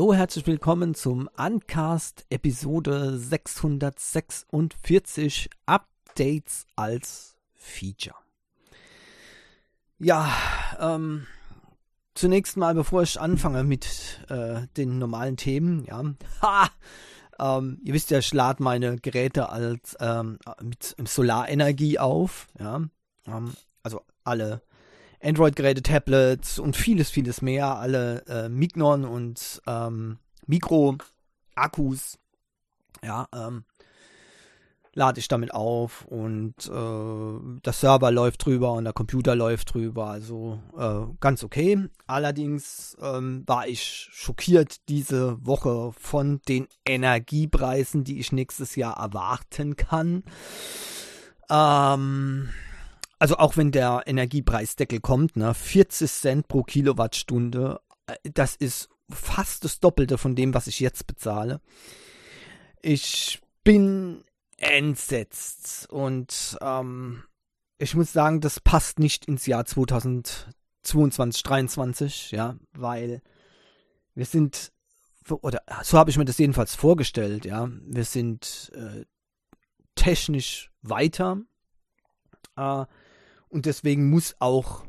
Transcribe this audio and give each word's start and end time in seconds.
Hallo, 0.00 0.14
herzlich 0.14 0.46
willkommen 0.46 0.94
zum 0.94 1.28
Uncast 1.36 2.24
Episode 2.30 3.18
646 3.18 5.50
Updates 5.66 6.66
als 6.74 7.36
Feature. 7.52 8.16
Ja, 9.98 10.32
ähm, 10.78 11.26
zunächst 12.14 12.56
mal, 12.56 12.74
bevor 12.74 13.02
ich 13.02 13.20
anfange 13.20 13.62
mit 13.62 14.24
äh, 14.30 14.68
den 14.74 14.98
normalen 14.98 15.36
Themen, 15.36 15.84
ja, 15.84 16.02
ha, 16.40 16.70
ähm, 17.38 17.78
ihr 17.84 17.92
wisst 17.92 18.10
ja, 18.10 18.20
ich 18.20 18.32
lade 18.32 18.62
meine 18.62 18.96
Geräte 18.96 19.50
als 19.50 19.98
ähm, 20.00 20.38
mit 20.62 20.96
Solarenergie 21.06 21.98
auf, 21.98 22.48
ja, 22.58 22.80
ähm, 23.26 23.52
also 23.82 24.00
alle 24.24 24.62
Android-Geräte, 25.22 25.82
Tablets 25.82 26.58
und 26.58 26.76
vieles, 26.76 27.10
vieles 27.10 27.42
mehr, 27.42 27.76
alle 27.76 28.24
äh, 28.26 28.48
Mignon 28.48 29.04
und 29.04 29.60
ähm, 29.66 30.18
Mikro-Akkus, 30.46 32.18
ja, 33.02 33.28
ähm, 33.34 33.64
lade 34.92 35.20
ich 35.20 35.28
damit 35.28 35.54
auf 35.54 36.04
und 36.06 36.54
äh, 36.66 37.60
der 37.64 37.72
Server 37.72 38.10
läuft 38.10 38.44
drüber 38.44 38.72
und 38.72 38.84
der 38.84 38.92
Computer 38.92 39.36
läuft 39.36 39.74
drüber, 39.74 40.06
also 40.06 40.60
äh, 40.76 41.12
ganz 41.20 41.44
okay. 41.44 41.88
Allerdings 42.06 42.96
ähm, 43.00 43.44
war 43.46 43.68
ich 43.68 44.08
schockiert 44.12 44.88
diese 44.88 45.44
Woche 45.46 45.92
von 45.96 46.40
den 46.48 46.66
Energiepreisen, 46.84 48.04
die 48.04 48.18
ich 48.18 48.32
nächstes 48.32 48.74
Jahr 48.74 48.96
erwarten 48.96 49.76
kann. 49.76 50.24
Ähm, 51.48 52.48
also 53.20 53.36
auch 53.36 53.56
wenn 53.56 53.70
der 53.70 54.02
Energiepreisdeckel 54.06 55.00
kommt, 55.00 55.36
ne, 55.36 55.54
40 55.54 56.10
Cent 56.10 56.48
pro 56.48 56.62
Kilowattstunde, 56.62 57.80
äh, 58.06 58.16
das 58.32 58.56
ist 58.56 58.88
fast 59.10 59.64
das 59.64 59.78
Doppelte 59.78 60.18
von 60.18 60.34
dem, 60.34 60.54
was 60.54 60.66
ich 60.66 60.80
jetzt 60.80 61.06
bezahle. 61.06 61.60
Ich 62.80 63.40
bin 63.62 64.24
entsetzt 64.56 65.88
und 65.90 66.58
ähm, 66.62 67.22
ich 67.78 67.94
muss 67.94 68.12
sagen, 68.12 68.40
das 68.40 68.58
passt 68.58 68.98
nicht 68.98 69.26
ins 69.26 69.46
Jahr 69.46 69.66
2022, 69.66 70.54
2023, 70.82 72.30
ja, 72.30 72.56
weil 72.72 73.20
wir 74.14 74.24
sind, 74.24 74.72
oder 75.28 75.62
so 75.82 75.98
habe 75.98 76.10
ich 76.10 76.16
mir 76.16 76.24
das 76.24 76.38
jedenfalls 76.38 76.74
vorgestellt, 76.74 77.44
ja, 77.44 77.68
wir 77.84 78.04
sind 78.04 78.72
äh, 78.74 79.04
technisch 79.94 80.70
weiter, 80.80 81.38
äh, 82.56 82.86
und 83.50 83.66
deswegen 83.66 84.08
muss 84.10 84.36
auch 84.38 84.84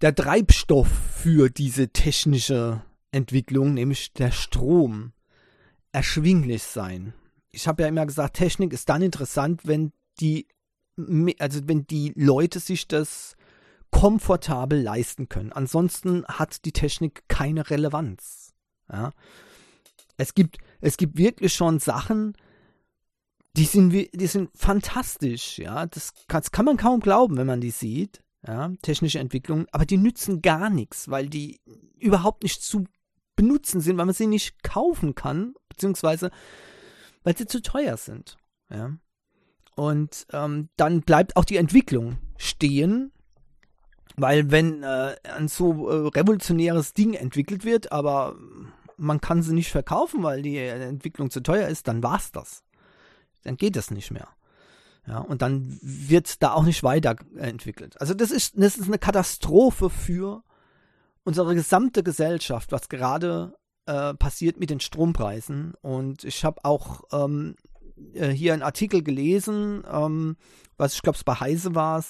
der 0.00 0.14
Treibstoff 0.14 0.88
für 0.88 1.50
diese 1.50 1.88
technische 1.88 2.82
Entwicklung, 3.12 3.74
nämlich 3.74 4.12
der 4.12 4.30
Strom, 4.30 5.12
erschwinglich 5.92 6.62
sein. 6.62 7.12
Ich 7.50 7.66
habe 7.66 7.82
ja 7.82 7.88
immer 7.88 8.06
gesagt, 8.06 8.36
Technik 8.36 8.72
ist 8.72 8.88
dann 8.88 9.02
interessant, 9.02 9.62
wenn 9.66 9.92
die, 10.20 10.46
also 11.38 11.60
wenn 11.66 11.86
die 11.86 12.12
Leute 12.14 12.60
sich 12.60 12.86
das 12.86 13.34
komfortabel 13.90 14.80
leisten 14.80 15.28
können. 15.28 15.52
Ansonsten 15.52 16.24
hat 16.26 16.64
die 16.64 16.72
Technik 16.72 17.24
keine 17.28 17.68
Relevanz. 17.68 18.54
Ja. 18.90 19.10
Es 20.16 20.34
gibt, 20.34 20.58
es 20.80 20.96
gibt 20.96 21.16
wirklich 21.16 21.54
schon 21.54 21.80
Sachen, 21.80 22.34
die 23.56 23.64
sind, 23.64 23.92
die 23.92 24.26
sind 24.26 24.50
fantastisch, 24.54 25.58
ja. 25.58 25.86
Das 25.86 26.12
kann, 26.28 26.40
das 26.42 26.52
kann 26.52 26.64
man 26.64 26.76
kaum 26.76 27.00
glauben, 27.00 27.36
wenn 27.36 27.46
man 27.46 27.60
die 27.60 27.70
sieht, 27.70 28.22
ja. 28.46 28.72
Technische 28.82 29.18
Entwicklungen, 29.18 29.66
aber 29.72 29.86
die 29.86 29.96
nützen 29.96 30.42
gar 30.42 30.70
nichts, 30.70 31.10
weil 31.10 31.28
die 31.28 31.60
überhaupt 31.98 32.42
nicht 32.42 32.62
zu 32.62 32.84
benutzen 33.36 33.80
sind, 33.80 33.98
weil 33.98 34.06
man 34.06 34.14
sie 34.14 34.26
nicht 34.26 34.62
kaufen 34.62 35.14
kann, 35.14 35.54
beziehungsweise 35.68 36.30
weil 37.22 37.36
sie 37.36 37.46
zu 37.46 37.60
teuer 37.62 37.96
sind, 37.96 38.36
ja. 38.70 38.96
Und 39.76 40.26
ähm, 40.32 40.68
dann 40.76 41.00
bleibt 41.00 41.36
auch 41.36 41.44
die 41.44 41.56
Entwicklung 41.56 42.18
stehen, 42.36 43.12
weil 44.16 44.50
wenn 44.50 44.82
äh, 44.82 45.16
ein 45.22 45.48
so 45.48 45.88
äh, 45.88 46.08
revolutionäres 46.08 46.92
Ding 46.92 47.14
entwickelt 47.14 47.64
wird, 47.64 47.90
aber 47.90 48.36
man 48.96 49.20
kann 49.20 49.42
sie 49.42 49.54
nicht 49.54 49.70
verkaufen, 49.70 50.22
weil 50.22 50.42
die 50.42 50.58
Entwicklung 50.58 51.30
zu 51.30 51.40
teuer 51.42 51.68
ist, 51.68 51.88
dann 51.88 52.02
war's 52.02 52.30
das 52.32 52.62
dann 53.42 53.56
geht 53.56 53.76
das 53.76 53.90
nicht 53.90 54.10
mehr. 54.10 54.28
Ja, 55.06 55.18
und 55.18 55.42
dann 55.42 55.78
wird 55.82 56.42
da 56.42 56.52
auch 56.52 56.62
nicht 56.62 56.82
weiterentwickelt. 56.82 58.00
Also 58.00 58.14
das 58.14 58.30
ist, 58.30 58.54
das 58.56 58.76
ist 58.76 58.86
eine 58.86 58.98
Katastrophe 58.98 59.88
für 59.88 60.42
unsere 61.24 61.54
gesamte 61.54 62.02
Gesellschaft, 62.02 62.70
was 62.70 62.88
gerade 62.88 63.54
äh, 63.86 64.14
passiert 64.14 64.60
mit 64.60 64.70
den 64.70 64.80
Strompreisen. 64.80 65.74
Und 65.80 66.24
ich 66.24 66.44
habe 66.44 66.64
auch 66.64 67.02
ähm, 67.12 67.56
äh, 68.14 68.28
hier 68.28 68.52
einen 68.52 68.62
Artikel 68.62 69.02
gelesen, 69.02 69.84
ähm, 69.90 70.36
was 70.76 70.94
ich 70.94 71.02
glaube 71.02 71.16
es 71.16 71.24
bei 71.24 71.34
Heise 71.34 71.74
war 71.74 72.02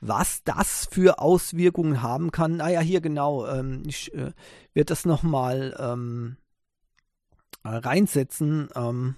was 0.00 0.42
das 0.44 0.88
für 0.90 1.18
Auswirkungen 1.18 2.02
haben 2.02 2.30
kann. 2.30 2.60
Ah 2.60 2.70
ja, 2.70 2.80
hier 2.80 3.00
genau. 3.00 3.46
Ähm, 3.46 3.82
ich 3.86 4.12
äh, 4.14 4.32
werde 4.72 4.86
das 4.86 5.04
nochmal 5.04 5.76
ähm, 5.78 6.36
äh, 7.64 7.68
reinsetzen. 7.68 8.68
Ähm, 8.74 9.16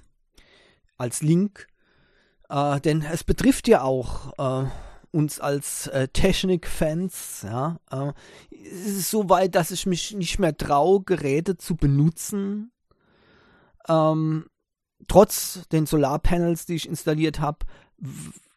als 1.02 1.20
Link, 1.20 1.66
äh, 2.48 2.80
denn 2.80 3.02
es 3.02 3.24
betrifft 3.24 3.68
ja 3.68 3.82
auch 3.82 4.64
äh, 4.64 4.68
uns 5.10 5.40
als 5.40 5.88
äh, 5.88 6.08
Technik-Fans. 6.08 7.42
Ja, 7.44 7.78
äh, 7.90 8.12
es 8.50 8.96
ist 8.96 9.10
so 9.10 9.28
weit, 9.28 9.54
dass 9.54 9.70
ich 9.70 9.84
mich 9.86 10.14
nicht 10.14 10.38
mehr 10.38 10.56
traue, 10.56 11.02
Geräte 11.02 11.58
zu 11.58 11.76
benutzen. 11.76 12.72
Ähm, 13.88 14.46
trotz 15.08 15.68
den 15.72 15.86
Solarpanels, 15.86 16.66
die 16.66 16.76
ich 16.76 16.88
installiert 16.88 17.40
habe, 17.40 17.66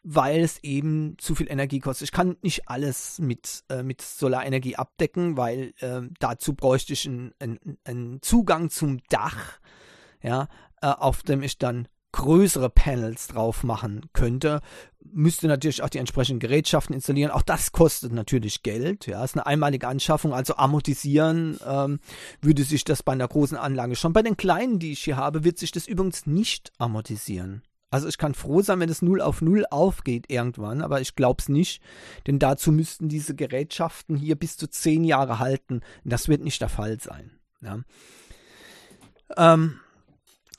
weil 0.02 0.40
es 0.40 0.62
eben 0.62 1.16
zu 1.18 1.34
viel 1.34 1.50
Energie 1.50 1.80
kostet. 1.80 2.08
Ich 2.08 2.12
kann 2.12 2.36
nicht 2.40 2.68
alles 2.68 3.18
mit, 3.18 3.64
äh, 3.68 3.82
mit 3.82 4.00
Solarenergie 4.00 4.76
abdecken, 4.76 5.36
weil 5.36 5.74
äh, 5.80 6.02
dazu 6.20 6.54
bräuchte 6.54 6.92
ich 6.92 7.06
einen, 7.06 7.34
einen, 7.40 7.78
einen 7.84 8.22
Zugang 8.22 8.70
zum 8.70 9.00
Dach, 9.08 9.58
ja, 10.22 10.48
äh, 10.80 10.86
auf 10.86 11.22
dem 11.24 11.42
ich 11.42 11.58
dann 11.58 11.88
größere 12.16 12.70
Panels 12.70 13.28
drauf 13.28 13.62
machen 13.62 14.06
könnte, 14.12 14.60
müsste 15.12 15.46
natürlich 15.46 15.82
auch 15.82 15.88
die 15.88 15.98
entsprechenden 15.98 16.40
Gerätschaften 16.40 16.94
installieren. 16.94 17.30
Auch 17.30 17.42
das 17.42 17.72
kostet 17.72 18.12
natürlich 18.12 18.62
Geld. 18.62 19.06
Ja, 19.06 19.22
ist 19.22 19.34
eine 19.34 19.46
einmalige 19.46 19.86
Anschaffung. 19.86 20.34
Also 20.34 20.56
amortisieren 20.56 21.58
ähm, 21.66 22.00
würde 22.40 22.64
sich 22.64 22.84
das 22.84 23.02
bei 23.02 23.12
einer 23.12 23.28
großen 23.28 23.56
Anlage 23.56 23.96
schon. 23.96 24.12
Bei 24.12 24.22
den 24.22 24.36
kleinen, 24.36 24.78
die 24.78 24.92
ich 24.92 25.04
hier 25.04 25.16
habe, 25.16 25.44
wird 25.44 25.58
sich 25.58 25.70
das 25.70 25.86
übrigens 25.86 26.26
nicht 26.26 26.72
amortisieren. 26.78 27.62
Also 27.90 28.08
ich 28.08 28.18
kann 28.18 28.34
froh 28.34 28.62
sein, 28.62 28.80
wenn 28.80 28.88
es 28.88 29.00
0 29.00 29.20
auf 29.20 29.42
0 29.42 29.64
aufgeht 29.70 30.26
irgendwann, 30.28 30.82
aber 30.82 31.00
ich 31.00 31.14
glaube 31.14 31.40
es 31.40 31.48
nicht, 31.48 31.80
denn 32.26 32.38
dazu 32.40 32.72
müssten 32.72 33.08
diese 33.08 33.36
Gerätschaften 33.36 34.16
hier 34.16 34.34
bis 34.34 34.56
zu 34.56 34.66
10 34.68 35.04
Jahre 35.04 35.38
halten. 35.38 35.82
Das 36.04 36.28
wird 36.28 36.42
nicht 36.42 36.60
der 36.60 36.68
Fall 36.68 36.98
sein. 37.00 37.30
Ja. 37.62 37.78
Ähm, 39.36 39.80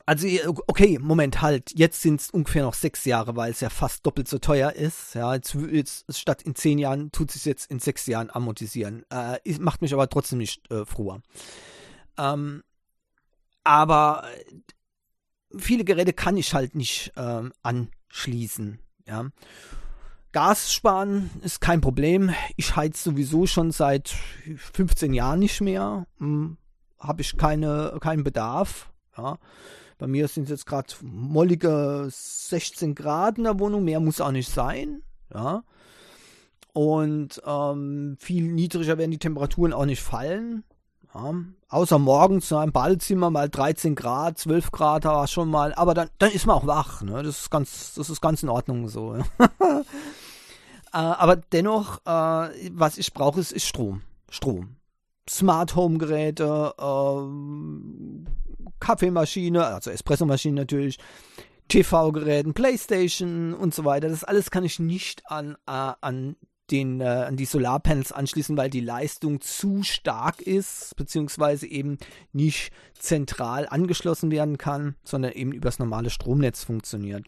also, 0.07 0.25
okay, 0.67 0.99
Moment, 1.01 1.41
halt. 1.41 1.77
Jetzt 1.77 2.01
sind 2.01 2.21
es 2.21 2.29
ungefähr 2.29 2.63
noch 2.63 2.73
sechs 2.73 3.03
Jahre, 3.03 3.35
weil 3.35 3.51
es 3.51 3.59
ja 3.59 3.69
fast 3.69 4.05
doppelt 4.05 4.29
so 4.29 4.37
teuer 4.37 4.71
ist. 4.71 5.15
Ja, 5.15 5.35
jetzt, 5.35 5.53
jetzt 5.53 6.17
statt 6.17 6.41
in 6.43 6.55
zehn 6.55 6.79
Jahren 6.79 7.11
tut 7.11 7.35
es 7.35 7.43
jetzt 7.43 7.69
in 7.69 7.79
sechs 7.79 8.05
Jahren 8.05 8.29
amortisieren. 8.29 9.05
Äh, 9.09 9.37
macht 9.59 9.81
mich 9.81 9.93
aber 9.93 10.07
trotzdem 10.07 10.37
nicht 10.37 10.71
äh, 10.71 10.85
froher. 10.85 11.21
Ähm, 12.17 12.63
aber 13.65 14.23
äh, 14.33 15.57
viele 15.57 15.83
Geräte 15.83 16.13
kann 16.13 16.37
ich 16.37 16.53
halt 16.53 16.73
nicht 16.73 17.11
ähm, 17.17 17.51
anschließen. 17.61 18.79
Ja. 19.07 19.25
Gas 20.31 20.73
sparen 20.73 21.31
ist 21.43 21.59
kein 21.59 21.81
Problem. 21.81 22.33
Ich 22.55 22.77
heiz 22.77 23.03
sowieso 23.03 23.45
schon 23.45 23.71
seit 23.71 24.15
15 24.55 25.13
Jahren 25.13 25.39
nicht 25.39 25.59
mehr. 25.59 26.07
Hm, 26.19 26.55
Habe 26.97 27.21
ich 27.21 27.35
keine, 27.35 27.97
keinen 27.99 28.23
Bedarf. 28.23 28.89
Ja. 29.17 29.37
Bei 29.97 30.07
mir 30.07 30.27
sind 30.27 30.43
es 30.43 30.49
jetzt 30.49 30.65
gerade 30.65 30.93
mollige 31.01 32.07
16 32.09 32.93
Grad 32.93 33.37
in 33.37 33.45
der 33.45 33.59
Wohnung, 33.59 33.83
mehr 33.83 33.99
muss 33.99 34.21
auch 34.21 34.31
nicht 34.31 34.51
sein. 34.51 35.01
Ja. 35.33 35.63
Und 36.73 37.41
ähm, 37.45 38.17
viel 38.19 38.51
niedriger 38.51 38.99
werden 38.99 39.11
die 39.11 39.17
Temperaturen 39.17 39.73
auch 39.73 39.85
nicht 39.85 40.01
fallen. 40.01 40.63
Ja. 41.13 41.33
Außer 41.69 41.97
morgens 41.97 42.51
in 42.51 42.57
einem 42.57 42.71
Badezimmer 42.71 43.31
mal 43.31 43.49
13 43.49 43.95
Grad, 43.95 44.37
12 44.37 44.71
Grad, 44.71 45.05
da 45.05 45.13
war 45.13 45.27
schon 45.27 45.49
mal, 45.49 45.73
aber 45.73 45.93
dann, 45.93 46.09
dann 46.19 46.31
ist 46.31 46.45
man 46.45 46.55
auch 46.55 46.67
wach. 46.67 47.01
Ne? 47.01 47.23
Das, 47.23 47.41
ist 47.41 47.49
ganz, 47.49 47.95
das 47.95 48.09
ist 48.09 48.21
ganz 48.21 48.43
in 48.43 48.49
Ordnung 48.49 48.87
so. 48.87 49.15
äh, 49.39 49.81
aber 50.91 51.35
dennoch, 51.35 51.97
äh, 52.05 52.69
was 52.71 52.97
ich 52.97 53.13
brauche, 53.13 53.39
ist, 53.39 53.51
ist 53.51 53.65
Strom. 53.65 54.01
Strom. 54.29 54.76
Smart 55.29 55.75
Home 55.75 55.97
Geräte, 55.97 56.73
äh, 56.77 58.71
Kaffeemaschine, 58.79 59.65
also 59.65 59.91
Espressomaschine 59.91 60.55
natürlich, 60.55 60.97
TV-Geräten, 61.67 62.53
Playstation 62.53 63.53
und 63.53 63.73
so 63.73 63.83
weiter. 63.85 64.09
Das 64.09 64.23
alles 64.23 64.51
kann 64.51 64.63
ich 64.63 64.79
nicht 64.79 65.29
an, 65.29 65.57
äh, 65.67 65.93
an 66.01 66.35
den, 66.71 67.01
äh, 67.01 67.05
an 67.05 67.37
die 67.37 67.45
Solarpanels 67.45 68.11
anschließen, 68.11 68.57
weil 68.57 68.69
die 68.69 68.81
Leistung 68.81 69.41
zu 69.41 69.83
stark 69.83 70.41
ist, 70.41 70.95
beziehungsweise 70.95 71.67
eben 71.67 71.97
nicht 72.33 72.71
zentral 72.93 73.67
angeschlossen 73.67 74.31
werden 74.31 74.57
kann, 74.57 74.95
sondern 75.03 75.31
eben 75.31 75.51
übers 75.51 75.79
normale 75.79 76.09
Stromnetz 76.09 76.63
funktioniert. 76.63 77.25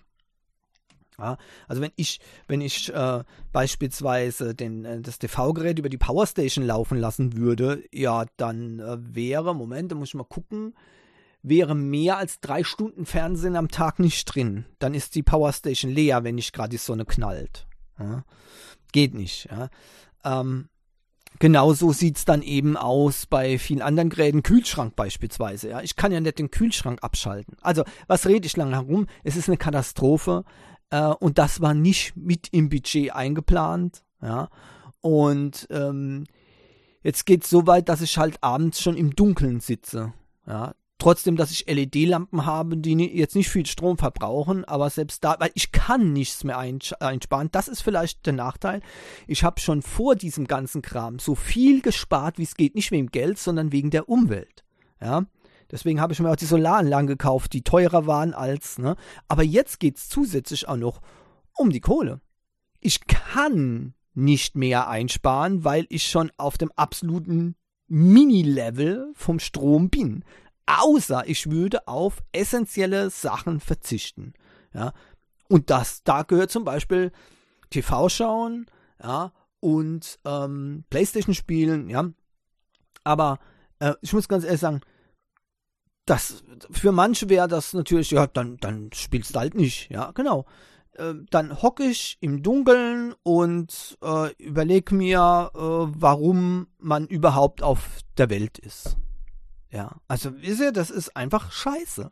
Ja, 1.19 1.37
also 1.67 1.81
wenn 1.81 1.91
ich, 1.95 2.19
wenn 2.47 2.61
ich 2.61 2.93
äh, 2.93 3.23
beispielsweise 3.51 4.55
den, 4.55 4.85
äh, 4.85 5.01
das 5.01 5.19
TV-Gerät 5.19 5.79
über 5.79 5.89
die 5.89 5.97
Powerstation 5.97 6.65
laufen 6.65 6.97
lassen 6.97 7.35
würde, 7.35 7.83
ja, 7.91 8.25
dann 8.37 8.79
äh, 8.79 8.97
wäre, 8.99 9.53
Moment, 9.53 9.91
da 9.91 9.95
muss 9.95 10.09
ich 10.09 10.15
mal 10.15 10.23
gucken, 10.23 10.73
wäre 11.41 11.75
mehr 11.75 12.17
als 12.17 12.39
drei 12.39 12.63
Stunden 12.63 13.05
Fernsehen 13.05 13.55
am 13.55 13.69
Tag 13.69 13.99
nicht 13.99 14.25
drin. 14.25 14.65
Dann 14.79 14.93
ist 14.93 15.15
die 15.15 15.23
Powerstation 15.23 15.91
leer, 15.91 16.23
wenn 16.23 16.35
nicht 16.35 16.53
gerade 16.53 16.69
die 16.69 16.77
Sonne 16.77 17.05
knallt. 17.05 17.67
Ja, 17.99 18.23
geht 18.91 19.13
nicht. 19.13 19.49
Ja. 19.51 19.69
Ähm, 20.23 20.69
genauso 21.39 21.91
sieht 21.93 22.17
es 22.17 22.25
dann 22.25 22.41
eben 22.41 22.77
aus 22.77 23.25
bei 23.25 23.57
vielen 23.57 23.81
anderen 23.81 24.09
Geräten, 24.09 24.43
Kühlschrank 24.43 24.95
beispielsweise. 24.95 25.69
Ja. 25.69 25.81
Ich 25.81 25.95
kann 25.95 26.11
ja 26.11 26.19
nicht 26.19 26.39
den 26.39 26.51
Kühlschrank 26.51 26.99
abschalten. 27.01 27.57
Also, 27.61 27.83
was 28.07 28.25
rede 28.25 28.45
ich 28.45 28.57
lange 28.57 28.75
herum? 28.75 29.07
Es 29.23 29.35
ist 29.35 29.47
eine 29.47 29.57
Katastrophe. 29.57 30.43
Äh, 30.89 31.07
und 31.07 31.37
das 31.37 31.61
war 31.61 31.73
nicht 31.73 32.15
mit 32.15 32.49
im 32.51 32.69
Budget 32.69 33.13
eingeplant. 33.13 34.03
Ja. 34.21 34.49
Und 35.01 35.67
ähm, 35.69 36.25
jetzt 37.03 37.25
geht 37.25 37.43
es 37.43 37.49
so 37.49 37.67
weit, 37.67 37.89
dass 37.89 38.01
ich 38.01 38.17
halt 38.17 38.43
abends 38.43 38.81
schon 38.81 38.97
im 38.97 39.15
Dunkeln 39.15 39.59
sitze. 39.59 40.13
Ja, 40.45 40.73
Trotzdem, 40.99 41.37
dass 41.37 41.49
ich 41.49 41.65
LED-Lampen 41.65 42.45
habe, 42.45 42.75
die 42.75 42.93
jetzt 42.93 43.33
nicht 43.33 43.47
viel 43.47 43.65
Strom 43.65 43.97
verbrauchen, 43.97 44.65
aber 44.65 44.89
selbst 44.89 45.23
da, 45.23 45.37
weil 45.39 45.51
ich 45.53 45.71
kann 45.71 46.11
nichts 46.11 46.43
mehr 46.43 46.59
einsparen. 46.59 47.49
Das 47.53 47.69
ist 47.69 47.81
vielleicht 47.81 48.25
der 48.25 48.33
Nachteil. 48.33 48.81
Ich 49.25 49.45
habe 49.45 49.61
schon 49.61 49.81
vor 49.81 50.17
diesem 50.17 50.45
ganzen 50.45 50.81
Kram 50.81 51.17
so 51.17 51.35
viel 51.35 51.81
gespart, 51.81 52.37
wie 52.37 52.43
es 52.43 52.55
geht, 52.55 52.75
nicht 52.75 52.91
wegen 52.91 53.07
Geld, 53.07 53.39
sondern 53.39 53.71
wegen 53.71 53.91
der 53.91 54.09
Umwelt. 54.09 54.65
Ja, 55.01 55.23
deswegen 55.71 56.01
habe 56.01 56.13
ich 56.13 56.19
mir 56.19 56.29
auch 56.29 56.35
die 56.35 56.45
Solaranlagen 56.45 57.07
gekauft, 57.07 57.53
die 57.53 57.63
teurer 57.63 58.07
waren 58.07 58.33
als, 58.33 58.77
ne. 58.77 58.95
Aber 59.27 59.43
jetzt 59.43 59.79
geht 59.79 59.97
es 59.97 60.09
zusätzlich 60.09 60.67
auch 60.67 60.77
noch 60.77 61.01
um 61.55 61.69
die 61.69 61.81
Kohle. 61.81 62.21
Ich 62.79 63.07
kann 63.07 63.93
nicht 64.13 64.55
mehr 64.55 64.87
einsparen, 64.87 65.63
weil 65.63 65.85
ich 65.89 66.03
schon 66.07 66.31
auf 66.37 66.57
dem 66.57 66.71
absoluten 66.75 67.55
Mini-Level 67.87 69.11
vom 69.15 69.39
Strom 69.39 69.89
bin 69.89 70.23
außer 70.69 71.27
ich 71.27 71.49
würde 71.49 71.87
auf 71.87 72.21
essentielle 72.31 73.09
Sachen 73.09 73.59
verzichten. 73.59 74.33
Ja, 74.73 74.93
und 75.47 75.69
das, 75.71 76.03
da 76.03 76.21
gehört 76.21 76.51
zum 76.51 76.63
Beispiel 76.63 77.11
TV 77.71 78.07
schauen, 78.09 78.67
ja, 79.01 79.33
und 79.59 80.19
ähm, 80.25 80.85
Playstation 80.89 81.33
spielen, 81.33 81.89
ja. 81.89 82.09
Aber 83.03 83.39
äh, 83.79 83.95
ich 84.01 84.13
muss 84.13 84.27
ganz 84.27 84.43
ehrlich 84.43 84.61
sagen, 84.61 84.81
das, 86.09 86.43
für 86.71 86.91
manche 86.91 87.29
wäre 87.29 87.47
das 87.47 87.73
natürlich, 87.73 88.11
ja, 88.11 88.27
dann, 88.27 88.57
dann 88.57 88.89
spielst 88.93 89.35
du 89.35 89.39
halt 89.39 89.55
nicht, 89.55 89.89
ja, 89.91 90.11
genau. 90.11 90.45
Äh, 90.93 91.13
dann 91.29 91.61
hocke 91.61 91.83
ich 91.83 92.17
im 92.19 92.41
Dunkeln 92.41 93.13
und 93.23 93.97
äh, 94.03 94.33
überlege 94.35 94.95
mir, 94.95 95.51
äh, 95.53 95.59
warum 95.59 96.67
man 96.79 97.05
überhaupt 97.07 97.61
auf 97.61 97.99
der 98.17 98.29
Welt 98.29 98.57
ist. 98.57 98.97
Ja, 99.71 99.97
also 100.07 100.31
wisst 100.41 100.61
ihr, 100.61 100.71
das 100.71 100.89
ist 100.89 101.15
einfach 101.15 101.51
scheiße. 101.51 102.09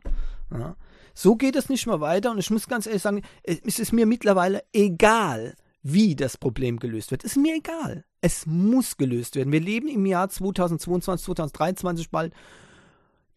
Ja. 0.52 0.76
So 1.12 1.34
geht 1.34 1.56
es 1.56 1.68
nicht 1.68 1.86
mehr 1.86 2.00
weiter 2.00 2.30
und 2.30 2.38
ich 2.38 2.50
muss 2.50 2.68
ganz 2.68 2.86
ehrlich 2.86 3.02
sagen, 3.02 3.22
es 3.42 3.80
ist 3.80 3.92
mir 3.92 4.06
mittlerweile 4.06 4.62
egal, 4.72 5.56
wie 5.82 6.14
das 6.14 6.36
Problem 6.36 6.78
gelöst 6.78 7.10
wird. 7.10 7.24
Ist 7.24 7.36
mir 7.36 7.56
egal. 7.56 8.04
Es 8.20 8.46
muss 8.46 8.96
gelöst 8.96 9.34
werden. 9.34 9.52
Wir 9.52 9.60
leben 9.60 9.88
im 9.88 10.06
Jahr 10.06 10.28
2022, 10.28 11.24
2023 11.24 12.10
bald. 12.10 12.32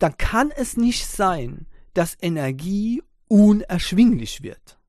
Dann 0.01 0.17
kann 0.17 0.51
es 0.51 0.77
nicht 0.77 1.05
sein, 1.05 1.67
dass 1.93 2.17
Energie 2.21 3.03
unerschwinglich 3.27 4.41
wird. 4.41 4.79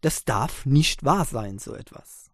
Das 0.00 0.24
darf 0.24 0.66
nicht 0.66 1.04
wahr 1.04 1.24
sein, 1.24 1.58
so 1.58 1.74
etwas. 1.74 2.30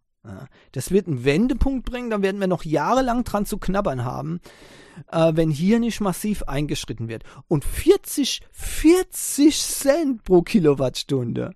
Das 0.71 0.91
wird 0.91 1.09
einen 1.09 1.25
Wendepunkt 1.25 1.85
bringen, 1.85 2.11
dann 2.11 2.23
werden 2.23 2.41
wir 2.41 2.47
noch 2.47 2.65
jahrelang 2.65 3.25
dran 3.25 3.45
zu 3.45 3.59
knabbern 3.59 4.05
haben 4.05 4.41
äh, 5.11 5.33
wenn 5.35 5.51
hier 5.51 5.79
nicht 5.79 6.01
massiv 6.01 6.43
eingeschritten 6.45 7.09
wird. 7.09 7.25
Und 7.49 7.65
40, 7.65 8.43
40 8.53 9.61
Cent 9.61 10.25
pro 10.25 10.43
Kilowattstunde, 10.43 11.55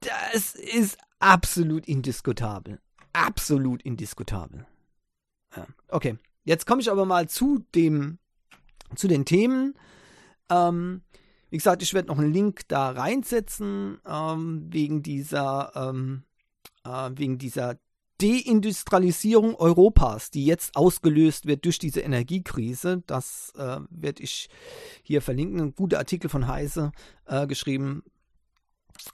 das 0.00 0.54
ist 0.54 0.98
absolut 1.18 1.86
indiskutabel. 1.86 2.80
Absolut 3.12 3.82
indiskutabel. 3.82 4.66
Okay, 5.88 6.16
jetzt 6.44 6.66
komme 6.66 6.80
ich 6.80 6.90
aber 6.90 7.04
mal 7.04 7.28
zu 7.28 7.64
dem, 7.74 8.18
zu 8.96 9.08
den 9.08 9.24
Themen. 9.24 9.74
Ähm, 10.50 11.02
wie 11.50 11.58
gesagt, 11.58 11.82
ich 11.82 11.94
werde 11.94 12.08
noch 12.08 12.18
einen 12.18 12.32
Link 12.32 12.62
da 12.68 12.90
reinsetzen 12.90 13.98
ähm, 14.06 14.66
wegen 14.70 15.02
dieser 15.02 15.72
ähm, 15.74 16.24
äh, 16.84 17.10
wegen 17.14 17.38
dieser 17.38 17.78
Deindustrialisierung 18.22 19.56
Europas, 19.56 20.30
die 20.30 20.46
jetzt 20.46 20.76
ausgelöst 20.76 21.46
wird 21.46 21.64
durch 21.64 21.78
diese 21.78 22.00
Energiekrise. 22.00 23.02
Das 23.06 23.52
äh, 23.56 23.80
werde 23.90 24.22
ich 24.22 24.48
hier 25.02 25.20
verlinken. 25.20 25.60
Ein 25.60 25.74
guter 25.74 25.98
Artikel 25.98 26.30
von 26.30 26.46
Heise 26.46 26.92
äh, 27.26 27.46
geschrieben. 27.46 28.04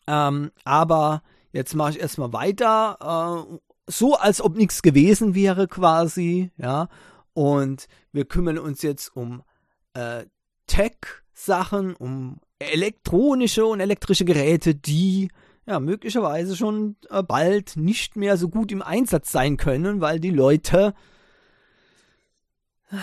Ähm, 0.06 0.50
aber 0.64 1.22
jetzt 1.52 1.74
mache 1.74 1.92
ich 1.92 2.00
erstmal 2.00 2.32
weiter. 2.34 3.46
Äh, 3.50 3.58
so 3.86 4.16
als 4.16 4.42
ob 4.42 4.56
nichts 4.56 4.82
gewesen 4.82 5.34
wäre 5.34 5.68
quasi. 5.68 6.50
Ja. 6.58 6.88
Und 7.32 7.88
wir 8.12 8.26
kümmern 8.26 8.58
uns 8.58 8.82
jetzt 8.82 9.16
um 9.16 9.42
äh, 9.98 10.26
Tech-Sachen, 10.66 11.94
um 11.96 12.40
elektronische 12.58 13.66
und 13.66 13.80
elektrische 13.80 14.24
Geräte, 14.24 14.74
die 14.74 15.28
ja, 15.66 15.80
möglicherweise 15.80 16.56
schon 16.56 16.96
äh, 17.10 17.22
bald 17.22 17.76
nicht 17.76 18.16
mehr 18.16 18.36
so 18.36 18.48
gut 18.48 18.72
im 18.72 18.80
Einsatz 18.80 19.32
sein 19.32 19.56
können, 19.56 20.00
weil 20.00 20.18
die 20.18 20.30
Leute 20.30 20.94
äh, 22.90 22.96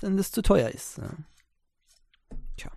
dann 0.00 0.16
das 0.16 0.32
zu 0.32 0.42
teuer 0.42 0.68
ist. 0.68 0.98
Ja. 0.98 1.10
Tja. 2.56 2.70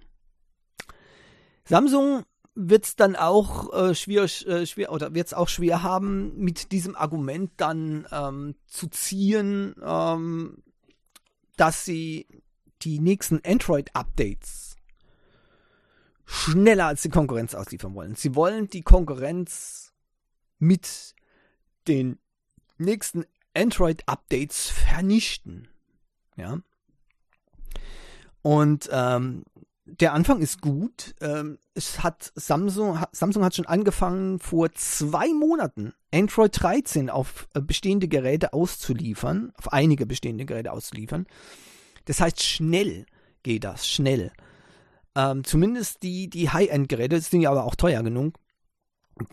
Samsung 1.66 2.24
wird 2.54 2.86
es 2.86 2.96
dann 2.96 3.18
auch 3.18 3.74
äh, 3.74 3.96
schwierig, 3.96 4.48
äh, 4.48 4.66
schwer 4.66 4.94
oder 4.94 5.14
wird 5.14 5.36
auch 5.36 5.50
schwer 5.50 5.84
haben, 5.84 6.38
mit 6.38 6.72
diesem 6.72 6.96
Argument 6.96 7.52
dann 7.58 8.08
ähm, 8.12 8.56
zu 8.66 8.88
ziehen, 8.88 9.76
ähm, 9.84 10.64
dass 11.58 11.84
sie 11.84 12.28
die 12.86 13.00
nächsten 13.00 13.42
Android-Updates 13.44 14.78
schneller 16.26 16.88
als 16.88 17.02
die 17.02 17.10
Konkurrenz 17.10 17.54
ausliefern 17.54 17.96
wollen. 17.96 18.16
Sie 18.16 18.36
wollen 18.36 18.70
die 18.70 18.82
Konkurrenz 18.82 19.94
mit 20.60 21.16
den 21.88 22.20
nächsten 22.78 23.26
Android-Updates 23.56 24.70
vernichten. 24.70 25.68
Ja. 26.36 26.60
Und 28.42 28.90
ähm, 28.92 29.46
der 29.86 30.14
Anfang 30.14 30.42
ist 30.42 30.62
gut. 30.62 31.16
Ähm, 31.22 31.60
es 31.74 32.04
hat 32.04 32.32
Samsung, 32.36 33.00
Samsung 33.12 33.44
hat 33.44 33.56
schon 33.56 33.68
angefangen, 33.68 34.40
vor 34.40 34.72
zwei 34.74 35.32
Monaten 35.34 35.94
Android 36.14 36.52
13 36.60 37.10
auf 37.10 37.48
äh, 37.54 37.62
bestehende 37.62 38.08
Geräte 38.08 38.54
auszuliefern, 38.54 39.52
auf 39.56 39.74
einige 39.74 40.06
bestehende 40.06 40.46
Geräte 40.46 40.72
auszuliefern. 40.72 41.28
Das 42.06 42.22
heißt, 42.22 42.42
schnell 42.42 43.06
geht 43.44 43.64
das, 43.64 43.88
schnell. 43.88 44.32
Ähm, 45.16 45.44
zumindest 45.44 46.04
die, 46.04 46.30
die 46.30 46.50
High-End-Geräte, 46.50 47.20
sind 47.22 47.42
ja 47.42 47.52
aber 47.52 47.64
auch 47.64 47.76
teuer 47.76 48.04
genug, 48.04 48.36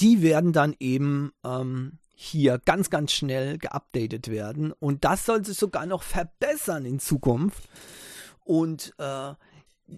die 0.00 0.22
werden 0.22 0.52
dann 0.52 0.76
eben 0.78 1.32
ähm, 1.44 1.98
hier 2.14 2.60
ganz, 2.64 2.88
ganz 2.88 3.12
schnell 3.12 3.58
geupdatet 3.58 4.28
werden. 4.28 4.72
Und 4.72 5.04
das 5.04 5.26
soll 5.26 5.44
sich 5.44 5.58
sogar 5.58 5.86
noch 5.86 6.02
verbessern 6.02 6.84
in 6.84 7.00
Zukunft. 7.00 7.68
Und 8.44 8.94
äh, 8.98 9.34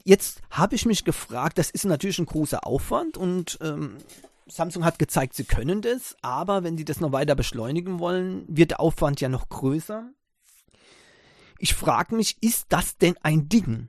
jetzt 0.04 0.40
habe 0.50 0.74
ich 0.74 0.86
mich 0.86 1.04
gefragt, 1.04 1.58
das 1.58 1.70
ist 1.70 1.84
natürlich 1.84 2.18
ein 2.18 2.26
großer 2.26 2.66
Aufwand 2.66 3.16
und 3.16 3.58
ähm, 3.60 3.98
Samsung 4.46 4.84
hat 4.84 4.98
gezeigt, 4.98 5.34
sie 5.34 5.44
können 5.44 5.80
das, 5.82 6.16
aber 6.22 6.64
wenn 6.64 6.76
sie 6.76 6.84
das 6.84 7.00
noch 7.00 7.12
weiter 7.12 7.34
beschleunigen 7.34 7.98
wollen, 7.98 8.44
wird 8.46 8.72
der 8.72 8.80
Aufwand 8.80 9.20
ja 9.20 9.28
noch 9.28 9.48
größer. 9.48 10.10
Ich 11.58 11.74
frage 11.74 12.14
mich, 12.14 12.36
ist 12.42 12.66
das 12.68 12.96
denn 12.98 13.16
ein 13.22 13.48
Ding? 13.48 13.88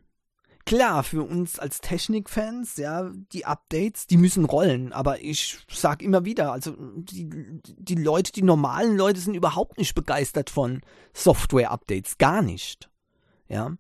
klar, 0.65 1.03
für 1.03 1.24
uns 1.24 1.60
als 1.60 1.79
Technikfans, 1.79 2.77
ja, 2.77 3.12
die 3.31 3.45
Updates, 3.45 4.07
die 4.07 4.17
müssen 4.17 4.45
rollen. 4.45 4.91
Aber 4.91 5.22
ich 5.22 5.60
sag 5.69 6.01
immer 6.01 6.25
wieder, 6.25 6.51
also 6.51 6.75
die, 6.98 7.29
die 7.63 7.95
Leute, 7.95 8.31
die 8.31 8.41
normalen 8.41 8.98
Leute 8.98 9.19
sind 9.19 9.36
überhaupt 9.36 9.77
nicht 9.77 9.95
begeistert 9.95 10.50
von 10.50 10.81
Software-Updates. 11.13 12.17
Gar 12.17 12.41
nicht. 12.41 12.89
Ja. 13.48 13.75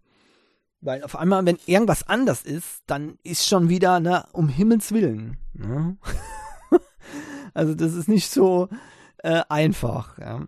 Weil 0.81 1.03
auf 1.03 1.15
einmal, 1.15 1.45
wenn 1.45 1.57
irgendwas 1.65 2.07
anders 2.07 2.43
ist, 2.43 2.83
dann 2.85 3.17
ist 3.23 3.47
schon 3.47 3.69
wieder, 3.69 3.99
ne, 3.99 4.25
um 4.31 4.47
Himmels 4.47 4.91
Willen. 4.91 5.37
Ne? 5.53 5.97
also 7.55 7.73
das 7.73 7.93
ist 7.93 8.07
nicht 8.07 8.29
so, 8.29 8.69
äh, 9.17 9.41
einfach. 9.49 10.19
Ja. 10.19 10.45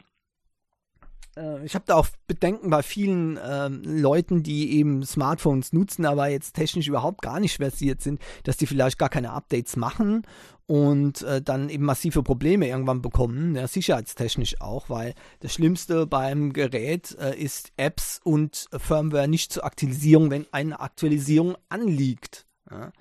Äh, 1.38 1.65
ich 1.65 1.75
habe 1.75 1.86
da 1.88 1.96
auch 1.96 2.08
Bedenken 2.27 2.70
bei 2.70 2.84
vielen 2.84 3.39
ähm, 3.44 3.82
Leuten, 3.84 4.44
die 4.44 4.77
eben 4.77 5.03
Smartphones 5.03 5.74
nutzen, 5.74 6.06
aber 6.06 6.27
jetzt 6.27 6.56
technisch 6.56 6.88
überhaupt 6.88 7.22
gar 7.22 7.39
nicht 7.39 7.58
versiert 7.58 8.01
sind, 8.01 8.22
dass 8.44 8.58
die 8.58 8.67
vielleicht 8.67 8.98
gar 8.98 9.10
keine 9.10 9.32
Updates 9.32 9.75
machen 9.75 10.24
und 10.65 11.22
äh, 11.22 11.41
dann 11.41 11.70
eben 11.70 11.86
massive 11.86 12.24
Probleme 12.24 12.67
irgendwann 12.67 13.01
bekommen, 13.01 13.56
ja, 13.56 13.67
sicherheitstechnisch 13.67 14.60
auch, 14.60 14.89
weil 14.89 15.13
das 15.39 15.53
Schlimmste 15.53 16.06
beim 16.06 16.51
Gerät 16.51 17.17
äh, 17.20 17.38
ist 17.39 17.72
Apps 17.77 18.20
und 18.24 18.67
Firmware 18.77 19.29
nicht 19.29 19.53
zur 19.53 19.63
Aktualisierung, 19.63 20.29
wenn 20.29 20.46
eine 20.51 20.79
Aktualisierung 20.79 21.56
anliegt. 21.70 22.46
Ja. 22.70 22.91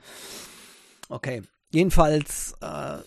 Okay, 1.08 1.42
jedenfalls 1.72 2.54
äh, 2.60 2.98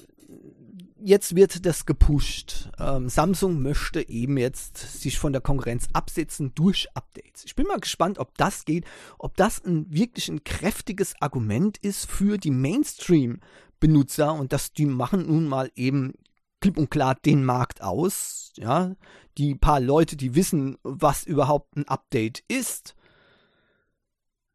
jetzt 1.04 1.36
wird 1.36 1.66
das 1.66 1.86
gepusht. 1.86 2.70
Ähm, 2.80 3.10
Samsung 3.10 3.62
möchte 3.62 4.08
eben 4.08 4.38
jetzt 4.38 4.78
sich 4.78 5.20
von 5.20 5.32
der 5.32 5.42
Konkurrenz 5.42 5.88
absetzen 5.94 6.54
durch 6.56 6.88
Updates. 6.94 7.46
Ich 7.46 7.56
bin 7.56 7.68
mal 7.68 7.80
gespannt, 7.80 8.20
ob 8.20 8.38
das 8.38 8.66
geht, 8.66 8.86
ob 9.18 9.36
das 9.36 9.64
ein 9.64 9.86
wirklich 9.90 10.30
ein 10.30 10.44
kräftiges 10.44 11.14
Argument 11.22 11.78
ist 11.78 12.10
für 12.10 12.38
die 12.38 12.52
Mainstream-Benutzer 12.52 14.34
und 14.34 14.54
dass 14.54 14.74
die 14.74 14.86
machen 14.86 15.28
nun 15.28 15.48
mal 15.48 15.72
eben 15.76 16.14
klipp 16.62 16.78
und 16.78 16.92
klar 16.92 17.16
den 17.16 17.44
Markt 17.44 17.82
aus. 17.82 18.52
Ja, 18.56 18.96
die 19.38 19.56
paar 19.56 19.80
Leute, 19.80 20.18
die 20.18 20.36
wissen, 20.36 20.78
was 20.84 21.24
überhaupt 21.24 21.76
ein 21.78 21.88
Update 21.88 22.44
ist, 22.48 22.96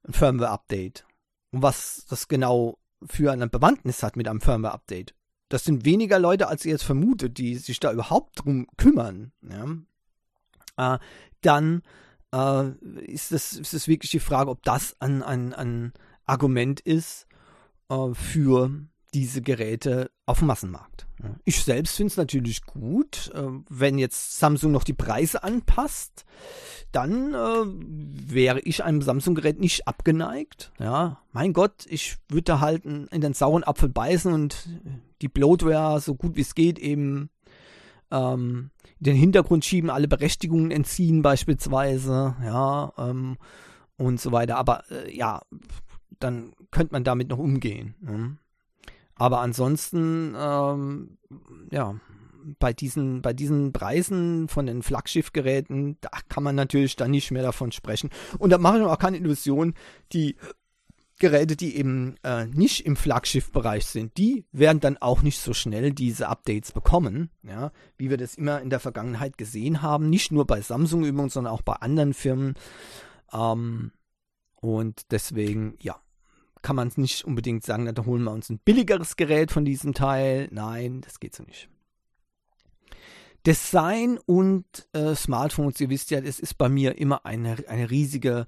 ein 0.07 0.13
Firmware-Update 0.13 1.07
und 1.53 1.63
was 1.63 2.05
das 2.09 2.29
genau 2.29 2.79
für 3.07 3.33
eine 3.33 3.49
Bewandtnis 3.49 4.03
hat 4.03 4.17
mit 4.17 4.29
einem 4.29 4.41
Firmware-Update 4.41 5.15
das 5.55 5.63
sind 5.63 5.85
weniger 5.85 6.19
Leute, 6.19 6.49
als 6.49 6.65
ihr 6.65 6.73
jetzt 6.73 6.83
vermutet, 6.83 7.39
die 7.39 7.55
sich 7.55 7.79
da 7.79 7.93
überhaupt 7.93 8.45
drum 8.45 8.67
kümmern. 8.77 9.31
Ja? 9.49 10.95
Äh, 10.95 10.99
dann 11.43 11.83
äh, 12.35 12.71
ist, 13.05 13.31
das, 13.31 13.53
ist 13.53 13.73
das 13.73 13.87
wirklich 13.87 14.11
die 14.11 14.19
Frage, 14.19 14.51
ob 14.51 14.65
das 14.65 15.01
ein, 15.01 15.23
ein, 15.23 15.55
ein 15.55 15.93
Argument 16.27 16.81
ist 16.81 17.29
äh, 17.89 18.15
für 18.15 18.69
diese 19.15 19.41
Geräte 19.41 20.11
auf 20.27 20.41
dem 20.41 20.49
Massenmarkt. 20.49 21.07
Ich 21.45 21.63
selbst 21.63 21.97
finde 21.97 22.11
es 22.11 22.17
natürlich 22.17 22.63
gut, 22.63 23.31
äh, 23.35 23.43
wenn 23.71 23.99
jetzt 23.99 24.39
Samsung 24.39 24.73
noch 24.73 24.85
die 24.85 24.93
Preise 24.93 25.43
anpasst, 25.43 26.25
dann 26.93 27.33
äh, 27.33 27.65
wäre 27.67 28.61
ich 28.61 28.85
einem 28.85 29.01
Samsung-Gerät 29.01 29.59
nicht 29.59 29.89
abgeneigt. 29.89 30.73
Ja, 30.79 31.21
mein 31.33 31.53
Gott, 31.53 31.87
ich 31.89 32.17
würde 32.29 32.61
halt 32.61 32.85
in 32.85 33.21
den 33.21 33.33
sauren 33.33 33.65
Apfel 33.65 33.89
beißen 33.89 34.33
und 34.33 34.69
die 35.23 35.29
Bloatware 35.29 36.01
so 36.01 36.15
gut 36.15 36.37
wie 36.37 36.43
es 36.43 36.55
geht 36.55 36.79
eben 36.79 37.31
ähm, 38.11 38.71
den 39.01 39.17
Hintergrund 39.17 39.65
schieben, 39.65 39.91
alle 39.91 40.09
Berechtigungen 40.09 40.71
entziehen 40.71 41.23
beispielsweise, 41.23 42.37
ja, 42.45 42.93
ähm, 42.99 43.37
und 43.97 44.21
so 44.21 44.33
weiter. 44.33 44.57
Aber 44.57 44.83
äh, 44.91 45.17
ja, 45.17 45.43
dann 46.19 46.53
könnte 46.71 46.93
man 46.93 47.05
damit 47.05 47.29
noch 47.29 47.39
umgehen. 47.39 47.95
Ne? 48.01 48.37
Aber 49.17 49.41
ansonsten, 49.41 50.35
ähm, 50.37 51.19
ja, 51.71 51.95
bei 52.59 52.73
diesen, 52.73 53.23
bei 53.23 53.33
diesen 53.33 53.73
Preisen 53.73 54.49
von 54.49 54.67
den 54.67 54.83
Flaggschiffgeräten, 54.83 55.97
da 56.01 56.11
kann 56.29 56.43
man 56.43 56.55
natürlich 56.55 56.97
dann 56.97 57.11
nicht 57.11 57.31
mehr 57.31 57.43
davon 57.43 57.73
sprechen. 57.73 58.11
Und 58.39 58.51
da 58.51 58.59
mache 58.59 58.77
ich 58.77 58.83
mir 58.83 58.91
auch 58.91 58.99
keine 58.99 59.17
Illusion, 59.17 59.75
die 60.13 60.37
Geräte, 61.19 61.57
die 61.57 61.77
eben 61.77 62.17
äh, 62.25 62.47
nicht 62.47 62.85
im 62.85 62.97
Flaggschiffbereich 62.97 63.87
sind, 63.87 64.17
die 64.19 64.45
werden 64.51 64.81
dann 64.81 64.99
auch 64.99 65.23
nicht 65.23 65.39
so 65.39 65.55
schnell 65.55 65.93
diese 65.93 66.29
Updates 66.29 66.73
bekommen, 66.73 67.31
ja, 67.43 67.71
wie 67.97 68.11
wir 68.11 68.17
das 68.17 68.35
immer 68.35 68.61
in 68.61 68.69
der 68.69 68.81
Vergangenheit 68.81 69.39
gesehen 69.39 69.81
haben, 69.81 70.11
nicht 70.11 70.33
nur 70.33 70.45
bei 70.45 70.61
Samsung 70.61 71.05
übrigens, 71.05 71.35
sondern 71.35 71.53
auch 71.53 71.63
bei 71.63 71.75
anderen 71.75 72.15
Firmen. 72.15 72.55
Ähm, 73.33 73.93
und 74.61 75.13
deswegen, 75.13 75.77
ja, 75.81 76.01
kann 76.65 76.77
man 76.77 76.89
es 76.89 76.97
nicht 76.97 77.25
unbedingt 77.25 77.63
sagen, 77.63 77.95
da 77.95 78.05
holen 78.07 78.25
wir 78.25 78.33
uns 78.33 78.49
ein 78.49 78.59
billigeres 78.59 79.17
Gerät 79.17 79.53
von 79.53 79.67
diesem 79.67 79.93
Teil. 79.93 80.49
Nein, 80.51 81.03
das 81.03 81.21
geht 81.21 81.35
so 81.37 81.45
nicht. 81.45 81.69
Design 83.47 84.19
und 84.25 84.65
äh, 84.95 85.15
Smartphones, 85.15 85.79
ihr 85.79 85.91
wisst 85.91 86.11
ja, 86.11 86.23
das 86.23 86.41
ist 86.41 86.57
bei 86.57 86.71
mir 86.71 86.97
immer 86.97 87.27
eine, 87.27 87.57
eine 87.69 87.91
riesige 87.91 88.47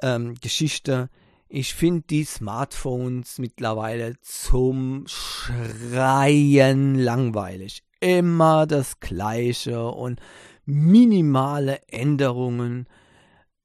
ähm, 0.00 0.36
Geschichte. 0.40 1.10
Ich 1.50 1.74
finde 1.74 2.04
die 2.08 2.24
Smartphones 2.24 3.38
mittlerweile 3.38 4.18
zum 4.22 5.04
Schreien 5.06 6.94
langweilig. 6.94 7.82
Immer 8.00 8.66
das 8.66 9.00
Gleiche 9.00 9.86
und 9.86 10.18
minimale 10.64 11.82
Änderungen 11.88 12.86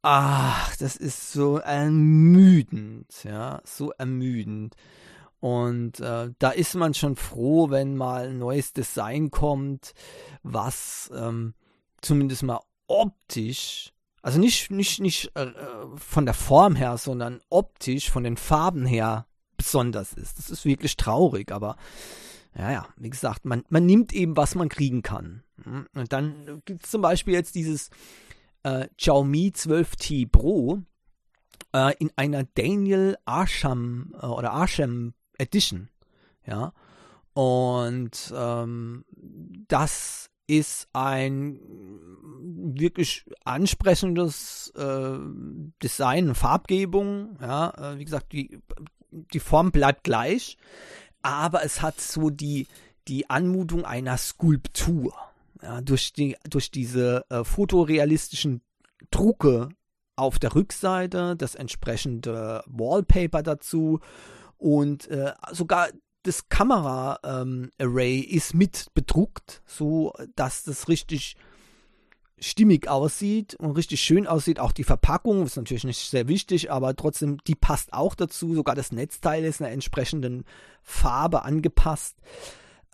ach, 0.05 0.75
das 0.77 0.95
ist 0.95 1.33
so 1.33 1.57
ermüdend, 1.57 3.07
ja, 3.23 3.59
so 3.63 3.89
ermüdend. 3.91 4.75
Und 5.39 5.99
äh, 5.99 6.31
da 6.37 6.49
ist 6.51 6.75
man 6.75 6.93
schon 6.93 7.15
froh, 7.15 7.71
wenn 7.71 7.97
mal 7.97 8.29
ein 8.29 8.37
neues 8.37 8.71
Design 8.71 9.31
kommt, 9.31 9.93
was 10.43 11.11
ähm, 11.15 11.55
zumindest 12.01 12.43
mal 12.43 12.59
optisch, 12.85 13.93
also 14.21 14.39
nicht, 14.39 14.69
nicht, 14.69 15.01
nicht 15.01 15.35
äh, 15.35 15.47
von 15.95 16.25
der 16.25 16.35
Form 16.35 16.75
her, 16.75 16.99
sondern 16.99 17.41
optisch, 17.49 18.11
von 18.11 18.23
den 18.23 18.37
Farben 18.37 18.85
her 18.85 19.25
besonders 19.57 20.13
ist. 20.13 20.37
Das 20.37 20.51
ist 20.51 20.65
wirklich 20.65 20.97
traurig, 20.97 21.51
aber 21.51 21.77
ja, 22.55 22.71
ja, 22.71 22.87
wie 22.97 23.09
gesagt, 23.09 23.43
man, 23.45 23.63
man 23.69 23.87
nimmt 23.87 24.13
eben, 24.13 24.37
was 24.37 24.53
man 24.53 24.69
kriegen 24.69 25.01
kann. 25.01 25.43
Und 25.65 26.13
dann 26.13 26.61
gibt 26.65 26.85
es 26.85 26.91
zum 26.91 27.01
Beispiel 27.01 27.33
jetzt 27.33 27.55
dieses 27.55 27.89
äh, 28.65 28.87
Xiaomi 28.97 29.53
12T 29.55 30.29
Pro 30.29 30.81
äh, 31.73 31.93
in 31.99 32.11
einer 32.15 32.43
Daniel 32.43 33.15
Arsham 33.25 34.13
äh, 34.19 34.25
oder 34.25 34.51
Arsham 34.51 35.13
Edition. 35.37 35.89
Ja. 36.45 36.73
Und 37.33 38.33
ähm, 38.35 39.05
das 39.67 40.29
ist 40.47 40.87
ein 40.93 41.59
wirklich 42.41 43.25
ansprechendes 43.43 44.71
äh, 44.75 45.17
Design, 45.83 46.33
Farbgebung. 46.33 47.37
Ja, 47.41 47.93
äh, 47.93 47.99
wie 47.99 48.05
gesagt, 48.05 48.31
die, 48.31 48.59
die 49.11 49.39
Form 49.39 49.71
bleibt 49.71 50.03
gleich, 50.03 50.57
aber 51.21 51.63
es 51.63 51.81
hat 51.81 51.99
so 51.99 52.29
die, 52.29 52.67
die 53.07 53.29
Anmutung 53.29 53.85
einer 53.85 54.17
Skulptur 54.17 55.13
ja, 55.65 55.81
durch, 55.81 56.13
die, 56.13 56.37
durch 56.47 56.69
diese 56.69 57.25
äh, 57.29 57.43
fotorealistischen 57.43 58.61
Drucke 59.09 59.69
auf 60.15 60.37
der 60.37 60.53
Rückseite, 60.53 61.35
das 61.35 61.55
entsprechende 61.55 62.63
Wallpaper 62.67 63.41
dazu 63.41 63.99
und 64.57 65.07
äh, 65.09 65.33
sogar 65.51 65.89
das 66.21 66.49
Kamera-Array 66.49 68.19
ähm, 68.19 68.29
ist 68.29 68.53
mit 68.53 68.87
bedruckt, 68.93 69.63
so 69.65 70.13
dass 70.35 70.63
das 70.63 70.87
richtig 70.87 71.35
stimmig 72.39 72.87
aussieht 72.87 73.55
und 73.55 73.71
richtig 73.71 74.01
schön 74.01 74.27
aussieht. 74.27 74.59
Auch 74.59 74.71
die 74.71 74.83
Verpackung 74.83 75.45
ist 75.45 75.57
natürlich 75.57 75.83
nicht 75.83 76.09
sehr 76.09 76.27
wichtig, 76.27 76.71
aber 76.71 76.95
trotzdem, 76.95 77.37
die 77.47 77.55
passt 77.55 77.91
auch 77.93 78.13
dazu. 78.13 78.53
Sogar 78.53 78.75
das 78.75 78.91
Netzteil 78.91 79.43
ist 79.45 79.61
einer 79.61 79.71
entsprechenden 79.71 80.45
Farbe 80.83 81.43
angepasst. 81.43 82.17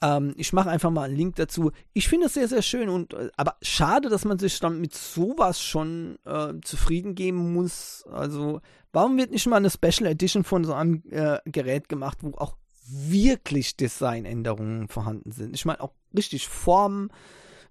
Ähm, 0.01 0.33
ich 0.37 0.51
mache 0.51 0.69
einfach 0.69 0.89
mal 0.89 1.03
einen 1.03 1.15
Link 1.15 1.35
dazu. 1.35 1.71
Ich 1.93 2.07
finde 2.07 2.25
es 2.27 2.33
sehr, 2.33 2.47
sehr 2.47 2.61
schön 2.61 2.89
und 2.89 3.13
äh, 3.13 3.29
aber 3.37 3.57
schade, 3.61 4.09
dass 4.09 4.25
man 4.25 4.39
sich 4.39 4.59
dann 4.59 4.81
mit 4.81 4.95
sowas 4.95 5.61
schon 5.61 6.17
äh, 6.25 6.53
zufrieden 6.61 7.13
geben 7.13 7.53
muss. 7.53 8.03
Also, 8.11 8.61
warum 8.91 9.17
wird 9.17 9.31
nicht 9.31 9.45
mal 9.47 9.57
eine 9.57 9.69
Special 9.69 10.09
Edition 10.09 10.43
von 10.43 10.63
so 10.63 10.73
einem 10.73 11.03
äh, 11.11 11.37
Gerät 11.45 11.87
gemacht, 11.87 12.19
wo 12.21 12.31
auch 12.37 12.57
wirklich 12.87 13.77
Designänderungen 13.77 14.87
vorhanden 14.87 15.31
sind? 15.31 15.55
Ich 15.55 15.65
meine 15.65 15.81
auch 15.81 15.93
richtig 16.15 16.47
Formen, 16.47 17.11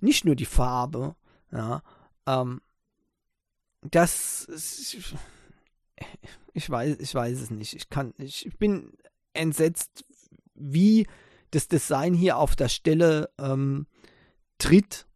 nicht 0.00 0.25
nur 0.25 0.37
die 0.37 0.46
Farbe. 0.46 1.16
Ja, 1.52 1.82
ähm, 2.26 2.60
das 3.82 4.44
ist, 4.44 4.96
ich 6.52 6.70
weiß, 6.70 6.96
ich 7.00 7.14
weiß 7.14 7.40
es 7.40 7.50
nicht. 7.50 7.75
Ich 7.75 7.88
kann, 7.88 8.14
ich 8.18 8.49
bin 8.58 8.92
entsetzt, 9.32 10.04
wie 10.54 11.06
das 11.50 11.69
Design 11.69 12.14
hier 12.14 12.37
auf 12.37 12.57
der 12.57 12.69
Stelle 12.69 13.30
ähm, 13.38 13.87
tritt 14.59 15.07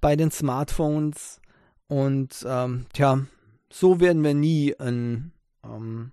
bei 0.00 0.16
den 0.16 0.30
Smartphones. 0.30 1.40
Und 1.86 2.44
ähm, 2.46 2.86
tja, 2.92 3.26
so 3.70 4.00
werden 4.00 4.22
wir 4.22 4.34
nie 4.34 4.74
ein 4.78 5.32
ähm, 5.64 6.12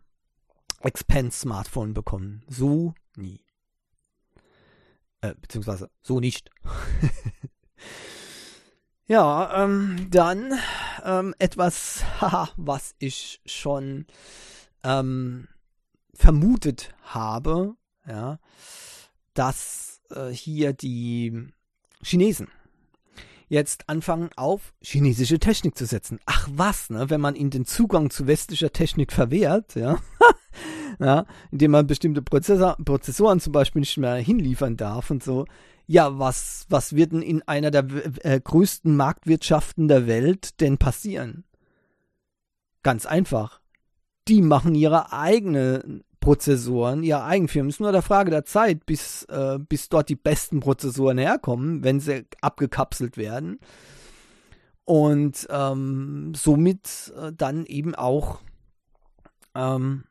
Expense-Smartphone 0.81 1.93
bekommen. 1.93 2.43
So 2.47 2.93
nie. 3.15 3.41
Äh, 5.21 5.35
beziehungsweise 5.39 5.89
so 6.01 6.19
nicht. 6.19 6.49
ja, 9.05 9.63
ähm, 9.63 10.07
dann 10.09 10.53
ähm, 11.03 11.35
etwas, 11.37 12.03
was 12.57 12.95
ich 12.97 13.39
schon 13.45 14.07
ähm, 14.83 15.47
vermutet 16.13 16.93
habe. 17.03 17.75
Ja, 18.07 18.39
dass 19.33 20.01
äh, 20.11 20.29
hier 20.29 20.73
die 20.73 21.47
Chinesen 22.03 22.47
jetzt 23.51 23.89
anfangen, 23.89 24.29
auf 24.37 24.73
chinesische 24.81 25.37
Technik 25.37 25.77
zu 25.77 25.85
setzen. 25.85 26.19
Ach 26.25 26.47
was, 26.53 26.89
ne? 26.89 27.09
Wenn 27.09 27.19
man 27.19 27.35
ihnen 27.35 27.49
den 27.49 27.65
Zugang 27.65 28.09
zu 28.09 28.25
westlicher 28.25 28.71
Technik 28.71 29.11
verwehrt, 29.11 29.75
ja, 29.75 29.99
ja 30.99 31.25
indem 31.51 31.71
man 31.71 31.85
bestimmte 31.85 32.21
Prozessor, 32.21 32.77
Prozessoren 32.83 33.41
zum 33.41 33.51
Beispiel 33.51 33.81
nicht 33.81 33.97
mehr 33.97 34.15
hinliefern 34.15 34.77
darf 34.77 35.11
und 35.11 35.21
so. 35.21 35.45
Ja, 35.85 36.17
was, 36.17 36.65
was 36.69 36.95
wird 36.95 37.11
denn 37.11 37.21
in 37.21 37.41
einer 37.45 37.71
der 37.71 37.85
äh, 38.23 38.39
größten 38.39 38.95
Marktwirtschaften 38.95 39.89
der 39.89 40.07
Welt 40.07 40.61
denn 40.61 40.77
passieren? 40.77 41.43
Ganz 42.83 43.05
einfach. 43.05 43.59
Die 44.29 44.41
machen 44.41 44.75
ihre 44.75 45.11
eigene 45.11 46.03
Prozessoren, 46.21 47.03
ihre 47.03 47.23
Eigenfirmen. 47.23 47.69
Es 47.69 47.75
ist 47.75 47.79
nur 47.81 47.89
eine 47.89 48.01
Frage 48.01 48.31
der 48.31 48.45
Zeit, 48.45 48.85
bis, 48.85 49.23
äh, 49.25 49.59
bis 49.59 49.89
dort 49.89 50.07
die 50.07 50.15
besten 50.15 50.61
Prozessoren 50.61 51.17
herkommen, 51.17 51.83
wenn 51.83 51.99
sie 51.99 52.25
abgekapselt 52.39 53.17
werden. 53.17 53.59
Und 54.85 55.47
ähm, 55.49 56.33
somit 56.35 57.11
äh, 57.17 57.33
dann 57.35 57.65
eben 57.65 57.95
auch 57.95 58.39
ähm, 59.55 60.05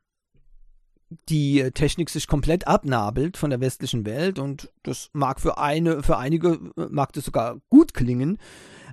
die 1.29 1.71
Technik 1.73 2.11
sich 2.11 2.27
komplett 2.27 2.67
abnabelt 2.67 3.37
von 3.37 3.51
der 3.51 3.61
westlichen 3.61 4.05
Welt 4.07 4.39
und 4.39 4.71
das 4.83 5.11
mag 5.13 5.41
für 5.41 5.59
eine, 5.59 6.03
für 6.03 6.19
einige 6.19 6.61
äh, 6.77 6.87
mag 6.89 7.13
das 7.13 7.25
sogar 7.25 7.61
gut 7.69 7.95
klingen, 7.95 8.39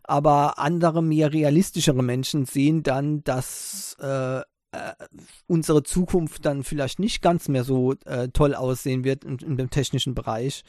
aber 0.03 0.57
andere 0.57 1.03
mehr 1.03 1.31
realistischere 1.31 2.03
Menschen 2.03 2.45
sehen 2.45 2.81
dann, 2.83 3.23
dass 3.23 3.95
äh, 3.99 4.41
äh, 4.77 5.05
unsere 5.47 5.83
Zukunft 5.83 6.45
dann 6.45 6.63
vielleicht 6.63 6.99
nicht 6.99 7.21
ganz 7.21 7.47
mehr 7.47 7.63
so 7.63 7.93
äh, 8.05 8.29
toll 8.29 8.53
aussehen 8.53 9.03
wird 9.03 9.23
in, 9.23 9.37
in 9.39 9.57
dem 9.57 9.69
technischen 9.69 10.15
Bereich. 10.15 10.63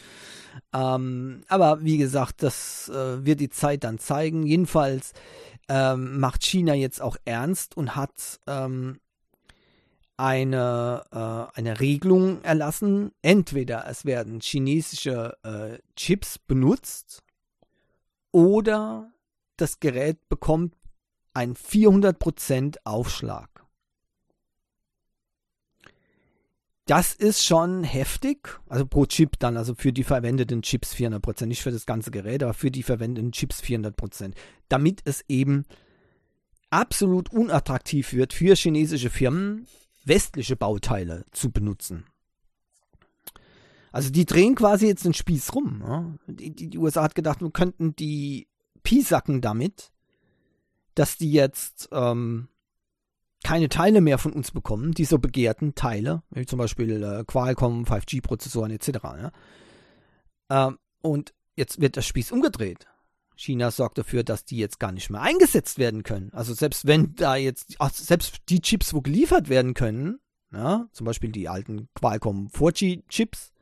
Ähm, 0.72 1.42
aber 1.48 1.82
wie 1.82 1.98
gesagt, 1.98 2.42
das 2.42 2.88
äh, 2.88 3.24
wird 3.24 3.40
die 3.40 3.50
Zeit 3.50 3.84
dann 3.84 3.98
zeigen. 3.98 4.44
Jedenfalls 4.44 5.12
ähm, 5.68 6.18
macht 6.18 6.44
China 6.44 6.74
jetzt 6.74 7.00
auch 7.00 7.16
ernst 7.24 7.76
und 7.76 7.94
hat 7.94 8.40
ähm, 8.46 8.98
eine, 10.16 11.04
äh, 11.12 11.58
eine 11.58 11.80
Regelung 11.80 12.42
erlassen. 12.42 13.12
Entweder 13.22 13.86
es 13.88 14.04
werden 14.04 14.40
chinesische 14.40 15.36
äh, 15.42 15.78
Chips 15.96 16.38
benutzt 16.38 17.22
oder 18.32 19.10
das 19.56 19.80
Gerät 19.80 20.28
bekommt 20.28 20.74
einen 21.34 21.54
400% 21.54 22.78
Aufschlag. 22.84 23.57
Das 26.88 27.12
ist 27.12 27.44
schon 27.44 27.84
heftig. 27.84 28.58
Also 28.66 28.86
pro 28.86 29.04
Chip 29.04 29.38
dann, 29.38 29.58
also 29.58 29.74
für 29.74 29.92
die 29.92 30.04
verwendeten 30.04 30.62
Chips 30.62 30.94
400 30.94 31.20
Prozent. 31.20 31.50
Nicht 31.50 31.62
für 31.62 31.70
das 31.70 31.84
ganze 31.84 32.10
Gerät, 32.10 32.42
aber 32.42 32.54
für 32.54 32.70
die 32.70 32.82
verwendeten 32.82 33.30
Chips 33.30 33.60
400 33.60 33.94
Prozent. 33.94 34.34
Damit 34.70 35.02
es 35.04 35.22
eben 35.28 35.66
absolut 36.70 37.30
unattraktiv 37.30 38.14
wird 38.14 38.32
für 38.32 38.56
chinesische 38.56 39.10
Firmen, 39.10 39.66
westliche 40.06 40.56
Bauteile 40.56 41.26
zu 41.30 41.50
benutzen. 41.50 42.06
Also 43.92 44.08
die 44.08 44.24
drehen 44.24 44.54
quasi 44.54 44.86
jetzt 44.86 45.04
den 45.04 45.12
Spieß 45.12 45.54
rum. 45.54 45.82
Ja? 45.86 46.14
Die, 46.26 46.54
die, 46.54 46.70
die, 46.70 46.78
USA 46.78 47.02
hat 47.02 47.14
gedacht, 47.14 47.42
wir 47.42 47.50
könnten 47.50 47.96
die 47.96 48.48
piesacken 48.82 49.42
damit, 49.42 49.92
dass 50.94 51.18
die 51.18 51.32
jetzt 51.32 51.90
ähm, 51.92 52.48
keine 53.44 53.68
Teile 53.68 54.00
mehr 54.00 54.18
von 54.18 54.32
uns 54.32 54.50
bekommen, 54.50 54.92
die 54.92 55.04
so 55.04 55.18
begehrten 55.18 55.74
Teile, 55.74 56.22
wie 56.30 56.46
zum 56.46 56.58
Beispiel 56.58 57.02
äh, 57.02 57.24
Qualcomm, 57.24 57.84
5G-Prozessoren 57.84 58.70
etc. 58.70 58.88
Ja? 59.02 59.32
Ähm, 60.50 60.78
und 61.02 61.34
jetzt 61.56 61.80
wird 61.80 61.96
der 61.96 62.02
Spieß 62.02 62.32
umgedreht. 62.32 62.86
China 63.36 63.70
sorgt 63.70 63.98
dafür, 63.98 64.24
dass 64.24 64.44
die 64.44 64.56
jetzt 64.56 64.80
gar 64.80 64.90
nicht 64.90 65.10
mehr 65.10 65.22
eingesetzt 65.22 65.78
werden 65.78 66.02
können. 66.02 66.30
Also 66.32 66.54
selbst 66.54 66.86
wenn 66.86 67.14
da 67.14 67.36
jetzt, 67.36 67.76
ach, 67.78 67.92
selbst 67.92 68.38
die 68.48 68.60
Chips, 68.60 68.92
wo 68.92 69.00
geliefert 69.00 69.48
werden 69.48 69.74
können, 69.74 70.18
ja, 70.52 70.88
zum 70.92 71.04
Beispiel 71.04 71.30
die 71.30 71.48
alten 71.48 71.88
Qualcomm 71.94 72.48
4G-Chips, 72.48 73.52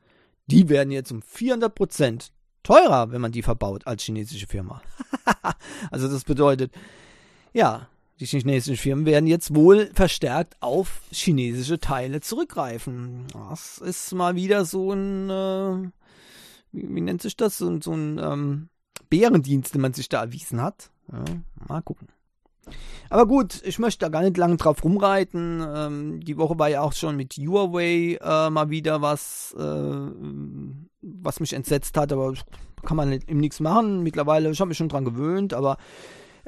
die 0.47 0.69
werden 0.69 0.91
jetzt 0.91 1.11
um 1.11 1.19
400% 1.19 2.31
teurer, 2.63 3.11
wenn 3.11 3.21
man 3.21 3.31
die 3.31 3.43
verbaut 3.43 3.85
als 3.85 4.03
chinesische 4.03 4.47
Firma. 4.47 4.81
also 5.91 6.07
das 6.07 6.23
bedeutet, 6.23 6.73
ja, 7.53 7.87
die 8.19 8.25
chinesischen 8.25 8.77
Firmen 8.77 9.05
werden 9.05 9.27
jetzt 9.27 9.53
wohl 9.53 9.91
verstärkt 9.93 10.55
auf 10.59 11.01
chinesische 11.11 11.79
Teile 11.79 12.21
zurückgreifen. 12.21 13.27
Das 13.33 13.77
ist 13.77 14.13
mal 14.13 14.35
wieder 14.35 14.65
so 14.65 14.91
ein, 14.91 15.29
äh, 15.29 15.89
wie, 16.71 16.95
wie, 16.95 17.01
nennt 17.01 17.21
sich 17.21 17.37
das, 17.37 17.57
so, 17.57 17.79
so 17.79 17.93
ein 17.93 18.19
ähm, 18.19 18.69
Bärendienst, 19.09 19.73
den 19.73 19.81
man 19.81 19.93
sich 19.93 20.09
da 20.09 20.21
erwiesen 20.21 20.61
hat. 20.61 20.89
Ja, 21.11 21.23
mal 21.67 21.81
gucken. 21.81 22.07
Aber 23.09 23.25
gut, 23.25 23.61
ich 23.63 23.79
möchte 23.79 23.99
da 23.99 24.09
gar 24.09 24.21
nicht 24.21 24.35
lange 24.35 24.57
drauf 24.57 24.83
rumreiten. 24.83 25.65
Ähm, 25.65 26.19
die 26.19 26.37
Woche 26.37 26.59
war 26.59 26.67
ja 26.69 26.81
auch 26.81 26.93
schon 26.93 27.15
mit 27.15 27.33
Huawei 27.33 28.17
äh, 28.21 28.49
mal 28.49 28.69
wieder 28.69 29.01
was, 29.01 29.55
äh, 29.57 30.11
was 31.01 31.39
mich 31.39 31.53
entsetzt 31.53 31.95
hat, 31.97 32.11
aber 32.11 32.33
kann 32.83 32.97
man 32.97 33.11
eben 33.13 33.39
nichts 33.39 33.59
machen. 33.59 34.03
Mittlerweile, 34.03 34.49
ich 34.49 34.59
habe 34.59 34.69
mich 34.69 34.77
schon 34.77 34.89
dran 34.89 35.05
gewöhnt, 35.05 35.53
aber 35.53 35.77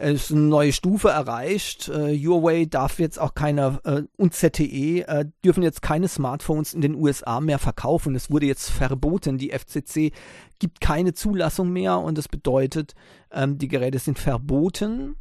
ist 0.01 0.31
eine 0.31 0.41
neue 0.41 0.71
Stufe 0.71 1.09
erreicht. 1.09 1.89
Äh, 1.89 2.17
Huawei 2.17 2.65
darf 2.65 2.99
jetzt 2.99 3.19
auch 3.19 3.33
keine 3.33 3.79
äh, 3.83 4.03
und 4.17 4.33
ZTE 4.33 5.01
äh, 5.07 5.25
dürfen 5.43 5.63
jetzt 5.63 5.81
keine 5.81 6.07
Smartphones 6.07 6.73
in 6.73 6.81
den 6.81 6.95
USA 6.95 7.41
mehr 7.41 7.59
verkaufen. 7.59 8.15
Es 8.15 8.31
wurde 8.31 8.45
jetzt 8.45 8.69
verboten. 8.69 9.37
Die 9.37 9.51
FCC 9.51 10.11
gibt 10.59 10.81
keine 10.81 11.13
Zulassung 11.13 11.71
mehr 11.71 11.99
und 11.99 12.17
das 12.17 12.27
bedeutet, 12.27 12.95
ähm, 13.31 13.57
die 13.57 13.67
Geräte 13.67 13.99
sind 13.99 14.19
verboten. 14.19 15.15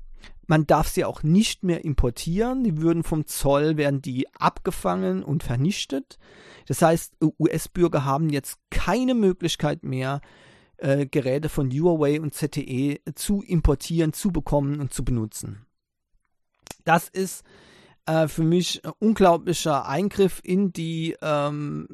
Man 0.46 0.66
darf 0.66 0.88
sie 0.88 1.04
auch 1.04 1.22
nicht 1.22 1.62
mehr 1.62 1.84
importieren. 1.84 2.64
Die 2.64 2.80
würden 2.80 3.02
vom 3.02 3.26
Zoll 3.26 3.76
werden 3.76 4.00
die 4.00 4.26
abgefangen 4.38 5.22
und 5.22 5.42
vernichtet. 5.42 6.18
Das 6.66 6.80
heißt, 6.80 7.16
US-Bürger 7.38 8.04
haben 8.04 8.30
jetzt 8.30 8.58
keine 8.70 9.14
Möglichkeit 9.14 9.82
mehr, 9.82 10.20
äh, 10.78 11.06
Geräte 11.06 11.48
von 11.48 11.70
Huawei 11.70 12.20
und 12.20 12.34
ZTE 12.34 13.00
zu 13.14 13.42
importieren, 13.42 14.12
zu 14.12 14.30
bekommen 14.30 14.80
und 14.80 14.92
zu 14.92 15.04
benutzen. 15.04 15.66
Das 16.84 17.08
ist 17.08 17.44
äh, 18.06 18.28
für 18.28 18.44
mich 18.44 18.84
ein 18.84 18.92
unglaublicher 18.98 19.86
Eingriff 19.86 20.40
in 20.42 20.72
die 20.72 21.16
ähm, 21.20 21.88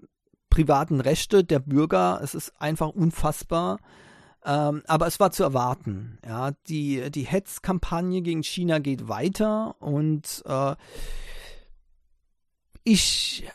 privaten 0.50 1.00
Rechte 1.00 1.42
der 1.42 1.58
Bürger. 1.58 2.20
Es 2.22 2.34
ist 2.34 2.52
einfach 2.60 2.90
unfassbar. 2.90 3.78
Ähm, 4.44 4.82
aber 4.86 5.06
es 5.06 5.18
war 5.18 5.32
zu 5.32 5.42
erwarten. 5.42 6.18
Ja, 6.24 6.52
die, 6.68 7.10
die 7.10 7.22
Hetzkampagne 7.22 8.22
gegen 8.22 8.42
China 8.42 8.78
geht 8.78 9.08
weiter 9.08 9.74
und 9.80 10.42
äh, 10.46 10.76
ich 12.84 13.48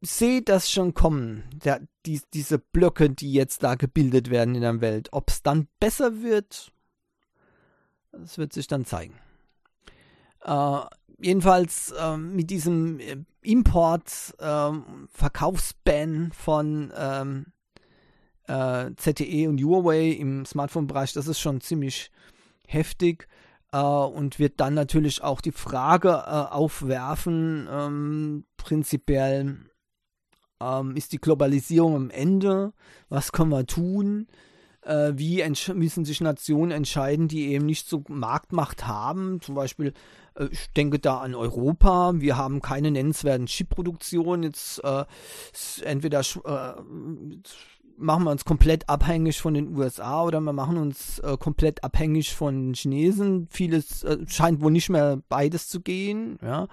sehe 0.00 0.42
das 0.42 0.70
schon 0.70 0.94
kommen, 0.94 1.44
der, 1.64 1.80
die, 2.06 2.20
diese 2.32 2.58
Blöcke, 2.58 3.10
die 3.10 3.32
jetzt 3.32 3.62
da 3.62 3.74
gebildet 3.74 4.30
werden 4.30 4.54
in 4.54 4.60
der 4.60 4.80
Welt. 4.80 5.08
Ob 5.12 5.30
es 5.30 5.42
dann 5.42 5.68
besser 5.80 6.22
wird, 6.22 6.72
das 8.12 8.38
wird 8.38 8.52
sich 8.52 8.66
dann 8.66 8.84
zeigen. 8.84 9.14
Äh, 10.44 10.80
jedenfalls 11.20 11.92
äh, 11.92 12.16
mit 12.16 12.50
diesem 12.50 13.00
äh, 13.00 13.16
Import, 13.42 14.34
äh, 14.38 14.70
Verkaufsban 15.10 16.32
von 16.32 16.92
ähm, 16.96 17.46
äh, 18.46 18.90
ZTE 18.96 19.48
und 19.48 19.62
Huawei 19.62 20.10
im 20.10 20.46
Smartphone-Bereich, 20.46 21.12
das 21.12 21.26
ist 21.26 21.40
schon 21.40 21.60
ziemlich 21.60 22.10
heftig. 22.66 23.28
Uh, 23.70 24.06
und 24.06 24.38
wird 24.38 24.60
dann 24.60 24.72
natürlich 24.72 25.22
auch 25.22 25.42
die 25.42 25.52
Frage 25.52 26.08
uh, 26.08 26.54
aufwerfen, 26.54 27.68
ähm, 27.70 28.46
prinzipiell, 28.56 29.67
ähm, 30.60 30.96
ist 30.96 31.12
die 31.12 31.20
Globalisierung 31.20 31.94
am 31.94 32.10
Ende? 32.10 32.72
Was 33.08 33.32
können 33.32 33.50
wir 33.50 33.66
tun? 33.66 34.26
Äh, 34.82 35.12
wie 35.16 35.44
müssen 35.74 36.04
sich 36.04 36.20
Nationen 36.20 36.70
entscheiden, 36.70 37.28
die 37.28 37.52
eben 37.52 37.66
nicht 37.66 37.88
so 37.88 38.04
Marktmacht 38.08 38.86
haben? 38.86 39.40
Zum 39.40 39.54
Beispiel, 39.54 39.92
äh, 40.34 40.46
ich 40.50 40.72
denke 40.72 40.98
da 40.98 41.18
an 41.18 41.34
Europa. 41.34 42.12
Wir 42.16 42.36
haben 42.36 42.62
keine 42.62 42.90
nennenswerten 42.90 43.46
Chipproduktion. 43.46 44.42
Jetzt 44.42 44.82
äh, 44.84 45.04
entweder 45.82 46.20
äh, 46.20 46.74
machen 47.98 48.24
wir 48.24 48.30
uns 48.30 48.44
komplett 48.44 48.88
abhängig 48.88 49.40
von 49.40 49.54
den 49.54 49.76
USA 49.76 50.22
oder 50.22 50.40
wir 50.40 50.52
machen 50.52 50.78
uns 50.78 51.18
äh, 51.18 51.36
komplett 51.36 51.84
abhängig 51.84 52.34
von 52.34 52.72
Chinesen. 52.74 53.48
Vieles 53.50 54.04
äh, 54.04 54.18
scheint 54.26 54.62
wohl 54.62 54.72
nicht 54.72 54.88
mehr 54.88 55.20
beides 55.28 55.68
zu 55.68 55.80
gehen. 55.80 56.38
Ja. 56.42 56.68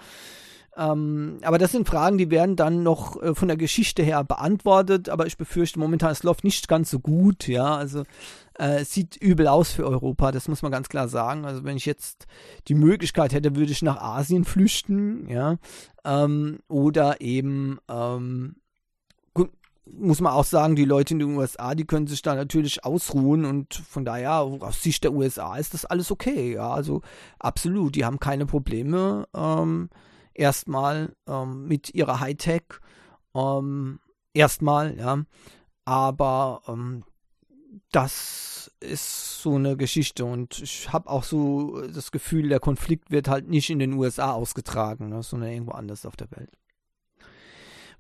Ähm, 0.78 1.40
aber 1.42 1.58
das 1.58 1.72
sind 1.72 1.88
Fragen, 1.88 2.18
die 2.18 2.30
werden 2.30 2.56
dann 2.56 2.84
noch 2.84 3.22
äh, 3.22 3.34
von 3.34 3.48
der 3.48 3.58
Geschichte 3.58 4.04
her 4.04 4.24
beantwortet, 4.24 5.10
aber 5.10 5.26
ich 5.26 5.38
befürchte 5.38 5.80
momentan, 5.80 6.12
es 6.12 6.24
läuft 6.24 6.44
nicht 6.44 6.68
ganz 6.68 6.90
so 6.90 7.00
gut, 7.00 7.48
ja, 7.48 7.76
also 7.76 8.04
äh, 8.60 8.82
es 8.82 8.94
sieht 8.94 9.16
übel 9.16 9.48
aus 9.48 9.72
für 9.72 9.86
Europa, 9.86 10.32
das 10.32 10.48
muss 10.48 10.62
man 10.62 10.72
ganz 10.72 10.90
klar 10.90 11.08
sagen. 11.08 11.46
Also 11.46 11.64
wenn 11.64 11.78
ich 11.78 11.86
jetzt 11.86 12.28
die 12.68 12.76
Möglichkeit 12.76 13.34
hätte, 13.34 13.56
würde 13.56 13.72
ich 13.72 13.82
nach 13.82 14.02
Asien 14.02 14.44
flüchten, 14.44 15.30
ja, 15.30 15.58
ähm, 16.04 16.60
oder 16.68 17.22
eben 17.22 17.80
ähm, 17.90 18.56
muss 19.88 20.20
man 20.20 20.34
auch 20.34 20.46
sagen, 20.46 20.76
die 20.76 20.86
Leute 20.86 21.14
in 21.14 21.20
den 21.20 21.36
USA, 21.36 21.76
die 21.76 21.86
können 21.86 22.08
sich 22.08 22.22
da 22.22 22.36
natürlich 22.36 22.84
ausruhen 22.84 23.46
und 23.46 23.76
von 23.76 24.04
daher 24.04 24.40
aus 24.40 24.82
Sicht 24.82 25.04
der 25.04 25.14
USA 25.14 25.58
ist 25.58 25.74
das 25.74 25.86
alles 25.86 26.12
okay. 26.12 26.54
Ja, 26.54 26.72
also 26.72 27.02
absolut, 27.40 27.96
die 27.96 28.06
haben 28.06 28.20
keine 28.20 28.46
Probleme 28.46 29.28
ähm, 29.36 29.90
erstmal 30.36 31.16
ähm, 31.28 31.68
mit 31.68 31.94
ihrer 31.94 32.20
Hightech. 32.20 32.64
Ähm, 33.34 34.00
erstmal, 34.34 34.98
ja, 34.98 35.24
aber 35.86 36.62
ähm, 36.68 37.04
das 37.92 38.72
ist 38.80 39.42
so 39.42 39.56
eine 39.56 39.78
Geschichte 39.78 40.26
und 40.26 40.60
ich 40.62 40.92
habe 40.92 41.10
auch 41.10 41.24
so 41.24 41.82
das 41.88 42.12
Gefühl, 42.12 42.50
der 42.50 42.60
Konflikt 42.60 43.12
wird 43.12 43.28
halt 43.28 43.48
nicht 43.48 43.70
in 43.70 43.80
den 43.80 43.94
USA 43.94 44.34
ausgetragen, 44.34 45.10
ne, 45.10 45.24
sondern 45.24 45.50
irgendwo 45.50 45.72
anders 45.72 46.06
auf 46.06 46.16
der 46.16 46.32
Welt. 46.32 46.52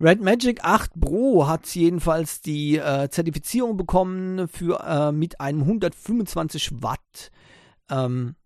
Red 0.01 0.21
Magic 0.21 0.63
8 0.63 0.99
Pro 0.99 1.47
hat 1.47 1.67
jedenfalls 1.73 2.41
die 2.41 2.77
äh, 2.77 3.09
Zertifizierung 3.09 3.77
bekommen 3.77 4.47
für 4.49 4.81
äh, 4.81 5.11
mit 5.13 5.39
einem 5.39 5.61
125 5.61 6.83
Watt 6.83 7.31
ähm, 7.89 8.35
äh, 8.35 8.44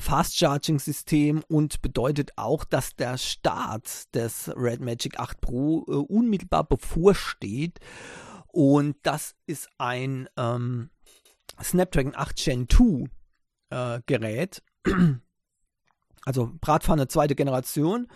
Fast 0.00 0.36
Charging 0.36 0.78
System 0.78 1.42
und 1.48 1.80
bedeutet 1.80 2.32
auch, 2.36 2.64
dass 2.64 2.96
der 2.96 3.16
Start 3.16 4.14
des 4.14 4.50
Red 4.54 4.80
Magic 4.80 5.18
8 5.18 5.40
Pro 5.40 5.84
äh, 5.88 5.92
unmittelbar 5.92 6.64
bevorsteht. 6.64 7.80
Und 8.48 8.96
das 9.02 9.36
ist 9.46 9.68
ein 9.78 10.28
ähm, 10.36 10.90
Snapdragon 11.62 12.14
8 12.14 12.36
Gen 12.36 12.68
2 12.68 13.08
äh, 13.70 14.00
Gerät. 14.06 14.62
Also 16.26 16.52
Bratpfanne 16.60 17.08
zweite 17.08 17.34
Generation. 17.34 18.06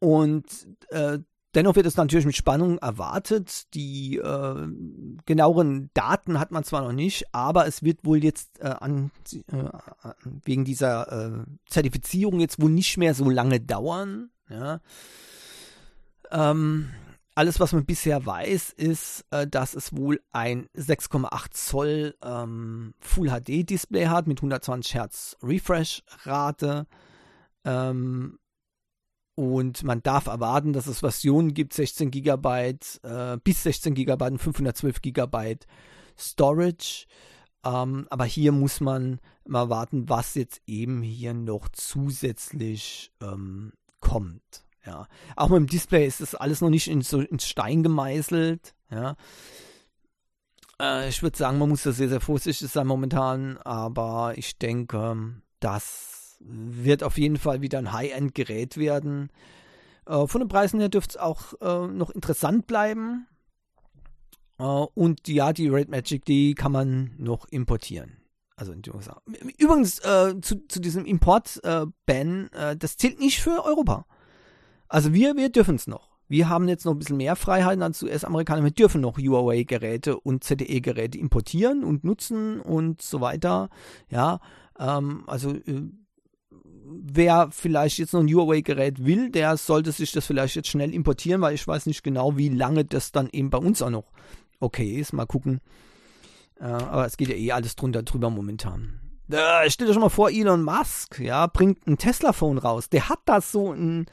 Und 0.00 0.44
äh, 0.88 1.20
Dennoch 1.54 1.76
wird 1.76 1.86
es 1.86 1.96
natürlich 1.96 2.24
mit 2.24 2.36
Spannung 2.36 2.78
erwartet. 2.78 3.74
Die 3.74 4.16
äh, 4.16 4.68
genaueren 5.26 5.90
Daten 5.92 6.38
hat 6.38 6.50
man 6.50 6.64
zwar 6.64 6.82
noch 6.82 6.92
nicht, 6.92 7.26
aber 7.32 7.66
es 7.66 7.82
wird 7.82 8.04
wohl 8.04 8.24
jetzt 8.24 8.60
äh, 8.60 8.68
an, 8.68 9.10
äh, 9.32 9.68
wegen 10.44 10.64
dieser 10.64 11.12
äh, 11.12 11.44
Zertifizierung 11.68 12.40
jetzt 12.40 12.60
wohl 12.60 12.70
nicht 12.70 12.96
mehr 12.96 13.14
so 13.14 13.28
lange 13.28 13.60
dauern. 13.60 14.30
Ja. 14.48 14.80
Ähm, 16.30 16.88
alles, 17.34 17.60
was 17.60 17.72
man 17.72 17.84
bisher 17.84 18.24
weiß, 18.24 18.70
ist, 18.70 19.24
äh, 19.30 19.46
dass 19.46 19.74
es 19.74 19.94
wohl 19.96 20.20
ein 20.32 20.68
6,8 20.76 21.50
Zoll 21.50 22.14
ähm, 22.22 22.94
Full 23.00 23.28
HD 23.28 23.68
Display 23.68 24.06
hat 24.06 24.26
mit 24.26 24.38
120 24.38 24.94
Hertz 24.94 25.36
Refresh-Rate. 25.42 26.86
Ähm, 27.64 28.38
und 29.34 29.82
man 29.82 30.02
darf 30.02 30.26
erwarten, 30.26 30.72
dass 30.72 30.86
es 30.86 31.00
Versionen 31.00 31.54
gibt, 31.54 31.72
16 31.72 32.10
GB, 32.10 32.76
äh, 33.02 33.38
bis 33.42 33.62
16 33.62 33.94
GB 33.94 34.24
und 34.26 34.38
512 34.38 35.00
GB 35.00 35.56
Storage. 36.18 37.06
Ähm, 37.64 38.06
aber 38.10 38.24
hier 38.24 38.52
muss 38.52 38.80
man 38.80 39.20
mal 39.46 39.70
warten, 39.70 40.08
was 40.08 40.34
jetzt 40.34 40.60
eben 40.66 41.02
hier 41.02 41.32
noch 41.34 41.68
zusätzlich 41.70 43.12
ähm, 43.22 43.72
kommt. 44.00 44.64
Ja. 44.84 45.06
Auch 45.36 45.48
mit 45.48 45.58
dem 45.58 45.66
Display 45.68 46.06
ist 46.06 46.20
das 46.20 46.34
alles 46.34 46.60
noch 46.60 46.70
nicht 46.70 46.88
in 46.88 47.02
so, 47.02 47.20
ins 47.20 47.46
Stein 47.46 47.82
gemeißelt. 47.82 48.74
Ja. 48.90 49.16
Äh, 50.80 51.08
ich 51.08 51.22
würde 51.22 51.38
sagen, 51.38 51.58
man 51.58 51.68
muss 51.68 51.84
da 51.84 51.92
sehr, 51.92 52.08
sehr 52.08 52.20
vorsichtig 52.20 52.68
sein 52.68 52.86
momentan, 52.86 53.58
aber 53.58 54.34
ich 54.36 54.58
denke, 54.58 55.34
dass 55.60 56.11
wird 56.44 57.02
auf 57.02 57.18
jeden 57.18 57.36
Fall 57.36 57.60
wieder 57.60 57.78
ein 57.78 57.92
High-End-Gerät 57.92 58.76
werden. 58.76 59.30
Äh, 60.06 60.26
von 60.26 60.40
den 60.40 60.48
Preisen 60.48 60.80
her 60.80 60.88
dürfte 60.88 61.12
es 61.12 61.16
auch 61.16 61.54
äh, 61.60 61.86
noch 61.86 62.10
interessant 62.10 62.66
bleiben. 62.66 63.26
Äh, 64.58 64.62
und 64.62 65.28
ja, 65.28 65.52
die 65.52 65.68
Red 65.68 65.88
Magic, 65.88 66.24
die 66.24 66.54
kann 66.54 66.72
man 66.72 67.12
noch 67.18 67.46
importieren. 67.46 68.18
Also 68.56 68.72
in 68.72 68.82
die 68.82 68.90
USA. 68.90 69.20
Übrigens, 69.58 69.98
äh, 70.00 70.40
zu, 70.40 70.66
zu 70.68 70.80
diesem 70.80 71.04
Import-Ban, 71.04 72.50
äh, 72.52 72.76
das 72.76 72.96
zählt 72.96 73.18
nicht 73.18 73.40
für 73.40 73.64
Europa. 73.64 74.06
Also 74.88 75.14
wir, 75.14 75.36
wir 75.36 75.48
dürfen 75.48 75.76
es 75.76 75.86
noch. 75.86 76.12
Wir 76.28 76.48
haben 76.48 76.68
jetzt 76.68 76.84
noch 76.84 76.92
ein 76.92 76.98
bisschen 76.98 77.16
mehr 77.16 77.36
Freiheiten 77.36 77.82
als 77.82 78.02
US-Amerikaner. 78.02 78.64
Wir 78.64 78.70
dürfen 78.70 79.00
noch 79.00 79.18
Huawei-Geräte 79.18 80.18
und 80.18 80.44
ZTE-Geräte 80.44 81.18
importieren 81.18 81.84
und 81.84 82.04
nutzen 82.04 82.60
und 82.60 83.02
so 83.02 83.20
weiter. 83.20 83.68
Ja, 84.08 84.40
ähm, 84.78 85.24
also 85.26 85.50
äh, 85.50 85.82
wer 86.84 87.48
vielleicht 87.50 87.98
jetzt 87.98 88.12
noch 88.12 88.20
ein 88.20 88.32
Huawei-Gerät 88.32 89.04
will, 89.04 89.30
der 89.30 89.56
sollte 89.56 89.92
sich 89.92 90.12
das 90.12 90.26
vielleicht 90.26 90.56
jetzt 90.56 90.68
schnell 90.68 90.92
importieren, 90.94 91.40
weil 91.40 91.54
ich 91.54 91.66
weiß 91.66 91.86
nicht 91.86 92.02
genau, 92.02 92.36
wie 92.36 92.48
lange 92.48 92.84
das 92.84 93.12
dann 93.12 93.28
eben 93.32 93.50
bei 93.50 93.58
uns 93.58 93.82
auch 93.82 93.90
noch 93.90 94.10
okay 94.60 94.98
ist. 94.98 95.12
Mal 95.12 95.26
gucken. 95.26 95.60
Äh, 96.60 96.64
aber 96.64 97.06
es 97.06 97.16
geht 97.16 97.28
ja 97.28 97.34
eh 97.34 97.52
alles 97.52 97.76
drunter 97.76 98.02
drüber 98.02 98.30
momentan. 98.30 99.00
Äh, 99.30 99.70
stell 99.70 99.86
dir 99.86 99.94
schon 99.94 100.02
mal 100.02 100.08
vor, 100.08 100.30
Elon 100.30 100.62
Musk, 100.62 101.18
ja, 101.18 101.46
bringt 101.46 101.86
ein 101.86 101.96
Tesla-Phone 101.96 102.58
raus. 102.58 102.88
Der 102.88 103.08
hat 103.08 103.20
da 103.24 103.40
so 103.40 103.72
ein, 103.72 104.06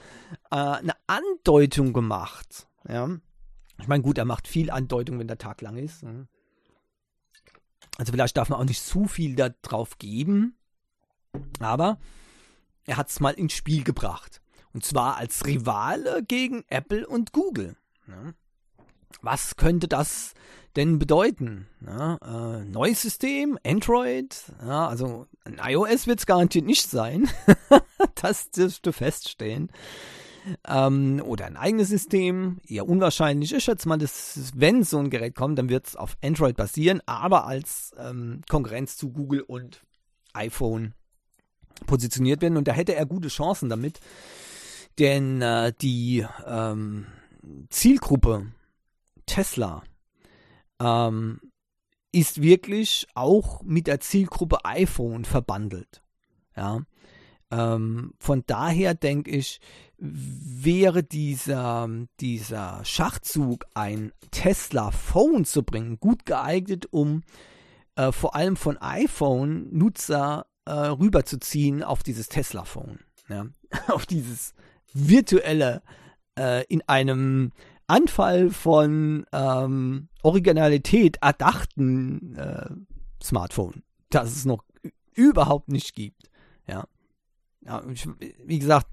äh, 0.52 0.56
eine 0.56 0.94
Andeutung 1.08 1.94
gemacht. 1.94 2.68
Ja. 2.88 3.10
Ich 3.80 3.88
meine, 3.88 4.04
gut, 4.04 4.18
er 4.18 4.26
macht 4.26 4.48
viel 4.48 4.72
Andeutung, 4.72 5.20
wenn 5.20 5.28
der 5.28 5.38
Tag 5.38 5.62
lang 5.62 5.78
ist. 5.78 6.04
Ne? 6.04 6.28
Also 7.98 8.12
vielleicht 8.12 8.38
darf 8.38 8.50
man 8.50 8.60
auch 8.60 8.66
nicht 8.66 8.84
zu 8.84 9.06
viel 9.06 9.36
da 9.36 9.50
drauf 9.50 9.98
geben. 9.98 10.56
Aber 11.60 11.98
er 12.90 12.98
hat 12.98 13.10
es 13.10 13.20
mal 13.20 13.34
ins 13.36 13.54
Spiel 13.54 13.84
gebracht. 13.84 14.42
Und 14.74 14.84
zwar 14.84 15.18
als 15.18 15.46
Rivale 15.46 16.24
gegen 16.28 16.64
Apple 16.70 17.08
und 17.08 17.32
Google. 17.34 17.76
Ja. 18.08 18.34
Was 19.22 19.58
könnte 19.58 19.88
das 19.88 20.34
denn 20.76 20.98
bedeuten? 20.98 21.68
Ja, 21.86 22.16
äh, 22.24 22.66
neues 22.66 23.02
System, 23.02 23.60
Android, 23.66 24.36
ja, 24.64 24.88
also 24.88 25.28
ein 25.44 25.60
iOS 25.64 26.08
wird 26.08 26.20
es 26.20 26.26
garantiert 26.26 26.66
nicht 26.66 26.90
sein. 26.90 27.30
das 28.22 28.50
dürfte 28.50 28.92
feststehen. 28.92 29.72
Ähm, 30.68 31.22
oder 31.24 31.46
ein 31.46 31.58
eigenes 31.58 31.90
System, 31.90 32.60
eher 32.68 32.88
unwahrscheinlich. 32.88 33.54
Ich 33.54 33.64
schätze 33.64 33.88
mal, 33.88 34.00
wenn 34.00 34.84
so 34.84 34.98
ein 34.98 35.12
Gerät 35.12 35.36
kommt, 35.36 35.60
dann 35.60 35.70
wird 35.70 35.88
es 35.88 35.96
auf 35.96 36.18
Android 36.24 36.56
basieren, 36.56 37.02
aber 37.06 37.46
als 37.46 37.92
ähm, 38.00 38.42
Konkurrenz 38.50 38.98
zu 38.98 39.12
Google 39.12 39.42
und 39.42 39.84
iPhone 40.34 40.94
positioniert 41.86 42.42
werden. 42.42 42.58
Und 42.58 42.68
da 42.68 42.72
hätte 42.72 42.96
er 42.96 43.06
gute 43.06 43.28
Chancen 43.28 43.70
damit. 43.70 44.00
Denn 44.98 45.42
äh, 45.42 45.74
die 45.82 46.26
ähm, 46.46 47.08
Zielgruppe 47.70 48.48
Tesla 49.26 49.84
ähm, 50.82 51.40
ist 52.12 52.42
wirklich 52.42 53.08
auch 53.14 53.62
mit 53.64 53.88
der 53.88 54.00
Zielgruppe 54.00 54.66
iPhone 54.66 55.26
verbandelt. 55.26 56.02
Ja. 56.56 56.82
Ähm, 57.52 58.14
von 58.20 58.44
daher 58.46 58.94
denke 58.94 59.32
ich, 59.32 59.60
wäre 59.98 61.04
dieser, 61.04 61.90
dieser 62.20 62.84
Schachzug, 62.86 63.66
ein 63.74 64.12
Tesla-Phone 64.32 65.46
zu 65.46 65.64
bringen, 65.64 66.00
gut 66.00 66.26
geeignet, 66.26 66.88
um 66.92 67.24
äh, 67.96 68.12
vor 68.12 68.36
allem 68.36 68.56
von 68.56 68.78
iPhone-Nutzer 68.78 70.46
äh, 70.70 70.88
rüberzuziehen 70.90 71.84
auf 71.84 72.04
dieses 72.04 72.30
Tesla-Phone. 72.30 73.00
Ja? 73.28 73.48
auf 73.88 74.06
dieses 74.06 74.54
virtuelle, 74.94 75.82
äh, 76.38 76.64
in 76.68 76.82
einem 76.88 77.52
Anfall 77.88 78.52
von 78.52 79.26
ähm, 79.32 80.10
Originalität 80.22 81.18
erdachten 81.22 82.36
äh, 82.36 82.70
Smartphone, 83.22 83.82
das 84.10 84.32
es 84.32 84.46
noch 84.46 84.64
überhaupt 85.14 85.70
nicht 85.70 85.96
gibt. 85.96 86.30
Ja. 86.68 86.86
ja 87.62 87.84
ich, 87.92 88.08
wie 88.46 88.60
gesagt, 88.60 88.88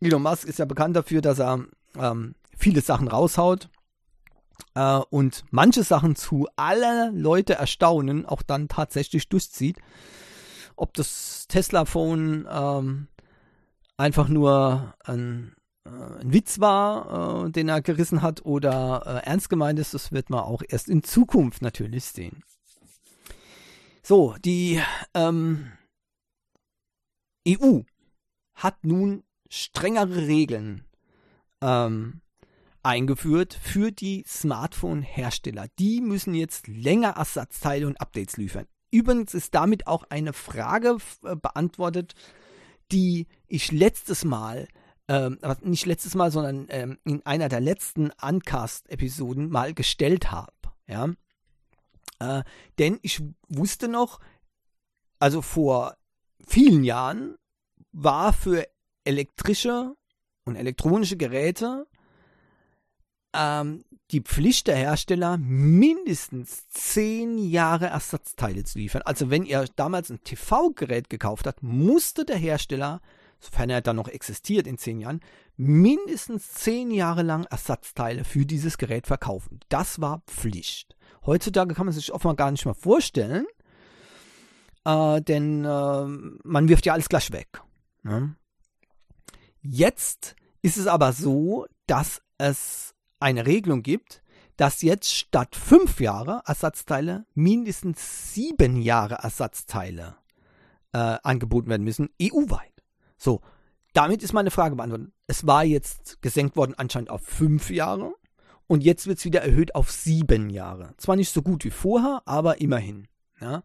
Elon 0.00 0.22
Musk 0.22 0.48
ist 0.48 0.58
ja 0.58 0.64
bekannt 0.64 0.96
dafür, 0.96 1.20
dass 1.20 1.38
er 1.38 1.64
ähm, 1.96 2.34
viele 2.56 2.80
Sachen 2.80 3.06
raushaut 3.06 3.70
äh, 4.74 5.00
und 5.10 5.44
manche 5.50 5.82
Sachen 5.82 6.16
zu 6.16 6.48
aller 6.56 7.10
Leute 7.12 7.54
erstaunen, 7.54 8.26
auch 8.26 8.42
dann 8.42 8.68
tatsächlich 8.68 9.28
durchzieht. 9.28 9.78
Ob 10.76 10.94
das 10.94 11.46
Tesla-Phone 11.48 12.48
ähm, 12.50 13.08
einfach 13.96 14.28
nur 14.28 14.94
ein, 15.04 15.54
äh, 15.84 15.90
ein 15.90 16.32
Witz 16.32 16.60
war, 16.60 17.46
äh, 17.46 17.50
den 17.50 17.68
er 17.68 17.82
gerissen 17.82 18.22
hat, 18.22 18.44
oder 18.44 19.02
äh, 19.06 19.26
ernst 19.26 19.50
gemeint 19.50 19.78
ist, 19.78 19.94
das 19.94 20.12
wird 20.12 20.30
man 20.30 20.40
auch 20.40 20.62
erst 20.66 20.88
in 20.88 21.02
Zukunft 21.02 21.62
natürlich 21.62 22.04
sehen. 22.04 22.42
So, 24.02 24.34
die 24.44 24.80
ähm, 25.14 25.72
EU 27.46 27.82
hat 28.54 28.84
nun 28.84 29.22
strengere 29.48 30.26
Regeln 30.26 30.84
ähm, 31.60 32.21
eingeführt 32.82 33.58
für 33.60 33.90
die 33.92 34.24
Smartphone-Hersteller. 34.26 35.66
Die 35.78 36.00
müssen 36.00 36.34
jetzt 36.34 36.66
länger 36.66 37.10
Ersatzteile 37.10 37.86
und 37.86 38.00
Updates 38.00 38.36
liefern. 38.36 38.66
Übrigens 38.90 39.34
ist 39.34 39.54
damit 39.54 39.86
auch 39.86 40.04
eine 40.10 40.32
Frage 40.32 40.98
äh, 41.24 41.36
beantwortet, 41.36 42.14
die 42.90 43.26
ich 43.46 43.72
letztes 43.72 44.24
Mal 44.24 44.68
ähm, 45.08 45.38
nicht 45.62 45.86
letztes 45.86 46.14
Mal, 46.14 46.30
sondern 46.30 46.66
ähm, 46.70 46.98
in 47.04 47.24
einer 47.26 47.48
der 47.48 47.60
letzten 47.60 48.10
Uncast-Episoden 48.22 49.50
mal 49.50 49.74
gestellt 49.74 50.30
habe. 50.30 50.52
Ja. 50.86 51.10
Äh, 52.18 52.44
denn 52.78 52.98
ich 53.02 53.22
wusste 53.48 53.88
noch, 53.88 54.20
also 55.18 55.42
vor 55.42 55.96
vielen 56.46 56.84
Jahren 56.84 57.36
war 57.92 58.32
für 58.32 58.66
elektrische 59.04 59.94
und 60.44 60.56
elektronische 60.56 61.16
Geräte 61.16 61.86
ähm, 63.34 63.84
die 64.10 64.20
Pflicht 64.20 64.66
der 64.66 64.76
Hersteller, 64.76 65.38
mindestens 65.38 66.68
zehn 66.68 67.38
Jahre 67.38 67.86
Ersatzteile 67.86 68.64
zu 68.64 68.78
liefern. 68.78 69.02
Also 69.02 69.30
wenn 69.30 69.44
ihr 69.44 69.64
damals 69.76 70.10
ein 70.10 70.22
TV-Gerät 70.22 71.08
gekauft 71.08 71.46
habt, 71.46 71.62
musste 71.62 72.24
der 72.24 72.36
Hersteller, 72.36 73.00
sofern 73.40 73.70
er 73.70 73.80
dann 73.80 73.96
noch 73.96 74.08
existiert 74.08 74.66
in 74.66 74.76
zehn 74.76 75.00
Jahren, 75.00 75.20
mindestens 75.56 76.52
zehn 76.52 76.90
Jahre 76.90 77.22
lang 77.22 77.44
Ersatzteile 77.44 78.24
für 78.24 78.44
dieses 78.44 78.76
Gerät 78.76 79.06
verkaufen. 79.06 79.60
Das 79.68 80.00
war 80.00 80.22
Pflicht. 80.26 80.96
Heutzutage 81.24 81.74
kann 81.74 81.86
man 81.86 81.94
sich 81.94 82.12
offenbar 82.12 82.36
gar 82.36 82.50
nicht 82.50 82.64
mehr 82.64 82.74
vorstellen, 82.74 83.46
äh, 84.84 85.22
denn 85.22 85.64
äh, 85.64 86.04
man 86.44 86.68
wirft 86.68 86.84
ja 86.84 86.92
alles 86.92 87.08
gleich 87.08 87.32
weg. 87.32 87.62
Ne? 88.02 88.36
Jetzt 89.62 90.36
ist 90.60 90.76
es 90.76 90.86
aber 90.86 91.12
so, 91.12 91.66
dass 91.86 92.20
es 92.38 92.91
eine 93.22 93.46
Regelung 93.46 93.82
gibt, 93.82 94.22
dass 94.56 94.82
jetzt 94.82 95.14
statt 95.14 95.56
fünf 95.56 96.00
Jahre 96.00 96.42
Ersatzteile 96.46 97.24
mindestens 97.34 98.34
sieben 98.34 98.80
Jahre 98.80 99.14
Ersatzteile 99.14 100.16
äh, 100.92 100.98
angeboten 101.22 101.70
werden 101.70 101.84
müssen, 101.84 102.10
EU-weit. 102.20 102.72
So, 103.16 103.40
damit 103.92 104.22
ist 104.22 104.32
meine 104.32 104.50
Frage 104.50 104.76
beantwortet. 104.76 105.12
Es 105.26 105.46
war 105.46 105.64
jetzt 105.64 106.20
gesenkt 106.22 106.56
worden 106.56 106.74
anscheinend 106.76 107.10
auf 107.10 107.22
fünf 107.22 107.70
Jahre 107.70 108.14
und 108.66 108.82
jetzt 108.82 109.06
wird 109.06 109.18
es 109.18 109.24
wieder 109.24 109.42
erhöht 109.42 109.74
auf 109.74 109.90
sieben 109.90 110.50
Jahre. 110.50 110.94
Zwar 110.96 111.16
nicht 111.16 111.32
so 111.32 111.42
gut 111.42 111.64
wie 111.64 111.70
vorher, 111.70 112.22
aber 112.26 112.60
immerhin. 112.60 113.08
Ja? 113.40 113.62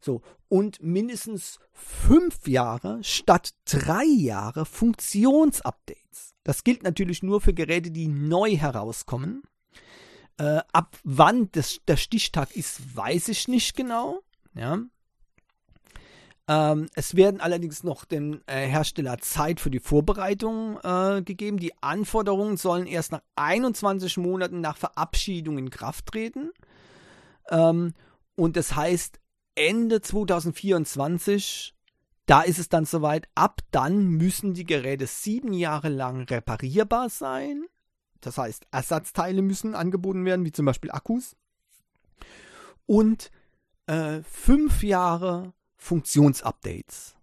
So, 0.00 0.22
und 0.48 0.82
mindestens 0.82 1.58
fünf 1.72 2.48
Jahre 2.48 3.02
statt 3.04 3.50
drei 3.66 4.04
Jahre 4.04 4.64
Funktionsupdates. 4.64 6.34
Das 6.42 6.64
gilt 6.64 6.82
natürlich 6.82 7.22
nur 7.22 7.40
für 7.40 7.54
Geräte, 7.54 7.90
die 7.90 8.08
neu 8.08 8.56
herauskommen. 8.56 9.42
Äh, 10.38 10.60
ab 10.72 10.96
wann 11.04 11.50
das, 11.52 11.80
der 11.86 11.98
Stichtag 11.98 12.56
ist, 12.56 12.96
weiß 12.96 13.28
ich 13.28 13.46
nicht 13.46 13.76
genau. 13.76 14.22
Ja. 14.54 14.80
Ähm, 16.48 16.88
es 16.94 17.14
werden 17.14 17.40
allerdings 17.40 17.84
noch 17.84 18.04
dem 18.06 18.40
äh, 18.46 18.66
Hersteller 18.66 19.18
Zeit 19.18 19.60
für 19.60 19.70
die 19.70 19.78
Vorbereitung 19.78 20.80
äh, 20.82 21.22
gegeben. 21.22 21.58
Die 21.58 21.74
Anforderungen 21.82 22.56
sollen 22.56 22.86
erst 22.86 23.12
nach 23.12 23.22
21 23.36 24.16
Monaten 24.16 24.60
nach 24.60 24.78
Verabschiedung 24.78 25.58
in 25.58 25.70
Kraft 25.70 26.06
treten. 26.06 26.50
Ähm, 27.50 27.92
und 28.34 28.56
das 28.56 28.74
heißt, 28.74 29.19
Ende 29.60 30.00
2024 30.00 31.74
da 32.30 32.42
ist 32.42 32.60
es 32.60 32.68
dann 32.68 32.84
soweit, 32.84 33.28
ab 33.34 33.60
dann 33.72 34.04
müssen 34.04 34.54
die 34.54 34.64
Geräte 34.64 35.08
sieben 35.08 35.52
Jahre 35.52 35.88
lang 35.88 36.22
reparierbar 36.30 37.08
sein. 37.08 37.64
Das 38.20 38.38
heißt, 38.38 38.66
Ersatzteile 38.70 39.42
müssen 39.42 39.74
angeboten 39.74 40.24
werden, 40.24 40.44
wie 40.44 40.52
zum 40.52 40.64
Beispiel 40.64 40.92
Akkus. 40.92 41.34
Und 42.86 43.32
äh, 43.86 44.22
fünf 44.22 44.84
Jahre 44.84 45.54
Funktionsupdates. 45.76 47.16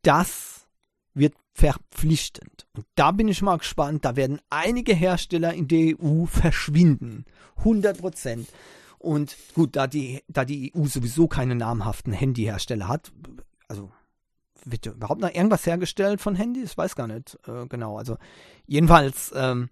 Das 0.00 0.66
wird 1.12 1.34
verpflichtend. 1.52 2.66
Und 2.72 2.86
da 2.94 3.10
bin 3.10 3.28
ich 3.28 3.42
mal 3.42 3.58
gespannt. 3.58 4.06
Da 4.06 4.16
werden 4.16 4.40
einige 4.48 4.94
Hersteller 4.94 5.52
in 5.52 5.68
der 5.68 5.94
EU 6.00 6.24
verschwinden. 6.24 7.26
100 7.58 7.98
Prozent. 7.98 8.48
Und 8.98 9.36
gut, 9.54 9.76
da 9.76 9.86
die, 9.86 10.22
da 10.28 10.44
die 10.44 10.72
EU 10.74 10.86
sowieso 10.86 11.28
keine 11.28 11.54
namhaften 11.54 12.12
Handyhersteller 12.12 12.88
hat, 12.88 13.12
also 13.68 13.90
wird 14.64 14.86
überhaupt 14.86 15.20
noch 15.20 15.32
irgendwas 15.32 15.66
hergestellt 15.66 16.20
von 16.20 16.34
Handys? 16.34 16.76
Weiß 16.76 16.96
gar 16.96 17.06
nicht 17.06 17.38
äh, 17.46 17.66
genau. 17.68 17.96
Also 17.96 18.16
jedenfalls 18.66 19.32
ähm, 19.34 19.70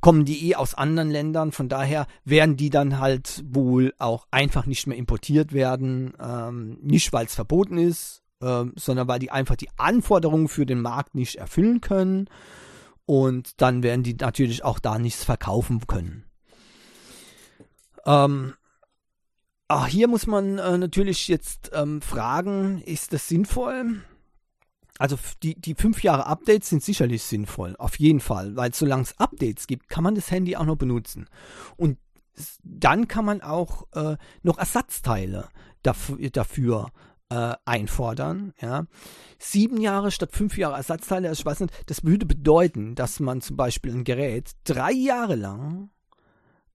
kommen 0.00 0.24
die 0.24 0.50
eh 0.50 0.54
aus 0.54 0.74
anderen 0.74 1.10
Ländern, 1.10 1.52
von 1.52 1.68
daher 1.68 2.06
werden 2.24 2.56
die 2.56 2.70
dann 2.70 3.00
halt 3.00 3.42
wohl 3.46 3.94
auch 3.98 4.26
einfach 4.30 4.66
nicht 4.66 4.86
mehr 4.86 4.98
importiert 4.98 5.52
werden. 5.52 6.12
Ähm, 6.20 6.78
nicht, 6.82 7.12
weil 7.12 7.26
es 7.26 7.34
verboten 7.34 7.78
ist, 7.78 8.22
äh, 8.40 8.64
sondern 8.76 9.08
weil 9.08 9.18
die 9.18 9.30
einfach 9.30 9.56
die 9.56 9.70
Anforderungen 9.76 10.48
für 10.48 10.66
den 10.66 10.80
Markt 10.80 11.14
nicht 11.14 11.36
erfüllen 11.36 11.80
können. 11.80 12.28
Und 13.06 13.60
dann 13.60 13.82
werden 13.82 14.02
die 14.02 14.14
natürlich 14.14 14.64
auch 14.64 14.78
da 14.78 14.98
nichts 14.98 15.24
verkaufen 15.24 15.86
können. 15.86 16.24
Ähm, 18.06 18.54
Ach, 19.68 19.86
hier 19.86 20.08
muss 20.08 20.26
man 20.26 20.58
äh, 20.58 20.76
natürlich 20.76 21.26
jetzt 21.28 21.70
ähm, 21.72 22.02
fragen, 22.02 22.82
ist 22.82 23.14
das 23.14 23.28
sinnvoll? 23.28 24.02
Also 24.98 25.18
die, 25.42 25.58
die 25.58 25.74
fünf 25.74 26.02
Jahre 26.02 26.26
Updates 26.26 26.68
sind 26.68 26.82
sicherlich 26.82 27.22
sinnvoll, 27.22 27.74
auf 27.78 27.98
jeden 27.98 28.20
Fall, 28.20 28.54
weil 28.56 28.74
solange 28.74 29.02
es 29.02 29.18
Updates 29.18 29.66
gibt, 29.66 29.88
kann 29.88 30.04
man 30.04 30.14
das 30.14 30.30
Handy 30.30 30.54
auch 30.56 30.66
noch 30.66 30.76
benutzen. 30.76 31.28
Und 31.76 31.98
dann 32.62 33.08
kann 33.08 33.24
man 33.24 33.40
auch 33.40 33.86
äh, 33.94 34.16
noch 34.42 34.58
Ersatzteile 34.58 35.48
dafür, 35.82 36.18
dafür 36.30 36.90
äh, 37.30 37.54
einfordern. 37.64 38.52
Ja. 38.60 38.84
Sieben 39.38 39.80
Jahre 39.80 40.10
statt 40.10 40.30
fünf 40.32 40.58
Jahre 40.58 40.76
Ersatzteile, 40.76 41.28
also 41.28 41.40
ich 41.40 41.46
weiß 41.46 41.60
nicht, 41.60 41.74
das 41.86 42.04
würde 42.04 42.26
bedeuten, 42.26 42.94
dass 42.94 43.18
man 43.18 43.40
zum 43.40 43.56
Beispiel 43.56 43.92
ein 43.92 44.04
Gerät 44.04 44.52
drei 44.64 44.92
Jahre 44.92 45.36
lang, 45.36 45.90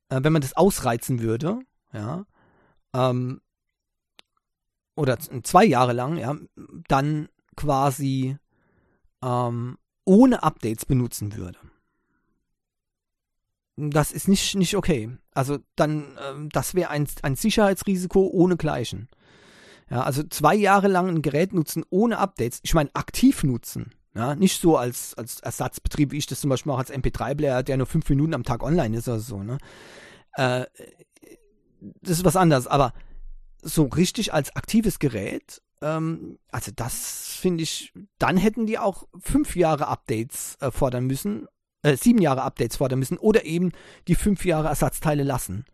äh, 0.09 0.19
wenn 0.21 0.33
man 0.33 0.41
das 0.41 0.55
ausreizen 0.55 1.21
würde, 1.21 1.59
ja, 1.93 2.25
ähm, 2.93 3.41
oder 4.95 5.17
zwei 5.19 5.63
Jahre 5.63 5.93
lang, 5.93 6.17
ja, 6.17 6.35
dann 6.87 7.29
quasi 7.55 8.37
ähm, 9.23 9.77
ohne 10.05 10.43
Updates 10.43 10.85
benutzen 10.85 11.35
würde. 11.35 11.59
Das 13.77 14.11
ist 14.11 14.27
nicht, 14.27 14.55
nicht 14.55 14.75
okay. 14.75 15.17
Also 15.33 15.59
dann, 15.75 16.17
äh, 16.17 16.49
das 16.51 16.75
wäre 16.75 16.89
ein, 16.89 17.07
ein 17.21 17.35
Sicherheitsrisiko 17.35 18.27
ohne 18.27 18.57
Gleichen. 18.57 19.07
Ja, 19.89 20.03
also 20.03 20.23
zwei 20.23 20.55
Jahre 20.55 20.87
lang 20.87 21.07
ein 21.07 21.21
Gerät 21.21 21.53
nutzen 21.53 21.85
ohne 21.89 22.17
Updates. 22.17 22.59
Ich 22.63 22.73
meine, 22.73 22.93
aktiv 22.93 23.43
nutzen. 23.43 23.93
Ja, 24.15 24.35
nicht 24.35 24.59
so 24.59 24.75
als, 24.75 25.13
als 25.15 25.39
Ersatzbetrieb, 25.39 26.11
wie 26.11 26.17
ich 26.17 26.25
das 26.25 26.41
zum 26.41 26.49
Beispiel 26.49 26.71
mache 26.71 26.79
als 26.79 26.91
MP3-Player, 26.91 27.63
der 27.63 27.77
nur 27.77 27.85
fünf 27.85 28.09
Minuten 28.09 28.33
am 28.33 28.43
Tag 28.43 28.63
online 28.63 28.97
ist 28.97 29.07
oder 29.07 29.19
so. 29.19 29.43
Ne? 29.43 29.57
Äh, 30.33 30.65
das 32.01 32.17
ist 32.17 32.25
was 32.25 32.35
anderes. 32.35 32.67
Aber 32.67 32.93
so 33.61 33.83
richtig 33.85 34.33
als 34.33 34.55
aktives 34.55 34.99
Gerät, 34.99 35.61
ähm, 35.81 36.39
also 36.51 36.71
das 36.75 37.35
finde 37.39 37.63
ich, 37.63 37.93
dann 38.17 38.37
hätten 38.37 38.65
die 38.65 38.79
auch 38.79 39.07
fünf 39.19 39.55
Jahre 39.55 39.87
Updates 39.87 40.57
äh, 40.59 40.71
fordern 40.71 41.05
müssen, 41.05 41.47
äh, 41.83 41.95
sieben 41.95 42.19
Jahre 42.19 42.41
Updates 42.41 42.77
fordern 42.77 42.99
müssen 42.99 43.17
oder 43.17 43.45
eben 43.45 43.71
die 44.07 44.15
fünf 44.15 44.43
Jahre 44.43 44.67
Ersatzteile 44.67 45.23
lassen. 45.23 45.65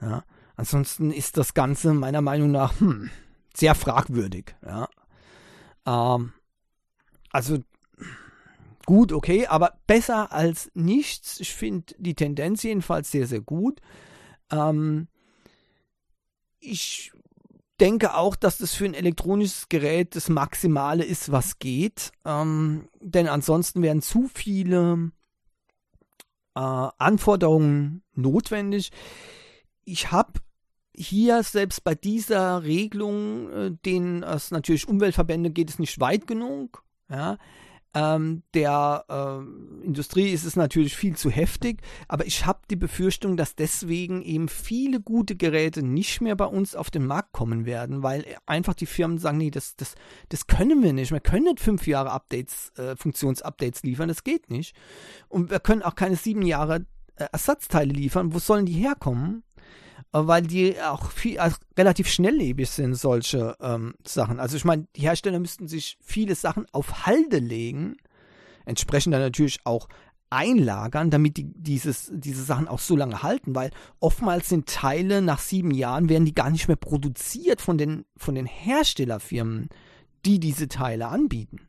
Ja? 0.00 0.24
Ansonsten 0.56 1.10
ist 1.10 1.36
das 1.36 1.54
Ganze 1.54 1.92
meiner 1.94 2.20
Meinung 2.20 2.50
nach 2.50 2.78
hm, 2.80 3.10
sehr 3.54 3.74
fragwürdig. 3.74 4.54
Ja? 4.64 4.88
Ähm, 5.86 6.32
also 7.30 7.58
gut, 8.86 9.12
okay, 9.12 9.46
aber 9.46 9.78
besser 9.86 10.32
als 10.32 10.70
nichts. 10.74 11.40
Ich 11.40 11.54
finde 11.54 11.94
die 11.98 12.14
Tendenz 12.14 12.62
jedenfalls 12.62 13.10
sehr, 13.10 13.26
sehr 13.26 13.40
gut. 13.40 13.80
Ähm, 14.50 15.08
ich 16.58 17.12
denke 17.80 18.14
auch, 18.14 18.36
dass 18.36 18.58
das 18.58 18.74
für 18.74 18.84
ein 18.84 18.94
elektronisches 18.94 19.68
Gerät 19.68 20.14
das 20.14 20.28
Maximale 20.28 21.04
ist, 21.04 21.32
was 21.32 21.58
geht. 21.58 22.12
Ähm, 22.24 22.88
denn 23.00 23.28
ansonsten 23.28 23.82
wären 23.82 24.02
zu 24.02 24.28
viele 24.32 25.12
äh, 26.54 26.60
Anforderungen 26.60 28.02
notwendig. 28.14 28.90
Ich 29.84 30.12
habe 30.12 30.40
hier 30.94 31.42
selbst 31.42 31.82
bei 31.82 31.94
dieser 31.94 32.62
Regelung, 32.62 33.50
äh, 33.50 33.70
denen 33.86 34.22
es 34.22 34.50
natürlich 34.50 34.86
Umweltverbände 34.86 35.50
geht, 35.50 35.70
es 35.70 35.78
nicht 35.78 35.98
weit 36.00 36.26
genug. 36.26 36.84
Ja, 37.08 37.38
ähm, 37.94 38.42
der 38.54 39.04
äh, 39.08 39.84
Industrie 39.84 40.30
ist 40.30 40.44
es 40.44 40.54
natürlich 40.54 40.96
viel 40.96 41.16
zu 41.16 41.28
heftig, 41.28 41.80
aber 42.06 42.24
ich 42.24 42.46
habe 42.46 42.60
die 42.70 42.76
Befürchtung, 42.76 43.36
dass 43.36 43.56
deswegen 43.56 44.22
eben 44.22 44.48
viele 44.48 45.00
gute 45.00 45.34
Geräte 45.34 45.82
nicht 45.82 46.20
mehr 46.20 46.36
bei 46.36 46.44
uns 46.44 46.76
auf 46.76 46.90
den 46.90 47.04
Markt 47.06 47.32
kommen 47.32 47.66
werden, 47.66 48.02
weil 48.02 48.24
einfach 48.46 48.74
die 48.74 48.86
Firmen 48.86 49.18
sagen, 49.18 49.38
nee, 49.38 49.50
das, 49.50 49.74
das, 49.76 49.96
das 50.28 50.46
können 50.46 50.82
wir 50.82 50.92
nicht. 50.92 51.10
Wir 51.10 51.20
können 51.20 51.44
nicht 51.44 51.60
fünf 51.60 51.86
Jahre 51.86 52.12
Updates, 52.12 52.72
äh, 52.76 52.94
Funktionsupdates 52.94 53.82
liefern, 53.82 54.08
das 54.08 54.22
geht 54.22 54.50
nicht. 54.50 54.76
Und 55.28 55.50
wir 55.50 55.60
können 55.60 55.82
auch 55.82 55.96
keine 55.96 56.16
sieben 56.16 56.42
Jahre 56.42 56.86
äh, 57.16 57.26
Ersatzteile 57.32 57.92
liefern. 57.92 58.32
Wo 58.32 58.38
sollen 58.38 58.66
die 58.66 58.72
herkommen? 58.72 59.42
Weil 60.12 60.42
die 60.42 60.80
auch 60.80 61.10
viel, 61.10 61.38
also 61.38 61.56
relativ 61.76 62.08
schnelllebig 62.08 62.68
sind, 62.68 62.94
solche 62.94 63.56
ähm, 63.60 63.94
Sachen. 64.04 64.40
Also 64.40 64.56
ich 64.56 64.64
meine, 64.64 64.86
die 64.96 65.02
Hersteller 65.02 65.38
müssten 65.38 65.68
sich 65.68 65.98
viele 66.00 66.34
Sachen 66.34 66.66
auf 66.72 67.06
Halde 67.06 67.38
legen, 67.38 67.96
entsprechend 68.64 69.14
dann 69.14 69.22
natürlich 69.22 69.60
auch 69.64 69.88
einlagern, 70.30 71.10
damit 71.10 71.36
die, 71.36 71.52
dieses, 71.52 72.10
diese 72.14 72.42
Sachen 72.42 72.68
auch 72.68 72.78
so 72.78 72.96
lange 72.96 73.22
halten, 73.22 73.54
weil 73.54 73.70
oftmals 73.98 74.48
sind 74.48 74.68
Teile 74.68 75.22
nach 75.22 75.40
sieben 75.40 75.72
Jahren 75.72 76.08
werden 76.08 76.24
die 76.24 76.34
gar 76.34 76.50
nicht 76.50 76.68
mehr 76.68 76.76
produziert 76.76 77.60
von 77.60 77.78
den, 77.78 78.04
von 78.16 78.36
den 78.36 78.46
Herstellerfirmen, 78.46 79.68
die 80.24 80.38
diese 80.38 80.68
Teile 80.68 81.08
anbieten. 81.08 81.60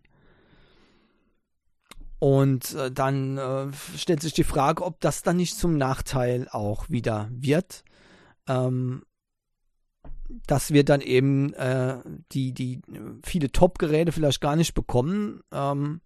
Und 2.19 2.75
äh, 2.75 2.91
dann 2.91 3.39
äh, 3.39 3.67
stellt 3.97 4.21
sich 4.21 4.33
die 4.33 4.43
Frage, 4.43 4.83
ob 4.83 4.99
das 5.01 5.23
dann 5.23 5.37
nicht 5.37 5.57
zum 5.57 5.77
Nachteil 5.77 6.47
auch 6.51 6.87
wieder 6.87 7.29
wird. 7.31 7.83
Ähm, 8.59 9.03
dass 10.47 10.71
wir 10.71 10.85
dann 10.85 11.01
eben 11.01 11.53
äh, 11.53 11.97
die, 12.31 12.53
die 12.53 12.81
viele 13.23 13.51
Top-Geräte 13.51 14.11
vielleicht 14.11 14.41
gar 14.41 14.55
nicht 14.55 14.73
bekommen. 14.73 15.41
Ähm, 15.51 16.01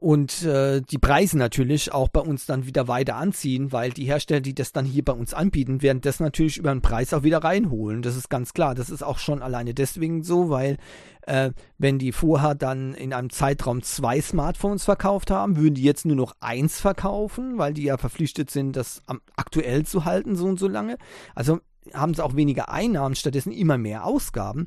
und 0.00 0.44
äh, 0.44 0.80
die 0.80 0.98
Preise 0.98 1.36
natürlich 1.36 1.92
auch 1.92 2.08
bei 2.08 2.20
uns 2.20 2.46
dann 2.46 2.66
wieder 2.66 2.86
weiter 2.86 3.16
anziehen, 3.16 3.72
weil 3.72 3.90
die 3.90 4.04
Hersteller, 4.04 4.40
die 4.40 4.54
das 4.54 4.70
dann 4.70 4.84
hier 4.84 5.04
bei 5.04 5.12
uns 5.12 5.34
anbieten, 5.34 5.82
werden 5.82 6.00
das 6.00 6.20
natürlich 6.20 6.56
über 6.56 6.70
den 6.70 6.82
Preis 6.82 7.12
auch 7.12 7.24
wieder 7.24 7.42
reinholen. 7.42 8.02
Das 8.02 8.14
ist 8.14 8.30
ganz 8.30 8.54
klar. 8.54 8.76
Das 8.76 8.90
ist 8.90 9.02
auch 9.02 9.18
schon 9.18 9.42
alleine 9.42 9.74
deswegen 9.74 10.22
so, 10.22 10.50
weil 10.50 10.76
äh, 11.22 11.50
wenn 11.78 11.98
die 11.98 12.12
vorher 12.12 12.54
dann 12.54 12.94
in 12.94 13.12
einem 13.12 13.30
Zeitraum 13.30 13.82
zwei 13.82 14.20
Smartphones 14.20 14.84
verkauft 14.84 15.32
haben, 15.32 15.56
würden 15.56 15.74
die 15.74 15.82
jetzt 15.82 16.06
nur 16.06 16.16
noch 16.16 16.36
eins 16.38 16.80
verkaufen, 16.80 17.58
weil 17.58 17.74
die 17.74 17.82
ja 17.82 17.96
verpflichtet 17.98 18.52
sind, 18.52 18.76
das 18.76 19.02
aktuell 19.34 19.84
zu 19.84 20.04
halten, 20.04 20.36
so 20.36 20.46
und 20.46 20.60
so 20.60 20.68
lange. 20.68 20.96
Also 21.34 21.58
haben 21.92 22.14
sie 22.14 22.24
auch 22.24 22.36
weniger 22.36 22.68
Einnahmen, 22.68 23.16
stattdessen 23.16 23.50
immer 23.50 23.78
mehr 23.78 24.04
Ausgaben. 24.04 24.66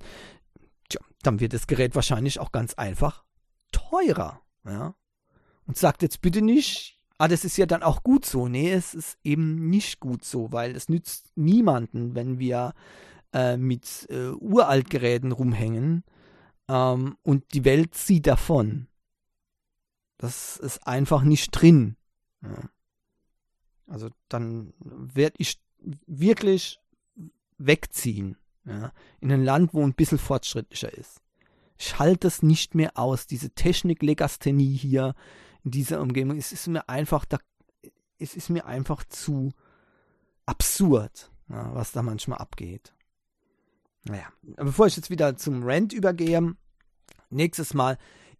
Tja, 0.89 0.99
dann 1.23 1.39
wird 1.39 1.53
das 1.53 1.67
Gerät 1.67 1.95
wahrscheinlich 1.95 2.39
auch 2.39 2.51
ganz 2.51 2.73
einfach 2.73 3.23
teurer. 3.71 4.41
Ja, 4.65 4.93
und 5.71 5.77
sagt 5.77 6.01
jetzt 6.01 6.21
bitte 6.21 6.41
nicht, 6.41 6.99
ah, 7.17 7.29
das 7.29 7.45
ist 7.45 7.55
ja 7.55 7.65
dann 7.65 7.81
auch 7.81 8.03
gut 8.03 8.25
so. 8.25 8.49
Nee, 8.49 8.73
es 8.73 8.93
ist 8.93 9.17
eben 9.23 9.69
nicht 9.69 10.01
gut 10.01 10.25
so, 10.25 10.51
weil 10.51 10.75
es 10.75 10.89
nützt 10.89 11.31
niemanden, 11.37 12.13
wenn 12.13 12.39
wir 12.39 12.73
äh, 13.31 13.55
mit 13.55 14.05
äh, 14.09 14.31
Uraltgeräten 14.31 15.31
rumhängen 15.31 16.03
ähm, 16.67 17.15
und 17.23 17.53
die 17.53 17.63
Welt 17.63 17.95
zieht 17.95 18.27
davon. 18.27 18.87
Das 20.17 20.57
ist 20.57 20.85
einfach 20.85 21.23
nicht 21.23 21.51
drin. 21.51 21.95
Ja. 22.43 22.69
Also 23.87 24.09
dann 24.27 24.73
werde 24.77 25.35
ich 25.37 25.57
wirklich 26.05 26.81
wegziehen. 27.57 28.35
Ja, 28.65 28.91
in 29.21 29.31
ein 29.31 29.45
Land, 29.45 29.73
wo 29.73 29.81
ein 29.83 29.93
bisschen 29.93 30.17
fortschrittlicher 30.17 30.93
ist. 30.93 31.21
Ich 31.83 31.97
halte 31.97 32.27
es 32.27 32.43
nicht 32.43 32.75
mehr 32.75 32.91
aus, 32.95 33.25
diese 33.25 33.49
Technik-Legasthenie 33.49 34.75
hier, 34.75 35.15
in 35.63 35.71
dieser 35.71 36.01
Umgebung. 36.01 36.37
Es 36.37 36.51
ist 36.51 36.67
mir 36.67 36.87
einfach, 36.89 37.25
da, 37.25 37.37
es 38.17 38.35
ist 38.35 38.49
mir 38.49 38.65
einfach 38.65 39.03
zu 39.03 39.51
absurd, 40.45 41.31
ja, 41.49 41.73
was 41.73 41.91
da 41.91 42.01
manchmal 42.01 42.39
abgeht. 42.39 42.93
Naja, 44.03 44.25
bevor 44.41 44.87
ich 44.87 44.95
jetzt 44.95 45.09
wieder 45.09 45.37
zum 45.37 45.63
Rent 45.63 45.93
übergehe, 45.93 46.55
nächstes 47.29 47.73
Mal, 47.73 47.97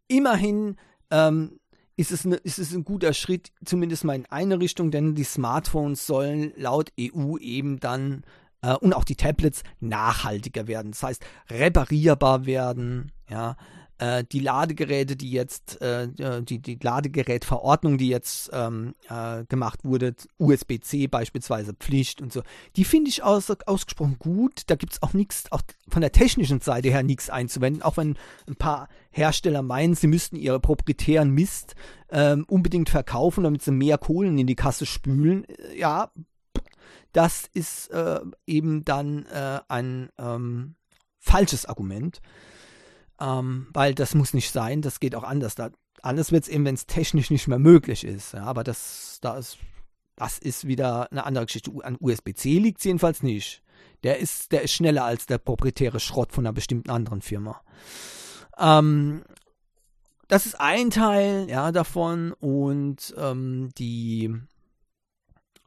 immerhin 0.08 0.78
ähm, 1.12 1.60
ist, 1.96 2.12
es 2.12 2.26
ne, 2.26 2.36
ist 2.38 2.58
es 2.58 2.74
ein 2.74 2.84
guter 2.84 3.14
Schritt, 3.14 3.52
zumindest 3.64 4.04
mal 4.04 4.16
in 4.16 4.26
eine 4.26 4.60
Richtung, 4.60 4.92
denn 4.92 5.14
die 5.14 5.24
Smartphones 5.24 6.06
sollen 6.08 6.52
laut 6.56 6.92
EU 7.00 7.38
eben 7.38 7.80
dann 7.80 8.24
äh, 8.62 8.76
und 8.76 8.94
auch 8.94 9.04
die 9.04 9.16
Tablets 9.16 9.64
nachhaltiger 9.80 10.68
werden. 10.68 10.92
Das 10.92 11.04
heißt, 11.04 11.26
reparierbar 11.50 12.46
werden, 12.46 13.12
ja, 13.30 13.56
äh, 14.02 14.24
die 14.24 14.40
Ladegeräte, 14.40 15.16
die 15.16 15.32
jetzt, 15.32 15.80
äh, 15.80 16.08
die, 16.42 16.58
die 16.60 16.80
Ladegerätverordnung, 16.82 18.00
die 18.00 18.10
jetzt 18.10 18.50
ähm, 18.52 18.96
äh, 19.08 19.46
gemacht 19.46 19.86
wurde, 19.86 20.16
USB-C 20.40 21.06
beispielsweise 21.06 21.74
Pflicht 21.74 22.20
und 22.20 22.34
so, 22.34 22.42
die 22.76 22.84
finde 22.84 23.10
ich 23.10 23.22
aus, 23.22 23.52
ausgesprochen 23.68 24.18
gut. 24.18 24.64
Da 24.68 24.76
gibt 24.76 24.94
es 24.94 25.04
auch 25.04 25.14
nichts, 25.14 25.52
auch 25.52 25.62
von 25.88 26.02
der 26.02 26.12
technischen 26.12 26.62
Seite 26.62 26.90
her 26.90 27.04
nichts 27.04 27.30
einzuwenden, 27.30 27.84
auch 27.84 27.98
wenn 27.98 28.18
ein 28.48 28.56
paar 28.56 28.90
Hersteller 29.12 29.62
meinen, 29.62 29.94
sie 29.94 30.08
müssten 30.08 30.36
ihre 30.36 30.60
proprietären 30.60 31.30
Mist 31.30 31.76
ähm, 32.10 32.46
unbedingt 32.48 32.90
verkaufen, 32.90 33.44
damit 33.44 33.62
sie 33.62 33.72
mehr 33.72 34.00
Kohlen 34.00 34.40
in 34.40 34.48
die 34.48 34.56
Kasse 34.56 34.88
spülen. 34.88 35.46
Äh, 35.46 35.78
ja, 35.78 36.12
das 37.14 37.48
ist 37.54 37.92
äh, 37.92 38.20
eben 38.48 38.84
dann 38.84 39.28
äh, 39.28 39.60
ein 39.68 40.10
ähm, 40.18 40.74
falsches 41.20 41.68
Argument 41.68 42.20
ähm, 43.22 43.68
weil 43.74 43.94
das 43.94 44.16
muss 44.16 44.34
nicht 44.34 44.52
sein, 44.52 44.82
das 44.82 45.00
geht 45.00 45.16
auch 45.16 45.24
anders. 45.24 45.56
Da, 45.56 45.70
anders 46.02 46.32
wird 46.32 46.44
es 46.44 46.50
eben, 46.50 46.66
wenn 46.66 46.76
es 46.76 46.88
technisch 46.88 47.30
nicht 47.30 47.48
mehr 47.48 47.60
möglich 47.60 48.04
ist. 48.04 48.34
Ja, 48.34 48.44
aber 48.44 48.64
das, 48.64 49.20
da 49.22 49.38
ist, 49.38 49.58
das 50.16 50.40
ist 50.40 50.68
wieder 50.68 51.12
eine 51.12 51.26
andere 51.26 51.46
Geschichte. 51.46 51.72
An 51.84 51.98
USB-C 52.00 52.58
liegt 52.58 52.80
es 52.80 52.86
jedenfalls 52.86 53.24
nicht. 53.24 53.62
Der 54.04 54.18
ist, 54.18 54.52
der 54.52 54.64
ist 54.64 54.74
schneller 54.74 55.06
als 55.06 55.28
der 55.28 55.38
proprietäre 55.38 56.00
Schrott 56.00 56.32
von 56.32 56.46
einer 56.46 56.54
bestimmten 56.54 56.90
anderen 56.90 57.22
Firma. 57.22 57.62
Ähm, 58.58 59.24
das 60.28 60.46
ist 60.46 60.60
ein 60.60 60.90
Teil 60.90 61.48
ja, 61.50 61.72
davon 61.72 62.32
und 62.32 63.14
ähm, 63.18 63.70
die, 63.78 64.34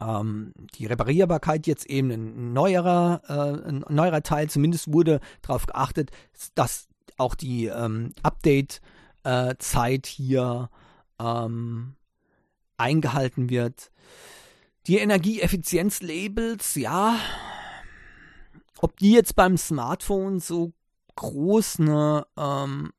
ähm, 0.01 0.53
die 0.73 0.87
Reparierbarkeit 0.87 1.67
jetzt 1.67 1.85
eben 1.85 2.09
ein 2.11 2.53
neuerer, 2.53 3.21
äh, 3.27 3.69
ein 3.69 3.85
neuerer 3.87 4.23
Teil. 4.23 4.49
Zumindest 4.49 4.91
wurde 4.91 5.21
darauf 5.43 5.67
geachtet, 5.67 6.11
dass 6.55 6.87
auch 7.17 7.35
die 7.35 7.65
ähm, 7.67 8.13
Update-Zeit 8.23 10.07
äh, 10.07 10.09
hier 10.09 10.69
ähm, 11.19 11.95
eingehalten 12.77 13.49
wird. 13.49 13.91
Die 14.87 14.97
Energieeffizienz-Labels, 14.97 16.75
ja, 16.75 17.17
ob 18.79 18.97
die 18.97 19.11
jetzt 19.11 19.35
beim 19.35 19.57
Smartphone 19.57 20.39
so 20.39 20.73
groß 21.15 21.79
eine, 21.79 22.27
ähm, 22.37 22.91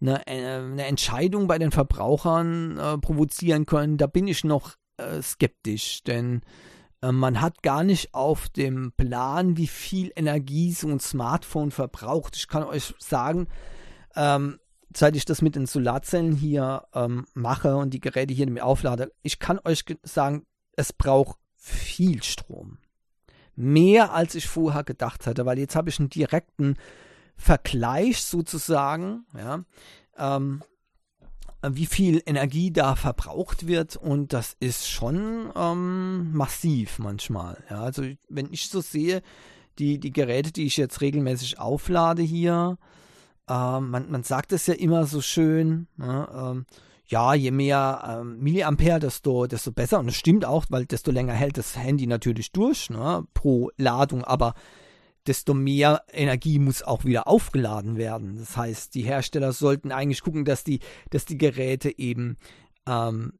eine, 0.00 0.26
äh, 0.26 0.58
eine, 0.58 0.84
Entscheidung 0.84 1.48
bei 1.48 1.58
den 1.58 1.72
Verbrauchern 1.72 2.78
äh, 2.78 2.98
provozieren 2.98 3.66
können, 3.66 3.96
da 3.96 4.06
bin 4.06 4.28
ich 4.28 4.44
noch 4.44 4.76
äh, 4.98 5.20
skeptisch, 5.22 6.02
denn 6.04 6.42
äh, 6.42 6.81
man 7.10 7.40
hat 7.40 7.62
gar 7.62 7.82
nicht 7.82 8.14
auf 8.14 8.48
dem 8.48 8.92
Plan, 8.92 9.56
wie 9.56 9.66
viel 9.66 10.12
Energie 10.14 10.72
so 10.72 10.88
ein 10.88 11.00
Smartphone 11.00 11.72
verbraucht. 11.72 12.36
Ich 12.36 12.46
kann 12.46 12.62
euch 12.62 12.94
sagen, 12.98 13.48
ähm, 14.14 14.60
seit 14.96 15.16
ich 15.16 15.24
das 15.24 15.42
mit 15.42 15.56
den 15.56 15.66
Solarzellen 15.66 16.36
hier 16.36 16.84
ähm, 16.94 17.26
mache 17.34 17.76
und 17.76 17.90
die 17.90 18.00
Geräte 18.00 18.34
hier 18.34 18.48
mit 18.48 18.62
auflade, 18.62 19.12
ich 19.22 19.38
kann 19.38 19.58
euch 19.64 19.84
sagen, 20.02 20.46
es 20.76 20.92
braucht 20.92 21.38
viel 21.56 22.22
Strom. 22.22 22.78
Mehr 23.56 24.12
als 24.12 24.34
ich 24.34 24.46
vorher 24.48 24.84
gedacht 24.84 25.26
hatte, 25.26 25.44
weil 25.44 25.58
jetzt 25.58 25.76
habe 25.76 25.88
ich 25.88 25.98
einen 25.98 26.08
direkten 26.08 26.76
Vergleich 27.36 28.22
sozusagen, 28.22 29.26
ja, 29.36 29.64
ähm, 30.16 30.62
wie 31.68 31.86
viel 31.86 32.22
Energie 32.26 32.72
da 32.72 32.96
verbraucht 32.96 33.66
wird 33.66 33.96
und 33.96 34.32
das 34.32 34.56
ist 34.58 34.88
schon 34.88 35.50
ähm, 35.56 36.32
massiv 36.32 36.98
manchmal. 36.98 37.62
Ja, 37.70 37.82
also 37.82 38.02
wenn 38.28 38.52
ich 38.52 38.68
so 38.68 38.80
sehe, 38.80 39.22
die, 39.78 39.98
die 39.98 40.12
Geräte, 40.12 40.52
die 40.52 40.66
ich 40.66 40.76
jetzt 40.76 41.00
regelmäßig 41.00 41.58
auflade 41.58 42.22
hier, 42.22 42.78
äh, 43.48 43.80
man, 43.80 44.10
man 44.10 44.22
sagt 44.22 44.52
es 44.52 44.66
ja 44.66 44.74
immer 44.74 45.06
so 45.06 45.20
schön, 45.20 45.86
ne, 45.96 46.28
ähm, 46.34 46.66
ja, 47.06 47.34
je 47.34 47.50
mehr 47.50 48.20
ähm, 48.20 48.38
Milliampere, 48.38 48.98
desto, 48.98 49.46
desto 49.46 49.70
besser. 49.70 49.98
Und 50.00 50.06
das 50.06 50.16
stimmt 50.16 50.44
auch, 50.46 50.64
weil 50.70 50.86
desto 50.86 51.10
länger 51.10 51.34
hält 51.34 51.58
das 51.58 51.76
Handy 51.76 52.06
natürlich 52.06 52.52
durch, 52.52 52.88
ne, 52.88 53.26
pro 53.34 53.70
Ladung. 53.76 54.24
Aber 54.24 54.54
desto 55.26 55.54
mehr 55.54 56.02
Energie 56.12 56.58
muss 56.58 56.82
auch 56.82 57.04
wieder 57.04 57.28
aufgeladen 57.28 57.96
werden. 57.96 58.36
Das 58.38 58.56
heißt, 58.56 58.94
die 58.94 59.02
Hersteller 59.02 59.52
sollten 59.52 59.92
eigentlich 59.92 60.22
gucken, 60.22 60.44
dass 60.44 60.64
die, 60.64 60.80
dass 61.10 61.24
die 61.24 61.38
Geräte 61.38 61.96
eben 61.98 62.36
ähm, 62.86 63.34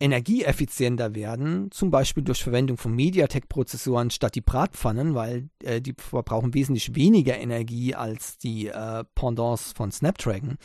energieeffizienter 0.00 1.14
werden, 1.14 1.70
zum 1.70 1.90
Beispiel 1.90 2.22
durch 2.22 2.42
Verwendung 2.42 2.78
von 2.78 2.94
MediaTek-Prozessoren 2.94 4.10
statt 4.10 4.34
die 4.34 4.40
Bratpfannen, 4.40 5.14
weil 5.14 5.50
äh, 5.62 5.82
die 5.82 5.94
verbrauchen 5.96 6.54
wesentlich 6.54 6.94
weniger 6.94 7.36
Energie 7.36 7.94
als 7.94 8.38
die 8.38 8.68
äh, 8.68 9.04
Pendants 9.14 9.72
von 9.72 9.92
Snapdragon, 9.92 10.56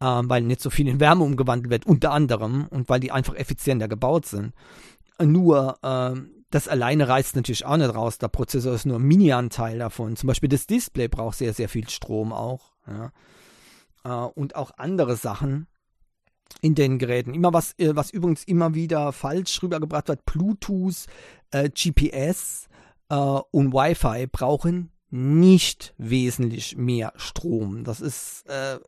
äh, 0.00 0.04
weil 0.04 0.42
nicht 0.42 0.60
so 0.60 0.68
viel 0.68 0.86
in 0.86 1.00
Wärme 1.00 1.24
umgewandelt 1.24 1.70
wird, 1.70 1.86
unter 1.86 2.12
anderem, 2.12 2.66
und 2.68 2.90
weil 2.90 3.00
die 3.00 3.10
einfach 3.10 3.34
effizienter 3.34 3.88
gebaut 3.88 4.26
sind. 4.26 4.52
Nur 5.18 5.78
ähm, 5.82 6.41
das 6.52 6.68
alleine 6.68 7.08
reißt 7.08 7.34
natürlich 7.34 7.64
auch 7.64 7.76
nicht 7.78 7.94
raus. 7.94 8.18
Der 8.18 8.28
Prozessor 8.28 8.74
ist 8.74 8.86
nur 8.86 8.98
ein 8.98 9.02
Mini-Anteil 9.02 9.78
davon. 9.78 10.16
Zum 10.16 10.26
Beispiel 10.26 10.50
das 10.50 10.66
Display 10.66 11.08
braucht 11.08 11.38
sehr, 11.38 11.54
sehr 11.54 11.68
viel 11.68 11.88
Strom 11.88 12.32
auch. 12.32 12.72
Ja. 12.86 13.12
Äh, 14.04 14.28
und 14.34 14.54
auch 14.54 14.70
andere 14.76 15.16
Sachen 15.16 15.66
in 16.60 16.74
den 16.74 16.98
Geräten. 16.98 17.32
Immer 17.32 17.54
was, 17.54 17.72
äh, 17.78 17.96
was 17.96 18.10
übrigens 18.10 18.44
immer 18.44 18.74
wieder 18.74 19.12
falsch 19.12 19.62
rübergebracht 19.62 20.08
wird. 20.08 20.26
Bluetooth, 20.26 21.06
äh, 21.52 21.70
GPS 21.70 22.68
äh, 23.08 23.14
und 23.14 23.72
Wi-Fi 23.72 24.26
brauchen 24.26 24.90
nicht 25.08 25.94
wesentlich 25.96 26.76
mehr 26.76 27.12
Strom. 27.16 27.84
Das 27.84 28.00
ist, 28.00 28.44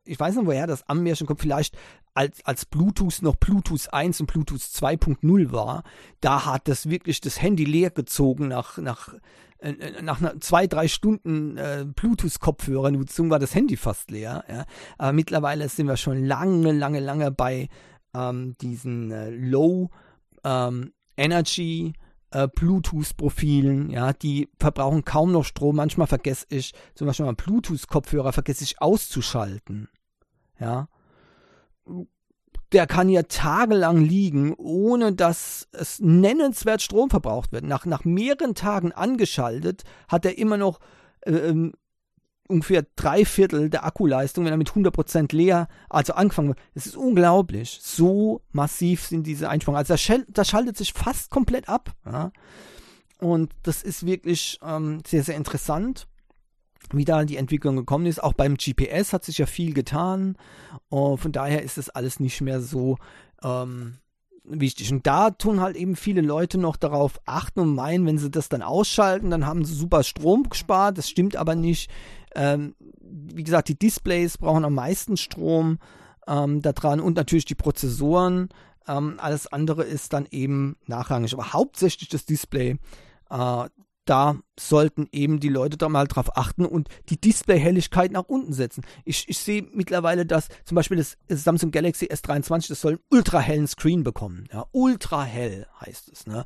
ich 0.06 0.18
weiß 0.18 0.36
nicht, 0.36 0.46
woher 0.46 0.66
das 0.66 0.88
Anmärchen 0.88 1.26
kommt, 1.26 1.42
vielleicht 1.42 1.76
als, 2.14 2.44
als 2.46 2.64
Bluetooth 2.64 3.22
noch 3.22 3.36
Bluetooth 3.36 3.92
1 3.92 4.20
und 4.20 4.26
Bluetooth 4.26 4.60
2.0 4.60 5.52
war, 5.52 5.82
da 6.20 6.46
hat 6.46 6.68
das 6.68 6.88
wirklich 6.88 7.20
das 7.20 7.42
Handy 7.42 7.64
leer 7.64 7.90
gezogen 7.90 8.48
nach, 8.48 8.78
nach, 8.78 9.14
äh, 9.58 9.70
äh 9.70 10.02
nach 10.02 10.20
zwei, 10.38 10.68
drei 10.68 10.86
Stunden 10.86 11.56
äh, 11.56 11.84
Bluetooth-Kopfhörernutzung 11.84 13.30
war 13.30 13.40
das 13.40 13.54
Handy 13.54 13.76
fast 13.76 14.10
leer. 14.12 14.44
Ja. 14.48 14.64
Aber 14.96 15.12
mittlerweile 15.12 15.68
sind 15.68 15.88
wir 15.88 15.96
schon 15.96 16.24
lange, 16.24 16.72
lange, 16.72 17.00
lange 17.00 17.32
bei 17.32 17.68
ähm, 18.14 18.56
diesen 18.60 19.10
äh, 19.10 19.30
Low 19.30 19.90
ähm, 20.44 20.92
Energy 21.16 21.94
äh, 22.30 22.48
ja, 23.90 24.12
die 24.12 24.48
verbrauchen 24.58 25.04
kaum 25.04 25.32
noch 25.32 25.44
Strom. 25.44 25.76
Manchmal 25.76 26.06
vergesse 26.06 26.46
ich, 26.50 26.72
zum 26.94 27.06
Beispiel 27.06 27.26
mal 27.26 27.34
Bluetooth-Kopfhörer 27.34 28.32
vergesse 28.32 28.64
ich 28.64 28.80
auszuschalten. 28.80 29.88
Ja. 30.58 30.88
Der 32.72 32.86
kann 32.86 33.08
ja 33.08 33.22
tagelang 33.22 33.98
liegen, 33.98 34.54
ohne 34.54 35.12
dass 35.12 35.68
es 35.72 36.00
nennenswert 36.00 36.82
Strom 36.82 37.10
verbraucht 37.10 37.52
wird. 37.52 37.64
Nach, 37.64 37.86
nach 37.86 38.04
mehreren 38.04 38.54
Tagen 38.54 38.92
angeschaltet 38.92 39.84
hat 40.08 40.24
er 40.24 40.38
immer 40.38 40.56
noch 40.56 40.80
äh, 41.20 41.32
ähm, 41.32 41.72
ungefähr 42.48 42.84
drei 42.96 43.24
Viertel 43.24 43.70
der 43.70 43.84
Akkuleistung, 43.84 44.44
wenn 44.44 44.52
er 44.52 44.58
mit 44.58 44.70
100% 44.70 45.34
leer, 45.34 45.68
also 45.88 46.14
angefangen 46.14 46.48
wird. 46.48 46.58
Es 46.74 46.86
ist 46.86 46.96
unglaublich. 46.96 47.78
So 47.82 48.42
massiv 48.52 49.06
sind 49.06 49.26
diese 49.26 49.48
Einsparungen. 49.48 49.78
Also 49.78 49.94
das 50.28 50.48
schaltet 50.48 50.76
sich 50.76 50.92
fast 50.92 51.30
komplett 51.30 51.68
ab. 51.68 51.92
Ja? 52.04 52.32
Und 53.18 53.52
das 53.62 53.82
ist 53.82 54.04
wirklich 54.04 54.58
ähm, 54.62 55.00
sehr, 55.06 55.22
sehr 55.22 55.36
interessant, 55.36 56.06
wie 56.92 57.04
da 57.04 57.24
die 57.24 57.36
Entwicklung 57.36 57.76
gekommen 57.76 58.06
ist. 58.06 58.22
Auch 58.22 58.34
beim 58.34 58.56
GPS 58.56 59.12
hat 59.12 59.24
sich 59.24 59.38
ja 59.38 59.46
viel 59.46 59.74
getan. 59.74 60.36
Und 60.88 61.18
von 61.18 61.32
daher 61.32 61.62
ist 61.62 61.78
das 61.78 61.90
alles 61.90 62.20
nicht 62.20 62.40
mehr 62.40 62.60
so 62.60 62.98
ähm, 63.42 63.98
wichtig. 64.44 64.92
Und 64.92 65.06
da 65.06 65.30
tun 65.30 65.60
halt 65.60 65.76
eben 65.76 65.96
viele 65.96 66.20
Leute 66.20 66.58
noch 66.58 66.76
darauf 66.76 67.20
achten 67.24 67.60
und 67.60 67.74
meinen, 67.74 68.06
wenn 68.06 68.18
sie 68.18 68.30
das 68.30 68.48
dann 68.48 68.62
ausschalten, 68.62 69.30
dann 69.30 69.46
haben 69.46 69.64
sie 69.64 69.74
super 69.74 70.02
Strom 70.02 70.48
gespart. 70.48 70.98
Das 70.98 71.08
stimmt 71.08 71.36
aber 71.36 71.54
nicht. 71.54 71.90
Ähm, 72.34 72.74
wie 73.00 73.44
gesagt, 73.44 73.68
die 73.68 73.78
Displays 73.78 74.38
brauchen 74.38 74.64
am 74.64 74.74
meisten 74.74 75.16
Strom 75.16 75.78
ähm, 76.26 76.62
da 76.62 76.72
dran 76.72 77.00
und 77.00 77.16
natürlich 77.16 77.44
die 77.44 77.54
Prozessoren. 77.54 78.48
Ähm, 78.86 79.14
alles 79.18 79.46
andere 79.46 79.84
ist 79.84 80.12
dann 80.12 80.26
eben 80.30 80.76
nachrangig. 80.86 81.32
Aber 81.32 81.52
hauptsächlich 81.52 82.08
das 82.08 82.26
Display. 82.26 82.78
Äh, 83.30 83.64
da 84.04 84.36
sollten 84.58 85.08
eben 85.12 85.40
die 85.40 85.48
Leute 85.48 85.76
da 85.76 85.88
mal 85.88 86.06
drauf 86.06 86.36
achten 86.36 86.66
und 86.66 86.88
die 87.08 87.20
Display-Helligkeit 87.20 88.12
nach 88.12 88.24
unten 88.24 88.52
setzen. 88.52 88.84
Ich, 89.04 89.28
ich 89.28 89.38
sehe 89.38 89.66
mittlerweile, 89.72 90.26
dass 90.26 90.48
zum 90.64 90.76
Beispiel 90.76 90.96
das 90.96 91.16
Samsung 91.28 91.70
Galaxy 91.70 92.06
S23, 92.06 92.68
das 92.68 92.80
soll 92.80 92.92
einen 92.92 93.02
ultra 93.10 93.40
hellen 93.40 93.66
Screen 93.66 94.04
bekommen. 94.04 94.46
Ja, 94.52 94.66
ultra 94.72 95.24
hell 95.24 95.66
heißt 95.80 96.08
es. 96.10 96.26
Ne? 96.26 96.44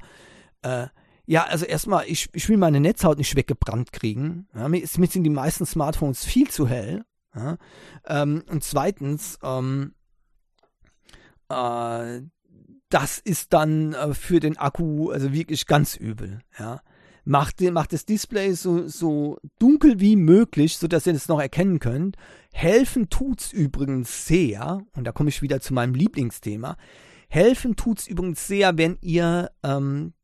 Äh, 0.63 0.87
ja, 1.27 1.45
also 1.45 1.67
erstmal, 1.67 2.07
ich, 2.07 2.29
ich 2.33 2.49
will 2.49 2.57
meine 2.57 2.81
Netzhaut 2.81 3.19
nicht 3.19 3.37
weggebrannt 3.37 3.93
kriegen. 3.93 4.49
Ja, 4.55 4.69
mir, 4.69 4.81
mir 4.81 5.07
sind 5.07 5.25
die 5.25 5.31
meisten 5.31 5.67
Smartphones 5.67 6.25
viel 6.25 6.49
zu 6.49 6.67
hell. 6.67 7.05
Ja, 7.35 7.59
ähm, 8.07 8.43
und 8.49 8.65
zweitens, 8.65 9.39
ähm, 9.43 9.95
äh, 11.51 12.23
das 12.89 13.19
ist 13.19 13.53
dann 13.53 13.93
äh, 13.93 14.15
für 14.15 14.41
den 14.41 14.57
Akku 14.57 15.11
also 15.11 15.33
wirklich 15.33 15.67
ganz 15.67 15.97
übel. 15.97 16.41
Ja. 16.59 16.81
Macht, 17.29 17.61
macht 17.61 17.93
das 17.93 18.07
Display 18.07 18.55
so, 18.55 18.89
so 18.89 19.37
dunkel 19.59 20.01
wie 20.01 20.17
möglich, 20.17 20.79
sodass 20.79 21.07
ihr 21.07 21.13
das 21.13 21.29
noch 21.29 21.39
erkennen 21.39 21.79
könnt. 21.79 22.17
Helfen 22.55 23.11
tut's 23.11 23.53
übrigens 23.53 24.25
sehr, 24.25 24.81
und 24.97 25.05
da 25.05 25.13
komme 25.13 25.29
ich 25.29 25.43
wieder 25.43 25.61
zu 25.61 25.75
meinem 25.75 25.95
Lieblingsthema. 25.95 26.79
Helfen 27.29 27.77
tut's 27.77 28.07
übrigens 28.07 28.47
sehr, 28.47 28.79
wenn 28.79 28.97
ihr 29.03 29.51
ähm, 29.63 30.15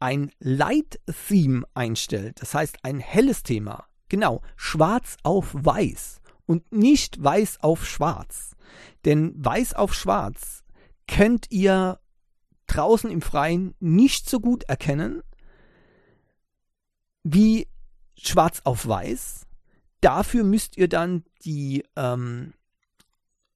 ein 0.00 0.32
Light-Theme 0.40 1.64
einstellt, 1.74 2.42
das 2.42 2.54
heißt 2.54 2.78
ein 2.82 2.98
helles 2.98 3.44
Thema, 3.44 3.84
genau, 4.08 4.42
schwarz 4.56 5.16
auf 5.22 5.54
weiß 5.54 6.20
und 6.44 6.72
nicht 6.72 7.22
weiß 7.22 7.58
auf 7.60 7.86
schwarz. 7.86 8.56
Denn 9.04 9.32
weiß 9.36 9.74
auf 9.74 9.94
schwarz 9.94 10.64
könnt 11.06 11.52
ihr 11.52 12.00
draußen 12.66 13.12
im 13.12 13.22
Freien 13.22 13.76
nicht 13.78 14.28
so 14.28 14.40
gut 14.40 14.64
erkennen 14.64 15.22
wie 17.24 17.68
schwarz 18.16 18.60
auf 18.64 18.86
weiß. 18.86 19.46
Dafür 20.00 20.44
müsst 20.44 20.76
ihr 20.76 20.88
dann 20.88 21.24
die 21.44 21.84
ähm, 21.96 22.52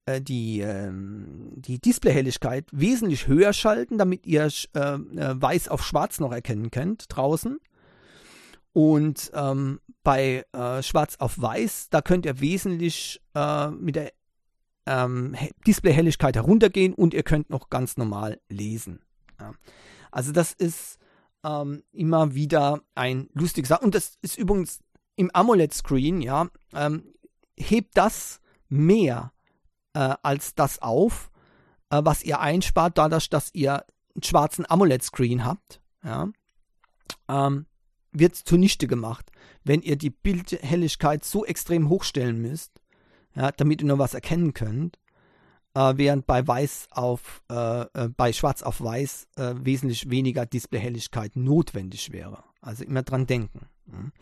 äh, 0.07 0.21
die, 0.21 0.61
ähm, 0.61 1.53
die 1.55 1.79
Displayhelligkeit 1.79 2.67
wesentlich 2.73 3.29
höher 3.29 3.53
schalten, 3.53 3.99
damit 3.99 4.27
ihr 4.27 4.49
äh, 4.75 4.79
äh, 4.79 5.41
weiß 5.41 5.69
auf 5.69 5.85
schwarz 5.85 6.19
noch 6.19 6.33
erkennen 6.33 6.73
könnt 6.73 7.05
draußen. 7.09 7.59
Und 8.73 9.31
ähm, 9.35 9.81
bei 10.03 10.45
äh, 10.53 10.83
schwarz 10.83 11.17
auf 11.19 11.41
weiß, 11.41 11.91
da 11.91 12.01
könnt 12.01 12.27
ihr 12.27 12.41
wesentlich 12.41 13.21
äh, 13.35 13.69
mit 13.69 13.95
der 13.95 14.13
ähm, 14.87 15.37
Displayhelligkeit 15.67 16.35
heruntergehen 16.35 16.95
und 16.95 17.15
ihr 17.15 17.23
könnt 17.23 17.51
noch 17.51 17.71
ganz 17.71 17.97
normal 17.97 18.41
lesen. 18.49 19.01
Ja. 19.39 19.53
Also 20.11 20.33
das 20.33 20.53
ist 20.53 20.99
ähm, 21.45 21.83
immer 21.93 22.35
wieder 22.35 22.83
ein 22.95 23.29
lustiges 23.35 23.69
Sache. 23.69 23.85
Und 23.85 23.95
das 23.95 24.19
ist 24.23 24.39
übrigens 24.39 24.81
im 25.17 25.31
AMOLED-Screen, 25.33 26.23
ja, 26.23 26.49
ähm, 26.75 27.05
hebt 27.57 27.97
das 27.97 28.41
mehr 28.69 29.33
äh, 29.95 30.15
als 30.23 30.55
das 30.55 30.81
auf, 30.81 31.31
äh, 31.91 32.01
was 32.03 32.23
ihr 32.23 32.41
einspart, 32.41 32.97
dadurch, 32.99 33.29
dass 33.29 33.55
ihr 33.55 33.85
einen 34.15 34.23
schwarzen 34.23 34.69
AMOLED-Screen 34.69 35.45
habt. 35.45 35.81
Ja, 36.05 36.29
ähm, 37.29 37.67
wird 38.13 38.37
zunichte 38.37 38.87
gemacht, 38.87 39.31
wenn 39.65 39.83
ihr 39.83 39.97
die 39.97 40.11
Bildhelligkeit 40.11 41.25
so 41.25 41.45
extrem 41.45 41.89
hochstellen 41.89 42.41
müsst, 42.41 42.81
ja, 43.35 43.53
damit 43.53 43.81
ihr 43.81 43.89
nur 43.89 43.99
was 43.99 44.15
erkennen 44.15 44.53
könnt, 44.53 44.99
äh, 45.75 45.95
während 45.97 46.27
bei 46.27 46.47
Weiß 46.47 46.89
auf, 46.91 47.43
äh, 47.51 47.83
äh 47.83 48.09
bei 48.17 48.33
Schwarz 48.33 48.63
auf 48.63 48.81
Weiß 48.81 49.29
äh, 49.37 49.55
wesentlich 49.59 50.11
weniger 50.11 50.47
Displayhelligkeit 50.47 51.37
notwendig 51.37 52.13
wäre. 52.13 52.45
Also 52.61 52.85
immer 52.85 53.03
dran 53.03 53.27
denken. 53.27 53.67
Hm. 53.91 54.13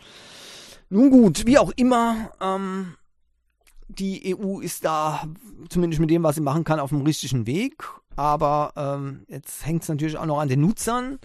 Nun 0.88 1.10
gut, 1.10 1.46
wie 1.46 1.58
auch 1.58 1.70
immer, 1.76 2.32
ähm, 2.40 2.96
die 3.88 4.36
EU 4.36 4.60
ist 4.60 4.84
da, 4.84 5.24
zumindest 5.68 6.00
mit 6.00 6.10
dem, 6.10 6.22
was 6.22 6.36
sie 6.36 6.40
machen 6.40 6.64
kann, 6.64 6.80
auf 6.80 6.90
dem 6.90 7.02
richtigen 7.02 7.46
Weg. 7.46 7.84
Aber 8.16 8.72
ähm, 8.76 9.24
jetzt 9.28 9.64
hängt 9.64 9.82
es 9.82 9.88
natürlich 9.88 10.16
auch 10.16 10.26
noch 10.26 10.40
an 10.40 10.48
den 10.48 10.60
Nutzern. 10.60 11.18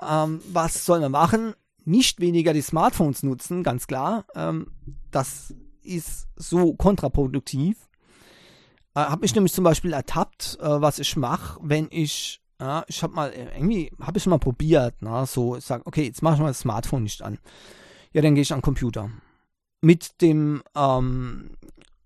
Ähm, 0.00 0.40
was 0.52 0.84
sollen 0.84 1.02
wir 1.02 1.08
machen? 1.08 1.54
Nicht 1.84 2.20
weniger 2.20 2.52
die 2.52 2.62
Smartphones 2.62 3.22
nutzen, 3.22 3.62
ganz 3.62 3.86
klar. 3.86 4.24
Ähm, 4.34 4.68
das 5.10 5.54
ist 5.82 6.28
so 6.36 6.74
kontraproduktiv. 6.74 7.76
Äh, 8.94 9.00
habe 9.00 9.22
mich 9.22 9.34
nämlich 9.34 9.52
zum 9.52 9.64
Beispiel 9.64 9.92
ertappt, 9.92 10.58
äh, 10.60 10.80
was 10.80 10.98
ich 10.98 11.16
mache, 11.16 11.58
wenn 11.62 11.88
ich, 11.90 12.40
ja, 12.60 12.84
ich 12.86 13.02
habe 13.02 13.14
mal, 13.14 13.32
äh, 13.32 13.56
irgendwie, 13.56 13.90
habe 14.00 14.18
ich 14.18 14.26
mal 14.26 14.38
probiert, 14.38 14.94
na, 15.00 15.26
so, 15.26 15.56
ich 15.56 15.64
sage, 15.64 15.84
okay, 15.86 16.04
jetzt 16.04 16.22
mache 16.22 16.34
ich 16.34 16.40
mal 16.40 16.48
das 16.48 16.60
Smartphone 16.60 17.02
nicht 17.02 17.22
an. 17.22 17.38
Ja, 18.12 18.22
dann 18.22 18.34
gehe 18.34 18.42
ich 18.42 18.52
an 18.52 18.60
den 18.60 18.64
Computer. 18.64 19.10
Mit 19.80 20.20
dem 20.22 20.62
ähm, 20.76 21.56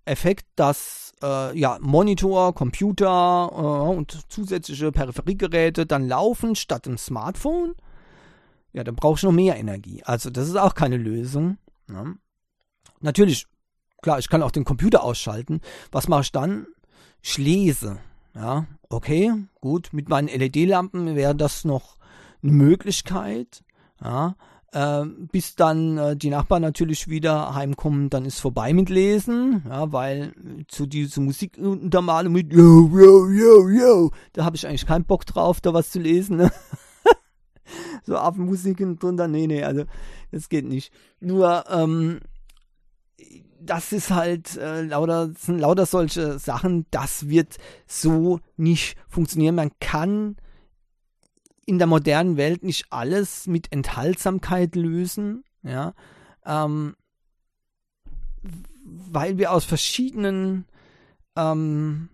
Effekt, 0.07 0.47
dass 0.57 1.12
äh, 1.22 1.57
ja, 1.59 1.78
Monitor, 1.80 2.55
Computer 2.55 3.51
äh, 3.53 3.97
und 3.97 4.18
zusätzliche 4.30 4.91
Peripheriegeräte 4.91 5.86
dann 5.86 6.09
laufen 6.09 6.57
statt 6.57 6.86
dem 6.86 6.97
Smartphone. 6.97 7.74
Ja, 8.72 8.84
dann 8.84 8.97
brauche 8.97 9.16
ich 9.16 9.22
noch 9.22 9.32
mehr 9.32 9.57
Energie. 9.57 10.03
Also 10.05 10.30
das 10.30 10.49
ist 10.49 10.57
auch 10.57 10.74
keine 10.74 10.97
Lösung. 10.97 11.59
Ne? 11.86 12.16
Natürlich, 13.01 13.47
klar, 14.03 14.18
ich 14.18 14.28
kann 14.28 14.43
auch 14.43 14.51
den 14.51 14.64
Computer 14.64 15.03
ausschalten. 15.03 15.61
Was 15.93 16.09
mache 16.09 16.22
ich 16.22 16.32
dann? 16.32 16.66
Ich 17.23 17.39
lese. 17.39 17.99
Ja, 18.35 18.66
okay, 18.89 19.33
gut. 19.61 19.91
Mit 19.93 20.09
meinen 20.09 20.29
LED-Lampen 20.29 21.16
wäre 21.16 21.35
das 21.35 21.64
noch 21.64 21.97
eine 22.43 22.53
Möglichkeit. 22.53 23.64
Ja, 24.03 24.37
äh, 24.73 25.05
bis 25.05 25.57
dann 25.57 25.99
äh, 25.99 26.16
die 26.16 26.31
Nachbarn 26.31 26.62
natürlich 26.62 27.09
wieder 27.09 27.55
heimkommen, 27.55 28.11
dann 28.11 28.25
ist 28.25 28.39
vorbei 28.39 28.73
mit 28.73 28.91
Lesen, 28.91 29.62
ja, 29.69 29.93
weil 29.93 30.35
zu 30.69 30.87
dieser 30.87 31.21
Musikuntermalung 31.21 32.33
mit 32.33 32.53
yo, 32.53 32.89
yo, 32.93 33.29
yo, 33.29 33.69
yo, 33.69 34.11
da 34.35 34.45
habe 34.45 34.57
ich 34.57 34.66
eigentlich 34.66 34.87
keinen 34.87 35.05
Bock 35.05 35.25
drauf, 35.27 35.61
da 35.61 35.73
was 35.73 35.91
zu 35.91 35.99
lesen. 35.99 36.37
Ne? 36.37 36.53
so 38.05 38.16
Affenmusiken 38.16 38.99
drunter, 38.99 39.27
nee, 39.27 39.47
nee, 39.47 39.64
also 39.64 39.85
das 40.31 40.49
geht 40.49 40.66
nicht. 40.66 40.93
Nur, 41.21 41.64
ähm, 41.71 42.21
das 43.61 43.93
ist 43.93 44.11
halt 44.11 44.57
äh, 44.57 44.83
lauter, 44.83 45.31
sind 45.35 45.59
lauter 45.59 45.87
solche 45.87 46.39
Sachen, 46.39 46.87
das 46.91 47.29
wird 47.29 47.57
so 47.87 48.41
nicht 48.57 48.97
funktionieren. 49.09 49.55
Man 49.55 49.73
kann 49.81 50.37
in 51.67 51.79
der 51.79 51.87
modernen 51.87 52.37
Welt 52.37 52.63
nicht 52.63 52.87
alles 52.91 53.47
mit 53.47 53.73
Enthaltsamkeit 53.73 54.75
lösen. 54.75 55.45
Ja, 55.63 55.95
ähm, 56.47 56.97
weil 58.83 59.39
wir 59.39 59.53
aus 59.53 59.65
verschiedenen 59.65 60.65
ähm, 61.37 62.09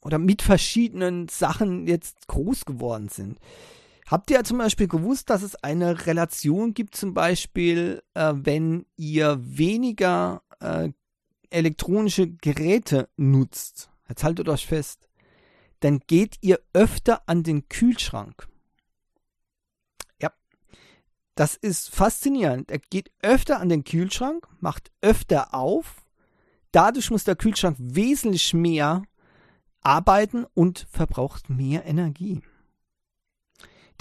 oder 0.00 0.18
mit 0.18 0.42
verschiedenen 0.42 1.28
Sachen 1.28 1.86
jetzt 1.86 2.26
groß 2.28 2.64
geworden 2.64 3.08
sind. 3.08 3.38
Habt 4.12 4.30
ihr 4.30 4.44
zum 4.44 4.58
Beispiel 4.58 4.88
gewusst, 4.88 5.30
dass 5.30 5.40
es 5.40 5.56
eine 5.56 6.04
Relation 6.04 6.74
gibt, 6.74 6.94
zum 6.94 7.14
Beispiel, 7.14 8.02
äh, 8.12 8.34
wenn 8.36 8.84
ihr 8.98 9.38
weniger 9.40 10.42
äh, 10.60 10.90
elektronische 11.48 12.28
Geräte 12.28 13.08
nutzt? 13.16 13.90
Jetzt 14.06 14.22
haltet 14.22 14.50
euch 14.50 14.66
fest. 14.66 15.08
Dann 15.80 16.00
geht 16.00 16.36
ihr 16.42 16.60
öfter 16.74 17.26
an 17.26 17.42
den 17.42 17.70
Kühlschrank. 17.70 18.48
Ja, 20.20 20.30
das 21.34 21.56
ist 21.56 21.88
faszinierend. 21.88 22.70
Er 22.70 22.80
geht 22.80 23.10
öfter 23.22 23.60
an 23.60 23.70
den 23.70 23.82
Kühlschrank, 23.82 24.46
macht 24.60 24.92
öfter 25.00 25.54
auf. 25.54 26.04
Dadurch 26.70 27.10
muss 27.10 27.24
der 27.24 27.36
Kühlschrank 27.36 27.78
wesentlich 27.78 28.52
mehr 28.52 29.04
arbeiten 29.80 30.44
und 30.52 30.86
verbraucht 30.90 31.48
mehr 31.48 31.86
Energie. 31.86 32.42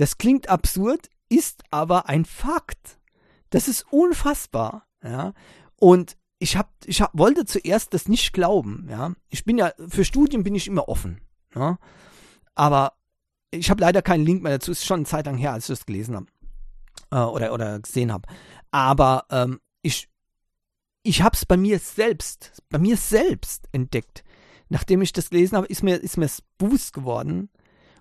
Das 0.01 0.17
klingt 0.17 0.49
absurd, 0.49 1.11
ist 1.29 1.61
aber 1.69 2.09
ein 2.09 2.25
Fakt. 2.25 2.97
Das 3.51 3.67
ist 3.67 3.85
unfassbar, 3.91 4.87
ja. 5.03 5.35
Und 5.75 6.17
ich 6.39 6.57
hab, 6.57 6.71
ich 6.85 7.03
hab, 7.03 7.15
wollte 7.15 7.45
zuerst 7.45 7.93
das 7.93 8.07
nicht 8.07 8.33
glauben, 8.33 8.87
ja. 8.89 9.13
Ich 9.29 9.45
bin 9.45 9.59
ja, 9.59 9.73
für 9.89 10.03
Studien 10.03 10.41
bin 10.41 10.55
ich 10.55 10.65
immer 10.65 10.89
offen, 10.89 11.21
ja. 11.53 11.77
Aber 12.55 12.93
ich 13.51 13.69
habe 13.69 13.81
leider 13.81 14.01
keinen 14.01 14.25
Link 14.25 14.41
mehr 14.41 14.53
dazu, 14.53 14.71
ist 14.71 14.87
schon 14.87 15.01
eine 15.01 15.05
Zeit 15.05 15.27
lang 15.27 15.37
her, 15.37 15.53
als 15.53 15.65
ich 15.65 15.77
das 15.77 15.85
gelesen 15.85 16.15
habe. 16.15 16.25
Äh, 17.11 17.31
oder, 17.31 17.53
oder 17.53 17.79
gesehen 17.79 18.11
habe. 18.11 18.27
Aber 18.71 19.25
ähm, 19.29 19.59
ich, 19.83 20.09
ich 21.03 21.21
habe 21.21 21.35
es 21.35 21.45
bei 21.45 21.57
mir 21.57 21.77
selbst, 21.77 22.63
bei 22.71 22.79
mir 22.79 22.97
selbst 22.97 23.69
entdeckt. 23.71 24.23
Nachdem 24.67 25.03
ich 25.03 25.13
das 25.13 25.29
gelesen 25.29 25.57
habe, 25.57 25.67
ist 25.67 25.83
mir, 25.83 25.97
ist 25.97 26.17
mir 26.17 26.25
es 26.25 26.41
bewusst 26.57 26.91
geworden, 26.91 27.51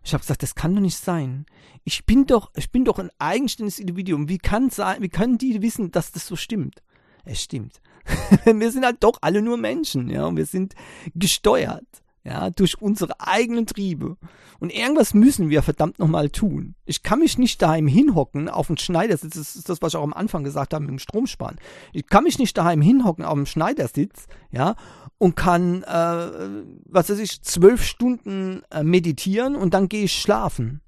ich 0.02 0.12
habe 0.12 0.22
gesagt, 0.22 0.42
das 0.42 0.54
kann 0.54 0.74
doch 0.74 0.80
nicht 0.80 0.96
sein. 0.96 1.46
Ich 1.84 2.06
bin 2.06 2.26
doch, 2.26 2.50
ich 2.56 2.70
bin 2.70 2.84
doch 2.84 2.98
ein 2.98 3.10
eigenständiges 3.18 3.78
Individuum. 3.78 4.28
Wie 4.28 4.38
kann 4.38 4.70
sein, 4.70 5.02
wie 5.02 5.08
können 5.08 5.38
die 5.38 5.60
wissen, 5.62 5.90
dass 5.90 6.12
das 6.12 6.26
so 6.26 6.36
stimmt? 6.36 6.82
Es 7.24 7.42
stimmt. 7.42 7.80
wir 8.44 8.72
sind 8.72 8.84
halt 8.84 9.02
doch 9.04 9.18
alle 9.20 9.42
nur 9.42 9.56
Menschen, 9.56 10.08
ja, 10.08 10.24
und 10.24 10.36
wir 10.36 10.46
sind 10.46 10.74
gesteuert 11.14 11.86
ja, 12.24 12.50
durch 12.50 12.80
unsere 12.80 13.20
eigenen 13.20 13.66
Triebe. 13.66 14.16
Und 14.58 14.72
irgendwas 14.72 15.14
müssen 15.14 15.48
wir 15.48 15.62
verdammt 15.62 15.98
nochmal 15.98 16.28
tun. 16.28 16.74
Ich 16.84 17.02
kann 17.02 17.20
mich 17.20 17.38
nicht 17.38 17.62
daheim 17.62 17.86
hinhocken 17.86 18.48
auf 18.48 18.66
dem 18.66 18.76
Schneidersitz, 18.76 19.34
das 19.34 19.56
ist 19.56 19.68
das, 19.68 19.80
was 19.80 19.94
ich 19.94 19.96
auch 19.96 20.04
am 20.04 20.12
Anfang 20.12 20.44
gesagt 20.44 20.74
habe 20.74 20.84
mit 20.84 20.90
dem 20.90 20.98
Stromsparen. 20.98 21.58
Ich 21.92 22.06
kann 22.06 22.24
mich 22.24 22.38
nicht 22.38 22.56
daheim 22.56 22.82
hinhocken 22.82 23.24
auf 23.24 23.34
dem 23.34 23.46
Schneidersitz, 23.46 24.26
ja, 24.50 24.76
und 25.20 25.36
kann, 25.36 25.82
äh, 25.82 26.64
was 26.86 27.10
weiß 27.10 27.18
ich, 27.18 27.42
zwölf 27.42 27.84
Stunden 27.84 28.62
äh, 28.70 28.82
meditieren 28.82 29.54
und 29.54 29.74
dann 29.74 29.90
gehe 29.90 30.04
ich 30.04 30.18
schlafen. 30.18 30.80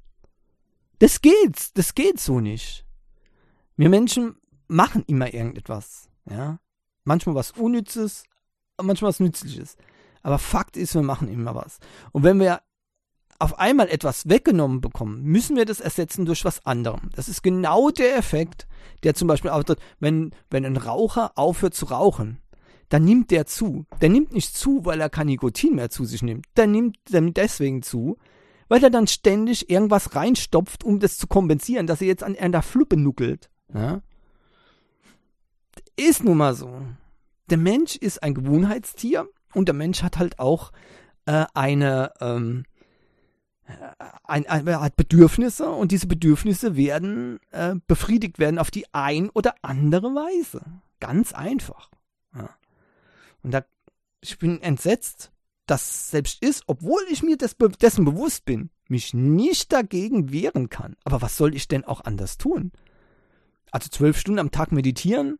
Das 1.00 1.20
geht, 1.20 1.76
das 1.76 1.94
geht 1.94 2.18
so 2.18 2.40
nicht. 2.40 2.86
Wir 3.76 3.90
Menschen 3.90 4.36
machen 4.68 5.04
immer 5.06 5.34
irgendetwas, 5.34 6.08
ja. 6.30 6.58
Manchmal 7.04 7.34
was 7.34 7.50
Unnützes, 7.50 8.24
manchmal 8.80 9.10
was 9.10 9.20
Nützliches. 9.20 9.76
Aber 10.22 10.38
Fakt 10.38 10.78
ist, 10.78 10.94
wir 10.94 11.02
machen 11.02 11.28
immer 11.28 11.54
was. 11.54 11.78
Und 12.12 12.22
wenn 12.22 12.40
wir 12.40 12.62
auf 13.38 13.58
einmal 13.58 13.88
etwas 13.88 14.30
weggenommen 14.30 14.80
bekommen, 14.80 15.24
müssen 15.24 15.56
wir 15.56 15.66
das 15.66 15.80
ersetzen 15.80 16.24
durch 16.24 16.46
was 16.46 16.64
anderem. 16.64 17.10
Das 17.14 17.28
ist 17.28 17.42
genau 17.42 17.90
der 17.90 18.16
Effekt, 18.16 18.66
der 19.02 19.14
zum 19.14 19.28
Beispiel 19.28 19.50
auftritt, 19.50 19.80
wenn, 20.00 20.34
wenn 20.48 20.64
ein 20.64 20.78
Raucher 20.78 21.32
aufhört 21.36 21.74
zu 21.74 21.86
rauchen, 21.86 22.41
dann 22.92 23.04
nimmt 23.04 23.30
der 23.30 23.46
zu. 23.46 23.86
Der 24.02 24.10
nimmt 24.10 24.34
nicht 24.34 24.54
zu, 24.54 24.84
weil 24.84 25.00
er 25.00 25.08
kein 25.08 25.28
Nikotin 25.28 25.76
mehr 25.76 25.88
zu 25.88 26.04
sich 26.04 26.20
nimmt. 26.20 26.44
Der 26.58 26.66
nimmt, 26.66 26.98
nimmt 27.10 27.38
deswegen 27.38 27.82
zu, 27.82 28.18
weil 28.68 28.84
er 28.84 28.90
dann 28.90 29.06
ständig 29.06 29.70
irgendwas 29.70 30.14
reinstopft, 30.14 30.84
um 30.84 31.00
das 31.00 31.16
zu 31.16 31.26
kompensieren, 31.26 31.86
dass 31.86 32.02
er 32.02 32.08
jetzt 32.08 32.22
an 32.22 32.36
einer 32.36 32.60
Fluppe 32.60 32.98
nuckelt. 32.98 33.48
Ja? 33.72 34.02
Ist 35.96 36.22
nun 36.22 36.36
mal 36.36 36.54
so. 36.54 36.82
Der 37.48 37.56
Mensch 37.56 37.96
ist 37.96 38.22
ein 38.22 38.34
Gewohnheitstier 38.34 39.26
und 39.54 39.68
der 39.68 39.74
Mensch 39.74 40.02
hat 40.02 40.18
halt 40.18 40.38
auch 40.38 40.70
äh, 41.24 41.46
eine, 41.54 42.12
ähm, 42.20 42.64
ein, 44.24 44.46
ein, 44.46 44.66
er 44.66 44.82
hat 44.82 44.96
Bedürfnisse 44.96 45.70
und 45.70 45.92
diese 45.92 46.08
Bedürfnisse 46.08 46.76
werden 46.76 47.40
äh, 47.52 47.74
befriedigt 47.86 48.38
werden 48.38 48.58
auf 48.58 48.70
die 48.70 48.84
ein 48.92 49.30
oder 49.30 49.54
andere 49.62 50.08
Weise. 50.08 50.60
Ganz 51.00 51.32
einfach. 51.32 51.88
Ja. 52.34 52.50
Und 53.42 53.52
da, 53.52 53.64
ich 54.20 54.38
bin 54.38 54.60
entsetzt, 54.62 55.32
dass 55.66 56.10
selbst 56.10 56.42
ist, 56.42 56.64
obwohl 56.66 57.02
ich 57.10 57.22
mir 57.22 57.36
des, 57.36 57.56
dessen 57.80 58.04
bewusst 58.04 58.44
bin, 58.44 58.70
mich 58.88 59.14
nicht 59.14 59.72
dagegen 59.72 60.32
wehren 60.32 60.68
kann. 60.68 60.96
Aber 61.04 61.22
was 61.22 61.36
soll 61.36 61.54
ich 61.54 61.68
denn 61.68 61.84
auch 61.84 62.02
anders 62.02 62.38
tun? 62.38 62.72
Also 63.70 63.88
zwölf 63.88 64.18
Stunden 64.18 64.38
am 64.38 64.50
Tag 64.50 64.70
meditieren, 64.70 65.38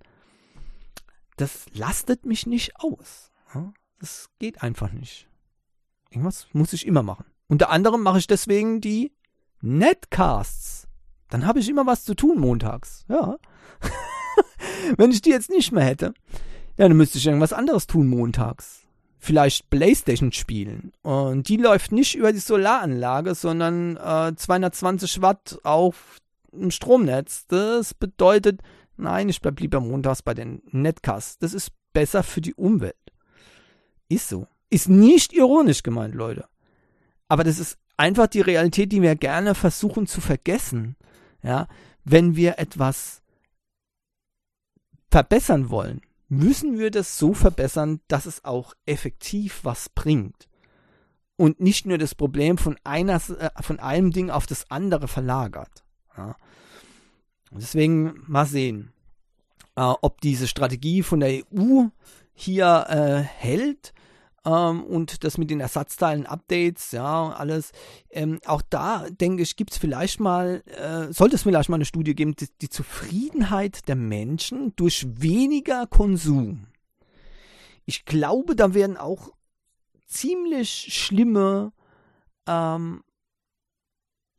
das 1.37 1.67
lastet 1.73 2.25
mich 2.25 2.47
nicht 2.47 2.77
aus. 2.77 3.31
Das 3.99 4.31
geht 4.39 4.63
einfach 4.63 4.93
nicht. 4.93 5.29
Irgendwas 6.11 6.47
muss 6.53 6.73
ich 6.73 6.87
immer 6.87 7.03
machen. 7.03 7.27
Unter 7.47 7.71
anderem 7.71 8.03
mache 8.03 8.19
ich 8.19 8.27
deswegen 8.27 8.81
die 8.81 9.13
Netcasts. 9.61 10.89
Dann 11.29 11.47
habe 11.47 11.61
ich 11.61 11.69
immer 11.69 11.87
was 11.87 12.05
zu 12.05 12.15
tun 12.15 12.39
montags. 12.39 13.05
Ja. 13.09 13.37
Wenn 14.97 15.11
ich 15.11 15.23
die 15.23 15.31
jetzt 15.31 15.51
nicht 15.51 15.73
mehr 15.73 15.85
hätte, 15.85 16.15
ja, 16.77 16.89
dann 16.89 16.97
müsste 16.97 17.19
ich 17.19 17.27
irgendwas 17.27 17.53
anderes 17.53 17.87
tun 17.87 18.09
montags. 18.09 18.87
Vielleicht 19.19 19.71
Playstation 19.71 20.33
spielen. 20.33 20.93
Und 21.03 21.49
die 21.49 21.57
läuft 21.57 21.93
nicht 21.93 22.17
über 22.17 22.33
die 22.33 22.41
Solaranlage, 22.41 23.35
sondern 23.35 23.97
äh, 23.97 24.35
220 24.35 25.23
Watt 25.23 25.61
auf 25.63 26.19
dem 26.53 26.71
Stromnetz. 26.71 27.47
Das 27.47 27.95
bedeutet, 27.95 28.61
nein, 28.97 29.29
ich 29.29 29.41
bleibe 29.41 29.61
lieber 29.63 29.81
montags 29.81 30.23
bei 30.23 30.35
den 30.35 30.63
Netcasts. 30.71 31.39
Das 31.39 31.55
ist 31.55 31.71
besser 31.93 32.23
für 32.23 32.41
die 32.41 32.55
Umwelt. 32.55 32.97
Ist 34.09 34.29
so. 34.29 34.49
Ist 34.71 34.89
nicht 34.89 35.33
ironisch 35.33 35.83
gemeint, 35.83 36.15
Leute. 36.15 36.47
Aber 37.29 37.45
das 37.45 37.59
ist 37.59 37.79
einfach 37.97 38.27
die 38.27 38.41
Realität, 38.41 38.91
die 38.91 39.03
wir 39.03 39.15
gerne 39.15 39.55
versuchen 39.55 40.07
zu 40.07 40.21
vergessen. 40.21 40.97
Ja, 41.43 41.69
wenn 42.05 42.37
wir 42.37 42.59
etwas 42.59 43.23
verbessern 45.11 45.71
wollen, 45.71 46.01
müssen 46.33 46.79
wir 46.79 46.91
das 46.91 47.19
so 47.19 47.35
verbessern, 47.35 48.01
dass 48.09 48.25
es 48.25 48.43
auch 48.43 48.73
effektiv 48.87 49.61
was 49.65 49.91
bringt. 49.91 50.49
Und 51.37 51.61
nicht 51.61 51.85
nur 51.85 51.99
das 51.99 52.15
Problem 52.15 52.57
von 52.57 52.79
einer, 52.85 53.17
äh, 53.17 53.51
von 53.63 53.79
einem 53.79 54.13
Ding 54.13 54.31
auf 54.31 54.47
das 54.47 54.71
andere 54.71 55.09
verlagert. 55.09 55.85
Ja. 56.17 56.37
Deswegen 57.51 58.23
mal 58.27 58.47
sehen, 58.47 58.93
äh, 59.77 59.83
ob 59.83 60.23
diese 60.23 60.49
Strategie 60.49 61.03
von 61.03 61.21
der 61.21 61.43
EU 61.53 61.89
hier 62.33 62.87
äh, 62.89 63.21
hält 63.21 63.93
ähm, 64.45 64.83
und 64.85 65.25
das 65.25 65.39
mit 65.39 65.51
den 65.51 65.61
Ersatzteilen, 65.61 66.27
Updates, 66.27 66.93
ja, 66.93 67.31
alles. 67.31 67.73
Ähm, 68.11 68.41
auch 68.45 68.63
da, 68.63 69.07
denke 69.11 69.43
ich, 69.43 69.57
gibt 69.57 69.73
es 69.73 69.79
vielleicht 69.79 70.21
mal, 70.21 70.63
äh, 70.67 71.13
sollte 71.13 71.37
es 71.37 71.43
vielleicht 71.43 71.69
mal 71.69 71.77
eine 71.77 71.85
Studie 71.85 72.15
geben, 72.15 72.35
die, 72.35 72.49
die 72.61 72.69
Zufriedenheit 72.69 73.89
der 73.89 73.97
Menschen 73.97 74.75
durch 74.77 75.07
weniger 75.09 75.87
Konsum. 75.87 76.67
Ich 77.85 78.05
glaube, 78.05 78.57
da 78.57 78.75
werden 78.75 78.97
auch 78.97 79.31
ziemlich 80.07 80.93
schlimme 80.93 81.73
ähm, 82.47 83.03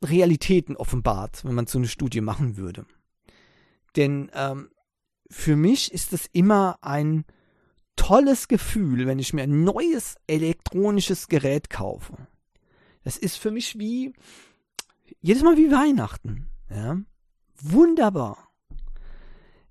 Realitäten 0.04 0.76
offenbart, 0.76 1.44
wenn 1.44 1.54
man 1.54 1.66
so 1.66 1.78
eine 1.78 1.88
Studie 1.88 2.20
machen 2.20 2.56
würde. 2.56 2.86
Denn 3.96 4.30
ähm, 4.34 4.70
für 5.30 5.56
mich 5.56 5.92
ist 5.92 6.12
es 6.12 6.26
immer 6.32 6.78
ein 6.82 7.24
tolles 7.96 8.48
Gefühl, 8.48 9.06
wenn 9.06 9.18
ich 9.18 9.32
mir 9.32 9.42
ein 9.42 9.64
neues 9.64 10.16
elektronisches 10.26 11.28
Gerät 11.28 11.70
kaufe. 11.70 12.16
Das 13.02 13.16
ist 13.16 13.36
für 13.36 13.50
mich 13.50 13.78
wie 13.78 14.12
jedes 15.20 15.42
Mal 15.42 15.56
wie 15.56 15.70
Weihnachten. 15.70 16.48
Ja? 16.70 16.98
Wunderbar. 17.60 18.50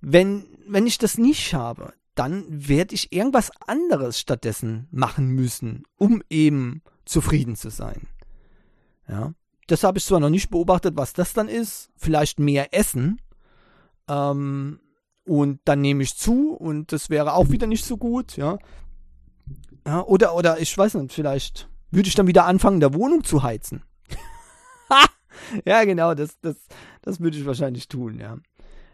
Wenn, 0.02 0.46
wenn 0.68 0.88
ich 0.88 0.98
das 0.98 1.18
nicht 1.18 1.54
habe, 1.54 1.94
dann 2.16 2.46
werde 2.50 2.94
ich 2.94 3.12
irgendwas 3.12 3.52
anderes 3.66 4.20
stattdessen 4.20 4.88
machen 4.92 5.30
müssen, 5.30 5.84
um 5.98 6.22
eben 6.30 6.84
zufrieden 7.06 7.56
zu 7.56 7.70
sein. 7.70 8.08
Ja. 9.08 9.34
Das 9.68 9.84
habe 9.84 9.98
ich 9.98 10.06
zwar 10.06 10.20
noch 10.20 10.30
nicht 10.30 10.50
beobachtet, 10.50 10.98
was 10.98 11.14
das 11.14 11.34
dann 11.34 11.48
ist. 11.48 11.90
Vielleicht 11.96 12.40
mehr 12.40 12.74
Essen. 12.74 13.22
Ähm, 14.10 14.80
und 15.26 15.60
dann 15.66 15.82
nehme 15.82 16.04
ich 16.04 16.18
zu 16.18 16.54
und 16.54 16.92
das 16.92 17.10
wäre 17.10 17.34
auch 17.34 17.50
wieder 17.50 17.68
nicht 17.68 17.86
so 17.86 17.98
gut, 17.98 18.38
ja. 18.38 18.58
ja 19.86 20.04
oder, 20.04 20.36
oder 20.36 20.60
ich 20.60 20.78
weiß 20.78 20.96
nicht, 20.96 21.14
vielleicht 21.14 21.70
würde 21.92 22.10
ich 22.10 22.16
dann 22.16 22.28
wieder 22.28 22.46
anfangen, 22.46 22.80
der 22.80 22.94
Wohnung 22.94 23.24
zu 23.24 23.44
heizen. 23.44 23.84
ja, 25.66 25.84
genau, 25.86 26.14
das, 26.14 26.40
das, 26.42 26.56
das 27.02 27.20
würde 27.20 27.38
ich 27.38 27.46
wahrscheinlich 27.46 27.88
tun, 27.88 28.20
ja. 28.20 28.38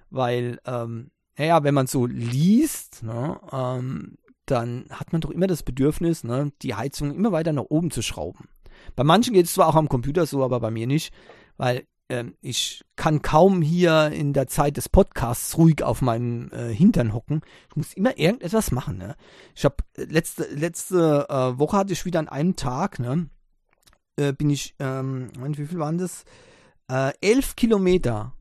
Weil, 0.09 0.59
ähm, 0.65 1.11
naja, 1.37 1.63
wenn 1.63 1.73
man 1.73 1.87
so 1.87 2.05
liest, 2.05 3.03
ne, 3.03 3.39
ähm, 3.51 4.17
dann 4.45 4.85
hat 4.89 5.11
man 5.11 5.21
doch 5.21 5.29
immer 5.29 5.47
das 5.47 5.63
Bedürfnis, 5.63 6.23
ne, 6.23 6.51
die 6.61 6.75
Heizung 6.75 7.13
immer 7.13 7.31
weiter 7.31 7.53
nach 7.53 7.65
oben 7.69 7.91
zu 7.91 8.01
schrauben. 8.01 8.49
Bei 8.95 9.03
manchen 9.03 9.33
geht 9.33 9.45
es 9.45 9.53
zwar 9.53 9.67
auch 9.67 9.75
am 9.75 9.89
Computer 9.89 10.25
so, 10.25 10.43
aber 10.43 10.59
bei 10.59 10.71
mir 10.71 10.87
nicht, 10.87 11.13
weil 11.57 11.85
ähm, 12.09 12.35
ich 12.41 12.83
kann 12.95 13.21
kaum 13.21 13.61
hier 13.61 14.07
in 14.07 14.33
der 14.33 14.47
Zeit 14.47 14.77
des 14.77 14.89
Podcasts 14.89 15.57
ruhig 15.57 15.83
auf 15.83 16.01
meinem 16.01 16.51
äh, 16.51 16.73
Hintern 16.73 17.13
hocken. 17.13 17.41
Ich 17.69 17.75
muss 17.75 17.93
immer 17.93 18.17
irgendetwas 18.17 18.71
machen. 18.71 18.97
Ne? 18.97 19.15
Ich 19.55 19.63
habe 19.63 19.75
äh, 19.95 20.03
letzte 20.03 20.43
letzte 20.45 21.27
äh, 21.29 21.59
Woche 21.59 21.77
hatte 21.77 21.93
ich 21.93 22.05
wieder 22.05 22.19
an 22.19 22.27
einem 22.27 22.55
Tag, 22.55 22.99
ne, 22.99 23.29
äh, 24.17 24.33
bin 24.33 24.49
ich, 24.49 24.75
ähm, 24.79 25.31
wie 25.39 25.65
viel 25.65 25.79
waren 25.79 25.97
das? 25.97 26.25
Äh, 26.89 27.13
elf 27.21 27.55
Kilometer, 27.55 28.33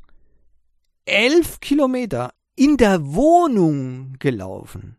elf 1.05 1.61
Kilometer 1.61 2.33
in 2.57 2.77
der 2.79 3.14
Wohnung 3.14 4.14
gelaufen. 4.19 4.97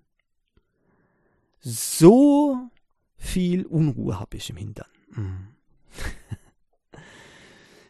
So 1.60 2.70
viel 3.18 3.66
Unruhe 3.66 4.20
habe 4.20 4.38
ich 4.38 4.50
im 4.50 4.58
Hintern. 4.58 4.88
Mm. 5.12 5.48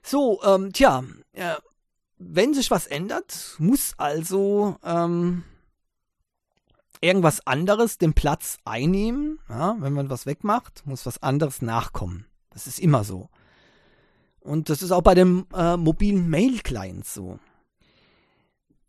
so, 0.10 0.42
ähm, 0.44 0.74
tja, 0.74 1.04
äh, 1.34 1.56
wenn 2.18 2.54
sich 2.54 2.70
was 2.72 2.88
ändert, 2.88 3.56
muss 3.60 3.94
also 3.98 4.76
ähm, 4.84 5.44
irgendwas 7.02 7.46
anderes 7.48 7.98
den 7.98 8.14
Platz 8.14 8.58
einnehmen. 8.66 9.40
Ja, 9.48 9.78
wenn 9.80 9.94
man 9.94 10.10
was 10.10 10.26
wegmacht, 10.26 10.86
muss 10.86 11.06
was 11.06 11.24
anderes 11.24 11.62
nachkommen. 11.62 12.26
Das 12.50 12.68
ist 12.68 12.80
immer 12.80 13.04
so. 13.04 13.30
Und 14.40 14.70
das 14.70 14.82
ist 14.82 14.92
auch 14.92 15.02
bei 15.02 15.16
dem 15.16 15.48
äh, 15.54 15.78
mobilen 15.78 16.30
Mail-Client 16.30 17.06
so. 17.06 17.40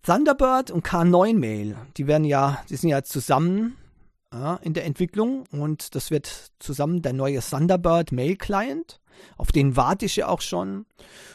Thunderbird 0.02 0.70
und 0.70 0.86
K9 0.86 1.34
Mail, 1.34 1.76
die 1.96 2.06
werden 2.06 2.24
ja, 2.24 2.62
die 2.70 2.76
sind 2.76 2.88
ja 2.88 3.02
zusammen 3.02 3.76
ja, 4.32 4.56
in 4.56 4.74
der 4.74 4.84
Entwicklung 4.84 5.44
und 5.50 5.94
das 5.94 6.10
wird 6.10 6.52
zusammen 6.58 7.02
der 7.02 7.12
neue 7.12 7.40
Thunderbird 7.40 8.12
Mail 8.12 8.36
Client. 8.36 9.00
Auf 9.36 9.52
den 9.52 9.76
warte 9.76 10.06
ich 10.06 10.16
ja 10.16 10.28
auch 10.28 10.40
schon. 10.40 10.86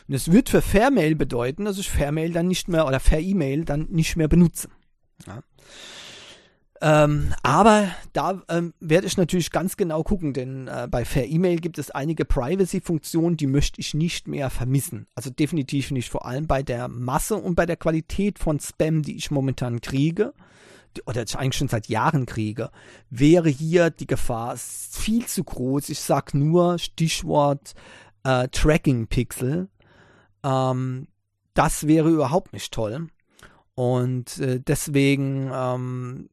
Und 0.07 0.13
es 0.13 0.31
wird 0.31 0.49
für 0.49 0.61
Fairmail 0.61 1.15
bedeuten, 1.15 1.65
dass 1.65 1.77
ich 1.77 1.89
Fairmail 1.89 2.31
dann 2.31 2.47
nicht 2.47 2.67
mehr 2.67 2.87
oder 2.87 2.99
Fair 2.99 3.21
E-Mail 3.21 3.65
dann 3.65 3.87
nicht 3.89 4.15
mehr 4.15 4.27
benutze. 4.27 4.69
Ja. 5.27 5.43
Ähm, 6.81 7.33
aber 7.41 7.89
da 8.13 8.43
ähm, 8.49 8.73
werde 8.79 9.07
ich 9.07 9.17
natürlich 9.17 9.51
ganz 9.51 9.77
genau 9.77 10.03
gucken, 10.03 10.33
denn 10.33 10.67
äh, 10.67 10.87
bei 10.89 11.05
Fair 11.05 11.27
E-Mail 11.27 11.57
gibt 11.57 11.77
es 11.77 11.89
einige 11.91 12.25
Privacy-Funktionen, 12.25 13.37
die 13.37 13.47
möchte 13.47 13.79
ich 13.79 13.93
nicht 13.93 14.27
mehr 14.27 14.49
vermissen. 14.49 15.07
Also 15.15 15.29
definitiv 15.29 15.91
nicht, 15.91 16.09
vor 16.09 16.25
allem 16.25 16.47
bei 16.47 16.63
der 16.63 16.87
Masse 16.87 17.35
und 17.35 17.55
bei 17.55 17.65
der 17.65 17.77
Qualität 17.77 18.39
von 18.39 18.59
Spam, 18.59 19.03
die 19.03 19.15
ich 19.15 19.31
momentan 19.31 19.79
kriege 19.81 20.33
oder 21.05 21.21
eigentlich 21.21 21.55
schon 21.55 21.67
seit 21.67 21.87
Jahren 21.87 22.25
kriege, 22.25 22.71
wäre 23.09 23.49
hier 23.49 23.89
die 23.89 24.07
Gefahr 24.07 24.55
viel 24.57 25.25
zu 25.25 25.43
groß. 25.43 25.89
Ich 25.89 25.99
sag 25.99 26.33
nur 26.33 26.79
Stichwort 26.79 27.73
äh, 28.23 28.47
Tracking-Pixel. 28.49 29.69
Ähm, 30.43 31.07
das 31.53 31.87
wäre 31.87 32.09
überhaupt 32.09 32.53
nicht 32.53 32.73
toll. 32.73 33.07
Und 33.75 34.39
äh, 34.39 34.59
deswegen 34.61 35.51
ähm, 35.53 36.29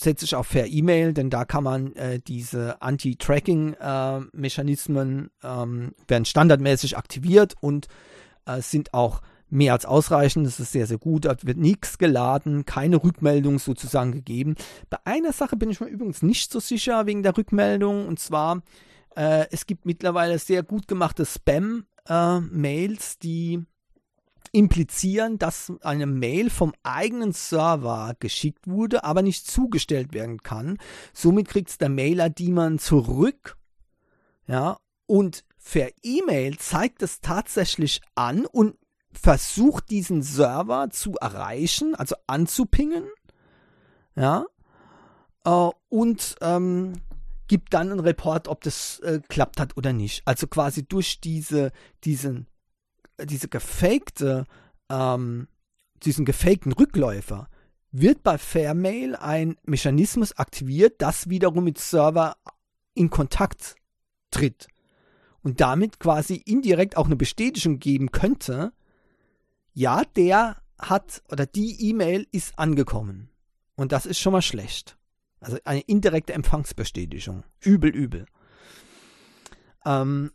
setze 0.00 0.24
ich 0.24 0.34
auf 0.34 0.48
Fair 0.48 0.66
E-Mail, 0.66 1.14
denn 1.14 1.30
da 1.30 1.44
kann 1.44 1.62
man 1.62 1.94
äh, 1.94 2.18
diese 2.18 2.82
Anti-Tracking-Mechanismen 2.82 5.30
äh, 5.42 5.62
ähm, 5.62 5.94
werden 6.08 6.24
standardmäßig 6.24 6.96
aktiviert 6.96 7.54
und 7.60 7.86
äh, 8.46 8.60
sind 8.60 8.94
auch 8.94 9.22
mehr 9.52 9.74
als 9.74 9.84
ausreichend. 9.84 10.46
Das 10.46 10.58
ist 10.58 10.72
sehr, 10.72 10.86
sehr 10.86 10.98
gut. 10.98 11.26
Da 11.26 11.36
wird 11.42 11.58
nichts 11.58 11.98
geladen, 11.98 12.64
keine 12.64 13.02
Rückmeldung 13.02 13.58
sozusagen 13.58 14.12
gegeben. 14.12 14.56
Bei 14.90 14.98
einer 15.04 15.32
Sache 15.32 15.56
bin 15.56 15.70
ich 15.70 15.80
mir 15.80 15.88
übrigens 15.88 16.22
nicht 16.22 16.50
so 16.50 16.58
sicher 16.58 17.06
wegen 17.06 17.22
der 17.22 17.36
Rückmeldung. 17.36 18.08
Und 18.08 18.18
zwar, 18.18 18.62
äh, 19.14 19.46
es 19.50 19.66
gibt 19.66 19.84
mittlerweile 19.84 20.38
sehr 20.38 20.62
gut 20.62 20.88
gemachte 20.88 21.26
Spam-Mails, 21.26 23.14
äh, 23.14 23.18
die 23.22 23.66
implizieren, 24.52 25.38
dass 25.38 25.72
eine 25.82 26.06
Mail 26.06 26.50
vom 26.50 26.72
eigenen 26.82 27.32
Server 27.32 28.14
geschickt 28.20 28.66
wurde, 28.66 29.04
aber 29.04 29.22
nicht 29.22 29.50
zugestellt 29.50 30.12
werden 30.12 30.42
kann. 30.42 30.78
Somit 31.14 31.48
kriegt 31.48 31.70
es 31.70 31.78
der 31.78 31.88
Mailer 31.88 32.28
die 32.28 32.52
man 32.52 32.78
zurück. 32.78 33.56
Ja, 34.46 34.78
und 35.06 35.44
per 35.64 35.90
E-Mail 36.02 36.58
zeigt 36.58 37.02
es 37.02 37.20
tatsächlich 37.20 38.00
an 38.14 38.44
und 38.44 38.76
versucht 39.12 39.90
diesen 39.90 40.22
Server 40.22 40.90
zu 40.90 41.14
erreichen, 41.14 41.94
also 41.94 42.16
anzupingen, 42.26 43.04
ja, 44.14 44.46
äh, 45.44 45.70
und 45.88 46.36
ähm, 46.40 46.94
gibt 47.48 47.74
dann 47.74 47.90
einen 47.90 48.00
Report, 48.00 48.48
ob 48.48 48.62
das 48.62 49.00
äh, 49.00 49.20
klappt 49.28 49.60
hat 49.60 49.76
oder 49.76 49.92
nicht. 49.92 50.22
Also 50.24 50.46
quasi 50.46 50.84
durch 50.84 51.20
diese, 51.20 51.72
diesen, 52.04 52.46
diese 53.22 53.48
gefakte, 53.48 54.46
ähm, 54.88 55.48
diesen 56.02 56.24
gefakten 56.24 56.72
Rückläufer 56.72 57.48
wird 57.90 58.22
bei 58.22 58.38
Fairmail 58.38 59.16
ein 59.16 59.56
Mechanismus 59.64 60.36
aktiviert, 60.38 61.02
das 61.02 61.28
wiederum 61.28 61.64
mit 61.64 61.78
Server 61.78 62.36
in 62.94 63.10
Kontakt 63.10 63.76
tritt 64.30 64.68
und 65.42 65.60
damit 65.60 66.00
quasi 66.00 66.36
indirekt 66.36 66.96
auch 66.96 67.06
eine 67.06 67.16
Bestätigung 67.16 67.78
geben 67.78 68.10
könnte, 68.10 68.72
ja, 69.74 70.02
der 70.16 70.56
hat 70.78 71.22
oder 71.30 71.46
die 71.46 71.88
E-Mail 71.88 72.26
ist 72.32 72.58
angekommen. 72.58 73.30
Und 73.76 73.92
das 73.92 74.06
ist 74.06 74.18
schon 74.18 74.32
mal 74.32 74.42
schlecht. 74.42 74.98
Also 75.40 75.58
eine 75.64 75.80
indirekte 75.80 76.32
Empfangsbestätigung. 76.32 77.44
Übel, 77.60 77.90
übel. 77.90 78.26
Ähm, 79.84 80.30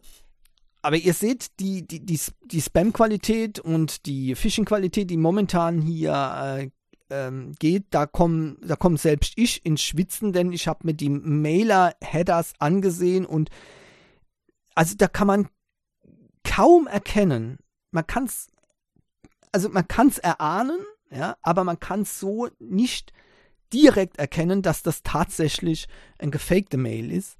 aber 0.81 0.97
ihr 0.97 1.13
seht, 1.13 1.59
die, 1.59 1.85
die, 1.85 2.05
die, 2.05 2.19
die 2.45 2.61
Spam-Qualität 2.61 3.59
und 3.59 4.05
die 4.05 4.35
Phishing-Qualität, 4.35 5.09
die 5.09 5.17
momentan 5.17 5.81
hier 5.81 6.13
äh, 6.59 6.69
ähm, 7.09 7.53
geht, 7.59 7.85
da 7.91 8.05
kommen, 8.05 8.57
da 8.61 8.75
kommt 8.75 8.99
selbst 8.99 9.33
ich 9.37 9.65
ins 9.65 9.81
Schwitzen, 9.81 10.33
denn 10.33 10.51
ich 10.51 10.67
habe 10.67 10.85
mir 10.85 10.93
die 10.93 11.09
Mailer-Headers 11.09 12.53
angesehen 12.59 13.25
und 13.25 13.49
also 14.75 14.95
da 14.95 15.07
kann 15.07 15.27
man 15.27 15.49
kaum 16.43 16.87
erkennen. 16.87 17.59
Man 17.91 18.05
kann 18.05 18.25
es 18.25 18.47
also 19.51 19.69
man 19.69 19.87
kann 19.87 20.07
es 20.07 20.17
erahnen, 20.17 20.79
ja, 21.11 21.37
aber 21.41 21.63
man 21.63 21.79
kann 21.79 22.01
es 22.01 22.19
so 22.19 22.49
nicht 22.59 23.13
direkt 23.73 24.17
erkennen, 24.17 24.61
dass 24.61 24.83
das 24.83 25.03
tatsächlich 25.03 25.87
ein 26.19 26.31
gefakte 26.31 26.77
Mail 26.77 27.11
ist. 27.11 27.37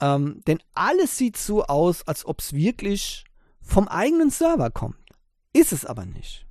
Ähm, 0.00 0.40
denn 0.46 0.58
alles 0.74 1.16
sieht 1.16 1.36
so 1.36 1.64
aus, 1.64 2.06
als 2.06 2.26
ob 2.26 2.40
es 2.40 2.52
wirklich 2.52 3.24
vom 3.60 3.88
eigenen 3.88 4.30
Server 4.30 4.70
kommt. 4.70 4.96
Ist 5.52 5.72
es 5.72 5.84
aber 5.84 6.04
nicht. 6.04 6.46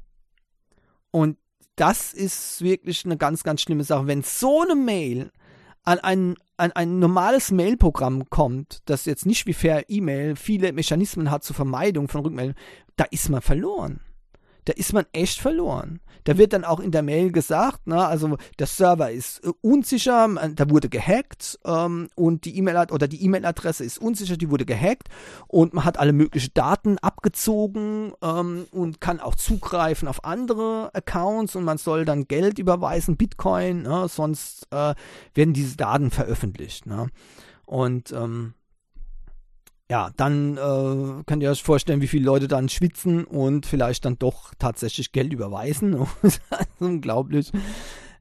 Und 1.11 1.37
das 1.75 2.13
ist 2.13 2.61
wirklich 2.61 3.05
eine 3.05 3.17
ganz, 3.17 3.43
ganz 3.43 3.61
schlimme 3.61 3.83
Sache. 3.83 4.07
Wenn 4.07 4.23
so 4.23 4.61
eine 4.61 4.75
Mail 4.75 5.31
an 5.83 5.99
ein, 5.99 6.35
an 6.57 6.71
ein 6.73 6.99
normales 6.99 7.51
Mailprogramm 7.51 8.29
kommt, 8.29 8.81
das 8.85 9.05
jetzt 9.05 9.25
nicht 9.25 9.45
wie 9.47 9.53
Fair 9.53 9.89
E-Mail 9.89 10.35
viele 10.35 10.71
Mechanismen 10.73 11.31
hat 11.31 11.43
zur 11.43 11.55
Vermeidung 11.55 12.07
von 12.07 12.21
Rückmeldungen, 12.21 12.61
da 12.95 13.05
ist 13.05 13.29
man 13.29 13.41
verloren 13.41 13.99
da 14.65 14.73
ist 14.73 14.93
man 14.93 15.05
echt 15.13 15.39
verloren. 15.39 15.99
Da 16.23 16.37
wird 16.37 16.53
dann 16.53 16.63
auch 16.63 16.79
in 16.79 16.91
der 16.91 17.01
Mail 17.01 17.31
gesagt, 17.31 17.81
na, 17.85 18.07
also 18.07 18.37
der 18.59 18.67
Server 18.67 19.11
ist 19.11 19.43
äh, 19.43 19.51
unsicher, 19.61 20.29
da 20.55 20.69
wurde 20.69 20.89
gehackt 20.89 21.59
ähm, 21.65 22.09
und 22.15 22.45
die 22.45 22.57
E-Mail 22.57 22.91
oder 22.91 23.07
die 23.07 23.23
E-Mail-Adresse 23.23 23.83
ist 23.83 23.97
unsicher, 23.99 24.37
die 24.37 24.49
wurde 24.49 24.65
gehackt 24.65 25.09
und 25.47 25.73
man 25.73 25.83
hat 25.83 25.97
alle 25.97 26.13
möglichen 26.13 26.53
Daten 26.53 26.97
abgezogen 26.99 28.13
ähm, 28.21 28.65
und 28.71 29.01
kann 29.01 29.19
auch 29.19 29.35
zugreifen 29.35 30.07
auf 30.07 30.23
andere 30.23 30.91
Accounts 30.93 31.55
und 31.55 31.63
man 31.63 31.77
soll 31.77 32.05
dann 32.05 32.27
Geld 32.27 32.59
überweisen, 32.59 33.17
Bitcoin, 33.17 33.83
ne, 33.83 34.07
sonst 34.07 34.67
äh, 34.71 34.93
werden 35.33 35.53
diese 35.53 35.77
Daten 35.77 36.11
veröffentlicht. 36.11 36.85
Ne? 36.85 37.07
Und 37.65 38.11
ähm, 38.11 38.53
ja, 39.91 40.09
dann 40.15 40.55
äh, 40.55 41.23
könnt 41.25 41.43
ihr 41.43 41.51
euch 41.51 41.61
vorstellen, 41.61 41.99
wie 41.99 42.07
viele 42.07 42.23
Leute 42.23 42.47
dann 42.47 42.69
schwitzen 42.69 43.25
und 43.25 43.65
vielleicht 43.65 44.05
dann 44.05 44.17
doch 44.17 44.53
tatsächlich 44.57 45.11
Geld 45.11 45.33
überweisen. 45.33 46.07
unglaublich. 46.79 47.51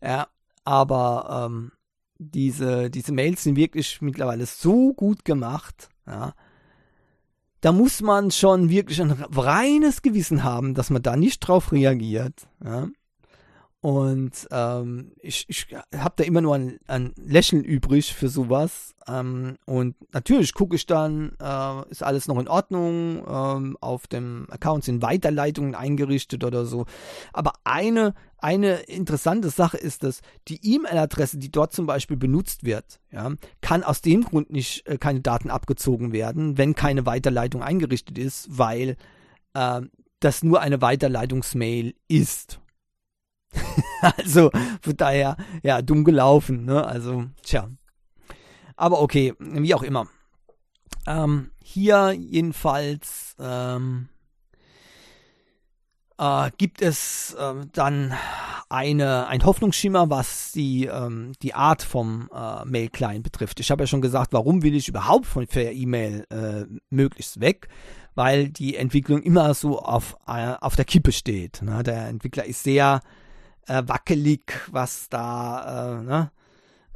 Ja, 0.02 0.26
aber 0.64 1.46
ähm, 1.48 1.70
diese, 2.18 2.90
diese 2.90 3.12
Mails 3.12 3.44
sind 3.44 3.54
wirklich 3.54 4.02
mittlerweile 4.02 4.46
so 4.46 4.94
gut 4.94 5.24
gemacht. 5.24 5.90
Ja, 6.08 6.34
da 7.60 7.70
muss 7.70 8.02
man 8.02 8.32
schon 8.32 8.68
wirklich 8.68 9.00
ein 9.00 9.12
reines 9.12 10.02
Gewissen 10.02 10.42
haben, 10.42 10.74
dass 10.74 10.90
man 10.90 11.02
da 11.02 11.14
nicht 11.14 11.38
drauf 11.38 11.70
reagiert. 11.70 12.48
Ja. 12.64 12.88
Und 13.82 14.46
ähm, 14.50 15.12
ich, 15.22 15.46
ich 15.48 15.68
habe 15.94 16.14
da 16.16 16.24
immer 16.24 16.42
nur 16.42 16.54
ein, 16.54 16.78
ein 16.86 17.14
Lächeln 17.16 17.64
übrig 17.64 18.14
für 18.14 18.28
sowas. 18.28 18.94
Ähm, 19.08 19.56
und 19.64 19.96
natürlich 20.12 20.52
gucke 20.52 20.76
ich 20.76 20.84
dann, 20.84 21.32
äh, 21.40 21.90
ist 21.90 22.02
alles 22.02 22.28
noch 22.28 22.38
in 22.38 22.48
Ordnung. 22.48 23.24
Ähm, 23.26 23.78
auf 23.80 24.06
dem 24.06 24.46
Account 24.50 24.84
sind 24.84 25.00
Weiterleitungen 25.00 25.74
eingerichtet 25.74 26.44
oder 26.44 26.66
so. 26.66 26.84
Aber 27.32 27.54
eine, 27.64 28.12
eine 28.36 28.80
interessante 28.80 29.48
Sache 29.48 29.78
ist, 29.78 30.02
dass 30.02 30.20
die 30.48 30.60
E-Mail-Adresse, 30.62 31.38
die 31.38 31.50
dort 31.50 31.72
zum 31.72 31.86
Beispiel 31.86 32.18
benutzt 32.18 32.64
wird, 32.64 33.00
ja, 33.10 33.32
kann 33.62 33.82
aus 33.82 34.02
dem 34.02 34.24
Grund 34.24 34.50
nicht 34.50 34.86
äh, 34.88 34.98
keine 34.98 35.20
Daten 35.22 35.48
abgezogen 35.48 36.12
werden, 36.12 36.58
wenn 36.58 36.74
keine 36.74 37.06
Weiterleitung 37.06 37.62
eingerichtet 37.62 38.18
ist, 38.18 38.46
weil 38.50 38.98
äh, 39.54 39.80
das 40.20 40.42
nur 40.42 40.60
eine 40.60 40.82
Weiterleitungsmail 40.82 41.94
ist. 42.08 42.60
also 44.16 44.50
von 44.80 44.96
daher, 44.96 45.36
ja, 45.62 45.82
dumm 45.82 46.04
gelaufen, 46.04 46.64
ne? 46.64 46.86
Also, 46.86 47.26
tja. 47.42 47.68
Aber 48.76 49.02
okay, 49.02 49.34
wie 49.38 49.74
auch 49.74 49.82
immer. 49.82 50.06
Ähm, 51.06 51.50
hier 51.62 52.12
jedenfalls 52.12 53.36
ähm, 53.38 54.08
äh, 56.18 56.50
gibt 56.58 56.82
es 56.82 57.34
äh, 57.34 57.54
dann 57.72 58.14
eine, 58.68 59.26
ein 59.26 59.44
Hoffnungsschimmer, 59.44 60.10
was 60.10 60.52
die, 60.52 60.86
ähm, 60.86 61.32
die 61.42 61.54
Art 61.54 61.82
vom 61.82 62.30
äh, 62.32 62.64
Mail-Client 62.64 63.24
betrifft. 63.24 63.58
Ich 63.60 63.70
habe 63.70 63.82
ja 63.82 63.86
schon 63.86 64.02
gesagt, 64.02 64.32
warum 64.32 64.62
will 64.62 64.76
ich 64.76 64.88
überhaupt 64.88 65.26
von 65.26 65.46
Fair 65.46 65.72
E-Mail 65.72 66.26
äh, 66.30 66.64
möglichst 66.90 67.40
weg? 67.40 67.68
Weil 68.14 68.48
die 68.48 68.76
Entwicklung 68.76 69.22
immer 69.22 69.54
so 69.54 69.80
auf, 69.80 70.16
äh, 70.26 70.54
auf 70.60 70.76
der 70.76 70.84
Kippe 70.84 71.12
steht. 71.12 71.62
Ne? 71.62 71.82
Der 71.82 72.08
Entwickler 72.08 72.44
ist 72.44 72.62
sehr 72.62 73.00
äh, 73.70 73.86
wackelig, 73.86 74.52
was 74.72 75.08
da 75.08 76.00
äh, 76.00 76.02
ne, 76.02 76.30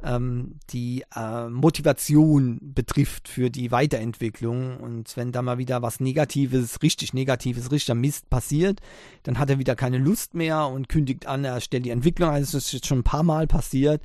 ähm, 0.03 0.59
die 0.71 1.05
äh, 1.15 1.47
Motivation 1.47 2.59
betrifft 2.61 3.29
für 3.29 3.49
die 3.49 3.71
Weiterentwicklung. 3.71 4.77
Und 4.77 5.15
wenn 5.15 5.31
da 5.31 5.41
mal 5.41 5.57
wieder 5.57 5.81
was 5.81 6.01
Negatives, 6.01 6.81
richtig 6.81 7.13
Negatives, 7.13 7.71
richtiger 7.71 7.95
Mist 7.95 8.29
passiert, 8.29 8.81
dann 9.23 9.39
hat 9.39 9.49
er 9.49 9.57
wieder 9.57 9.75
keine 9.75 9.97
Lust 9.97 10.33
mehr 10.33 10.67
und 10.67 10.89
kündigt 10.89 11.27
an, 11.27 11.45
er 11.45 11.61
stellt 11.61 11.85
die 11.85 11.91
Entwicklung 11.91 12.29
ein. 12.29 12.41
Das 12.41 12.53
ist 12.53 12.73
jetzt 12.73 12.87
schon 12.87 12.99
ein 12.99 13.03
paar 13.03 13.23
Mal 13.23 13.47
passiert. 13.47 14.01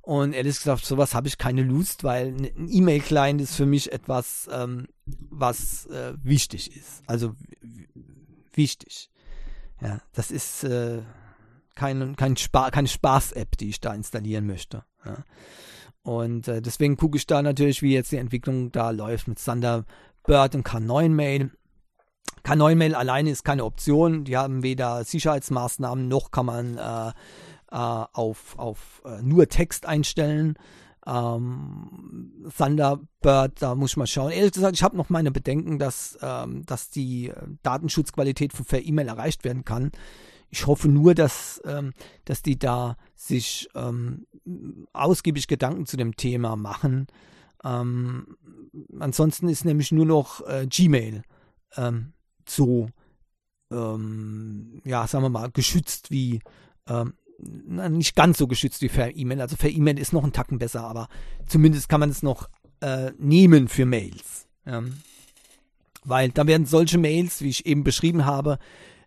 Und 0.00 0.32
ehrlich 0.32 0.56
gesagt, 0.56 0.84
sowas 0.84 1.14
habe 1.14 1.28
ich 1.28 1.38
keine 1.38 1.62
Lust, 1.62 2.04
weil 2.04 2.28
ein 2.28 2.68
E-Mail-Client 2.70 3.40
ist 3.40 3.54
für 3.54 3.66
mich 3.66 3.92
etwas, 3.92 4.48
ähm, 4.52 4.86
was 5.06 5.86
äh, 5.86 6.14
wichtig 6.22 6.74
ist. 6.74 7.02
Also 7.06 7.34
wichtig. 8.54 9.10
Ja, 9.80 10.00
das 10.12 10.30
ist 10.30 10.64
äh, 10.64 11.00
kein, 11.74 12.16
kein 12.16 12.36
Spa 12.36 12.70
keine 12.70 12.88
Spaß-App, 12.88 13.56
die 13.58 13.68
ich 13.68 13.80
da 13.80 13.94
installieren 13.94 14.46
möchte. 14.46 14.84
Ja. 15.04 15.24
Und 16.02 16.48
äh, 16.48 16.60
deswegen 16.60 16.96
gucke 16.96 17.16
ich 17.16 17.26
da 17.26 17.42
natürlich, 17.42 17.82
wie 17.82 17.94
jetzt 17.94 18.12
die 18.12 18.18
Entwicklung 18.18 18.70
da 18.72 18.90
läuft 18.90 19.26
mit 19.26 19.42
Thunderbird 19.42 20.54
und 20.54 20.66
K9-Mail. 20.66 21.50
K9-Mail 22.44 22.94
alleine 22.94 23.30
ist 23.30 23.44
keine 23.44 23.64
Option. 23.64 24.24
Die 24.24 24.36
haben 24.36 24.62
weder 24.62 25.02
Sicherheitsmaßnahmen 25.04 26.06
noch 26.06 26.30
kann 26.30 26.46
man 26.46 26.76
äh, 26.76 27.08
äh, 27.08 27.14
auf, 28.12 28.58
auf 28.58 29.02
äh, 29.06 29.22
nur 29.22 29.48
Text 29.48 29.86
einstellen. 29.86 30.58
Ähm, 31.06 32.50
Thunderbird, 32.56 33.62
da 33.62 33.74
muss 33.74 33.92
ich 33.92 33.96
mal 33.96 34.06
schauen. 34.06 34.30
Ehrlich 34.30 34.52
gesagt, 34.52 34.76
ich 34.76 34.82
habe 34.82 34.96
noch 34.96 35.08
meine 35.08 35.30
Bedenken, 35.30 35.78
dass, 35.78 36.18
ähm, 36.22 36.64
dass 36.66 36.90
die 36.90 37.28
äh, 37.28 37.34
Datenschutzqualität 37.62 38.52
von 38.52 38.66
per 38.66 38.84
E-Mail 38.84 39.08
erreicht 39.08 39.44
werden 39.44 39.64
kann. 39.64 39.90
Ich 40.54 40.68
hoffe 40.68 40.88
nur, 40.88 41.16
dass, 41.16 41.60
ähm, 41.64 41.94
dass 42.24 42.40
die 42.40 42.56
da 42.56 42.96
sich 43.16 43.68
ähm, 43.74 44.24
ausgiebig 44.92 45.48
Gedanken 45.48 45.84
zu 45.84 45.96
dem 45.96 46.14
Thema 46.14 46.54
machen. 46.54 47.08
Ähm, 47.64 48.36
ansonsten 49.00 49.48
ist 49.48 49.64
nämlich 49.64 49.90
nur 49.90 50.06
noch 50.06 50.46
äh, 50.46 50.68
Gmail 50.68 51.22
ähm, 51.76 52.12
so, 52.48 52.88
ähm, 53.72 54.80
ja, 54.84 55.08
sagen 55.08 55.24
wir 55.24 55.28
mal, 55.30 55.50
geschützt 55.50 56.12
wie, 56.12 56.38
ähm, 56.86 57.14
nicht 57.40 58.14
ganz 58.14 58.38
so 58.38 58.46
geschützt 58.46 58.80
wie 58.80 58.88
per 58.88 59.16
E-Mail. 59.16 59.40
Also 59.40 59.56
per 59.56 59.70
E-Mail 59.70 59.98
ist 59.98 60.12
noch 60.12 60.22
ein 60.22 60.32
Tacken 60.32 60.60
besser, 60.60 60.84
aber 60.84 61.08
zumindest 61.48 61.88
kann 61.88 61.98
man 61.98 62.10
es 62.10 62.22
noch 62.22 62.48
äh, 62.80 63.10
nehmen 63.18 63.66
für 63.66 63.86
Mails. 63.86 64.46
Ja. 64.66 64.84
Weil 66.04 66.30
da 66.30 66.46
werden 66.46 66.66
solche 66.66 66.98
Mails, 66.98 67.40
wie 67.40 67.48
ich 67.48 67.66
eben 67.66 67.82
beschrieben 67.82 68.24
habe, 68.24 68.60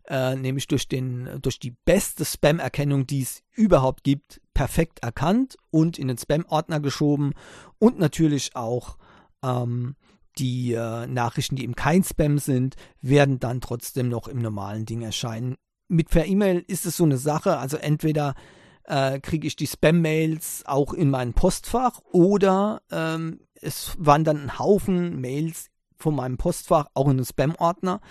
äh, 0.08 0.36
nämlich 0.36 0.68
durch, 0.68 0.88
den, 0.88 1.30
durch 1.42 1.60
die 1.60 1.76
beste 1.86 2.26
Spam-Erkennung, 2.26 3.08
die 3.08 3.22
es 3.22 3.44
überhaupt 3.54 4.04
gibt, 4.04 4.42
perfekt 4.54 5.00
erkannt 5.00 5.58
und 5.70 6.00
in 6.00 6.08
den 6.08 6.18
Spam-Ordner 6.18 6.80
geschoben 6.80 7.34
und 7.80 8.00
natürlich 8.00 8.56
auch 8.56 8.98
ähm, 9.44 9.96
die 10.38 10.74
äh, 10.74 11.08
Nachrichten, 11.08 11.56
die 11.56 11.64
eben 11.64 11.76
kein 11.76 12.04
Spam 12.04 12.40
sind, 12.40 12.76
werden 13.02 13.40
dann 13.40 13.62
trotzdem 13.62 14.10
noch 14.10 14.28
im 14.28 14.40
normalen 14.40 14.86
Ding 14.86 15.02
erscheinen. 15.02 15.56
Mit 15.88 16.10
per 16.10 16.26
E-Mail 16.26 16.64
ist 16.68 16.86
es 16.86 16.98
so 16.98 17.04
eine 17.04 17.18
Sache, 17.18 17.58
also 17.58 17.78
entweder 17.78 18.36
äh, 18.84 19.20
kriege 19.20 19.48
ich 19.48 19.56
die 19.56 19.68
Spam-Mails 19.68 20.64
auch 20.66 20.94
in 20.94 21.10
mein 21.10 21.34
Postfach 21.34 22.00
oder 22.12 22.82
ähm, 22.92 23.42
es 23.62 23.96
wandern 23.98 24.44
ein 24.44 24.60
Haufen 24.60 25.20
Mails 25.20 25.70
von 25.98 26.16
meinem 26.16 26.38
Postfach 26.38 26.88
auch 26.94 27.10
in 27.10 27.18
den 27.18 27.26
Spam-Ordner. 27.26 28.02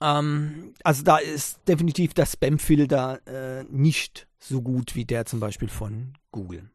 Ähm, 0.00 0.74
also 0.84 1.02
da 1.02 1.18
ist 1.18 1.60
definitiv 1.66 2.14
der 2.14 2.26
Spam-Filter 2.26 3.26
äh, 3.26 3.64
nicht 3.64 4.28
so 4.38 4.62
gut 4.62 4.94
wie 4.94 5.04
der 5.04 5.26
zum 5.26 5.40
Beispiel 5.40 5.68
von 5.68 6.14
Google. 6.30 6.70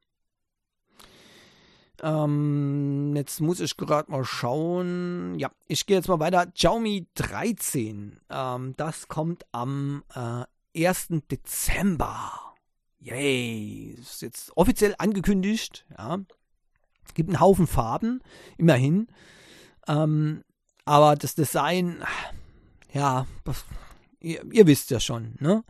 Ähm, 2.01 3.15
jetzt 3.15 3.39
muss 3.39 3.61
ich 3.61 3.77
gerade 3.77 4.11
mal 4.11 4.25
schauen. 4.25 5.35
Ja, 5.39 5.51
ich 5.67 5.85
gehe 5.85 5.95
jetzt 5.95 6.09
mal 6.09 6.19
weiter. 6.19 6.47
Xiaomi 6.47 7.07
13. 7.15 8.19
Ähm, 8.29 8.73
das 8.75 9.07
kommt 9.07 9.45
am 9.53 10.03
äh, 10.13 10.85
1. 10.85 11.07
Dezember. 11.31 12.31
Yay. 12.99 13.95
Ist 13.99 14.21
jetzt 14.21 14.51
offiziell 14.57 14.95
angekündigt. 14.97 15.85
Ja. 15.97 16.19
Es 17.05 17.13
gibt 17.13 17.29
einen 17.29 17.39
Haufen 17.39 17.67
Farben, 17.67 18.21
immerhin. 18.57 19.07
Ähm, 19.87 20.43
aber 20.85 21.15
das 21.15 21.35
Design 21.35 22.03
ja, 22.93 23.27
ihr, 24.19 24.43
ihr, 24.51 24.67
wisst 24.67 24.91
ja 24.91 24.99
schon, 24.99 25.35
ne? 25.39 25.63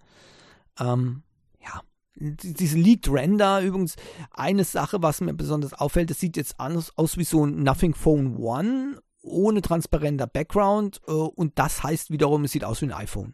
Ähm, 0.79 1.23
ja, 1.61 1.81
diese 2.15 2.77
Leaked 2.77 3.11
Render 3.11 3.61
übrigens, 3.61 3.95
eine 4.31 4.63
Sache, 4.63 5.01
was 5.01 5.21
mir 5.21 5.33
besonders 5.33 5.73
auffällt, 5.73 6.09
das 6.09 6.19
sieht 6.19 6.37
jetzt 6.37 6.59
anders 6.59 6.97
aus 6.97 7.17
wie 7.17 7.23
so 7.23 7.45
ein 7.45 7.63
Nothing 7.63 7.95
Phone 7.95 8.37
One 8.37 9.01
ohne 9.21 9.61
transparenter 9.61 10.27
Background 10.27 11.01
äh, 11.07 11.11
und 11.11 11.57
das 11.57 11.81
heißt 11.81 12.11
wiederum, 12.11 12.43
es 12.43 12.51
sieht 12.51 12.65
aus 12.65 12.81
wie 12.81 12.85
ein 12.85 12.91
iPhone. 12.91 13.33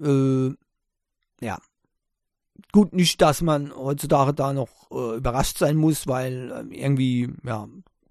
Äh, 0.00 0.54
ja. 1.44 1.58
Gut, 2.72 2.92
nicht, 2.92 3.20
dass 3.20 3.42
man 3.42 3.74
heutzutage 3.74 4.32
da 4.32 4.52
noch 4.52 4.90
äh, 4.90 5.16
überrascht 5.16 5.58
sein 5.58 5.76
muss, 5.76 6.06
weil 6.06 6.52
äh, 6.70 6.74
irgendwie, 6.74 7.32
ja, 7.42 7.68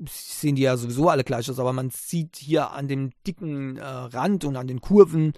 sehen 0.07 0.55
die 0.55 0.63
ja 0.63 0.77
sowieso 0.77 1.09
alle 1.09 1.23
gleich 1.23 1.49
aus, 1.49 1.59
aber 1.59 1.73
man 1.73 1.89
sieht 1.89 2.37
hier 2.37 2.71
an 2.71 2.87
dem 2.87 3.11
dicken 3.25 3.77
äh, 3.77 3.83
Rand 3.83 4.45
und 4.45 4.55
an 4.55 4.67
den 4.67 4.81
Kurven, 4.81 5.33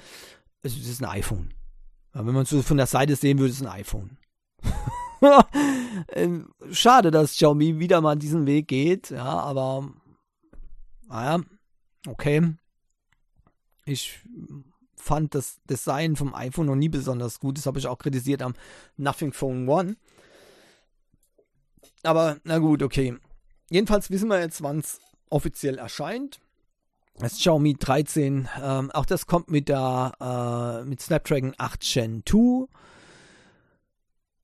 es 0.61 0.77
ist 0.77 1.01
ein 1.01 1.09
iPhone. 1.09 1.53
Ja, 2.13 2.25
wenn 2.25 2.33
man 2.33 2.43
es 2.43 2.49
so 2.49 2.61
von 2.61 2.77
der 2.77 2.87
Seite 2.87 3.15
sehen 3.15 3.37
würde, 3.39 3.51
ist 3.51 3.61
es 3.61 3.67
ein 3.67 3.79
iPhone. 3.79 4.17
Ähm, 6.09 6.49
schade, 6.71 7.09
dass 7.09 7.33
Xiaomi 7.33 7.79
wieder 7.79 8.01
mal 8.01 8.17
diesen 8.17 8.45
Weg 8.45 8.67
geht, 8.67 9.11
ja, 9.11 9.23
aber 9.23 9.89
naja, 11.07 11.41
okay. 12.07 12.55
Ich 13.85 14.19
fand 14.95 15.35
das 15.35 15.59
Design 15.69 16.15
vom 16.15 16.33
iPhone 16.33 16.65
noch 16.65 16.75
nie 16.75 16.89
besonders 16.89 17.39
gut. 17.39 17.57
Das 17.57 17.65
habe 17.65 17.79
ich 17.79 17.87
auch 17.87 17.99
kritisiert 17.99 18.41
am 18.41 18.55
Nothing 18.97 19.31
Phone 19.31 19.69
One. 19.69 19.97
Aber 22.03 22.37
na 22.43 22.57
gut, 22.57 22.81
okay. 22.81 23.15
Jedenfalls 23.69 24.09
wissen 24.09 24.29
wir 24.29 24.39
jetzt, 24.39 24.61
wann 24.61 24.79
es 24.79 24.99
offiziell 25.29 25.77
erscheint. 25.77 26.39
Das 27.17 27.37
Xiaomi 27.37 27.75
13, 27.75 28.49
ähm, 28.61 28.91
auch 28.91 29.05
das 29.05 29.25
kommt 29.25 29.49
mit 29.49 29.69
der 29.69 30.81
äh, 30.83 30.85
mit 30.85 31.01
Snapdragon 31.01 31.53
8 31.57 31.79
Gen 31.81 32.23
2 32.27 32.67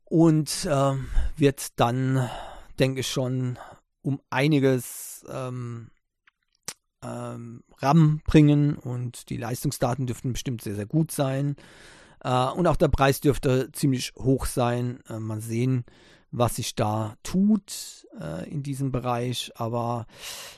und 0.05 0.67
ähm, 0.69 1.07
wird 1.35 1.79
dann, 1.79 2.29
denke 2.79 3.01
ich 3.01 3.07
schon, 3.07 3.59
um 4.01 4.21
einiges 4.29 5.25
ähm, 5.29 5.89
ähm, 7.03 7.63
RAM 7.77 8.21
bringen 8.25 8.75
und 8.75 9.29
die 9.29 9.37
Leistungsdaten 9.37 10.07
dürften 10.07 10.33
bestimmt 10.33 10.61
sehr, 10.61 10.75
sehr 10.75 10.85
gut 10.85 11.11
sein. 11.11 11.55
Äh, 12.23 12.47
und 12.47 12.67
auch 12.67 12.75
der 12.75 12.89
Preis 12.89 13.21
dürfte 13.21 13.71
ziemlich 13.71 14.13
hoch 14.17 14.45
sein. 14.45 14.99
Äh, 15.09 15.19
mal 15.19 15.41
sehen, 15.41 15.85
was 16.31 16.55
sich 16.55 16.75
da 16.75 17.15
tut 17.23 18.07
äh, 18.19 18.49
in 18.49 18.63
diesem 18.63 18.91
Bereich. 18.91 19.51
Aber 19.55 20.07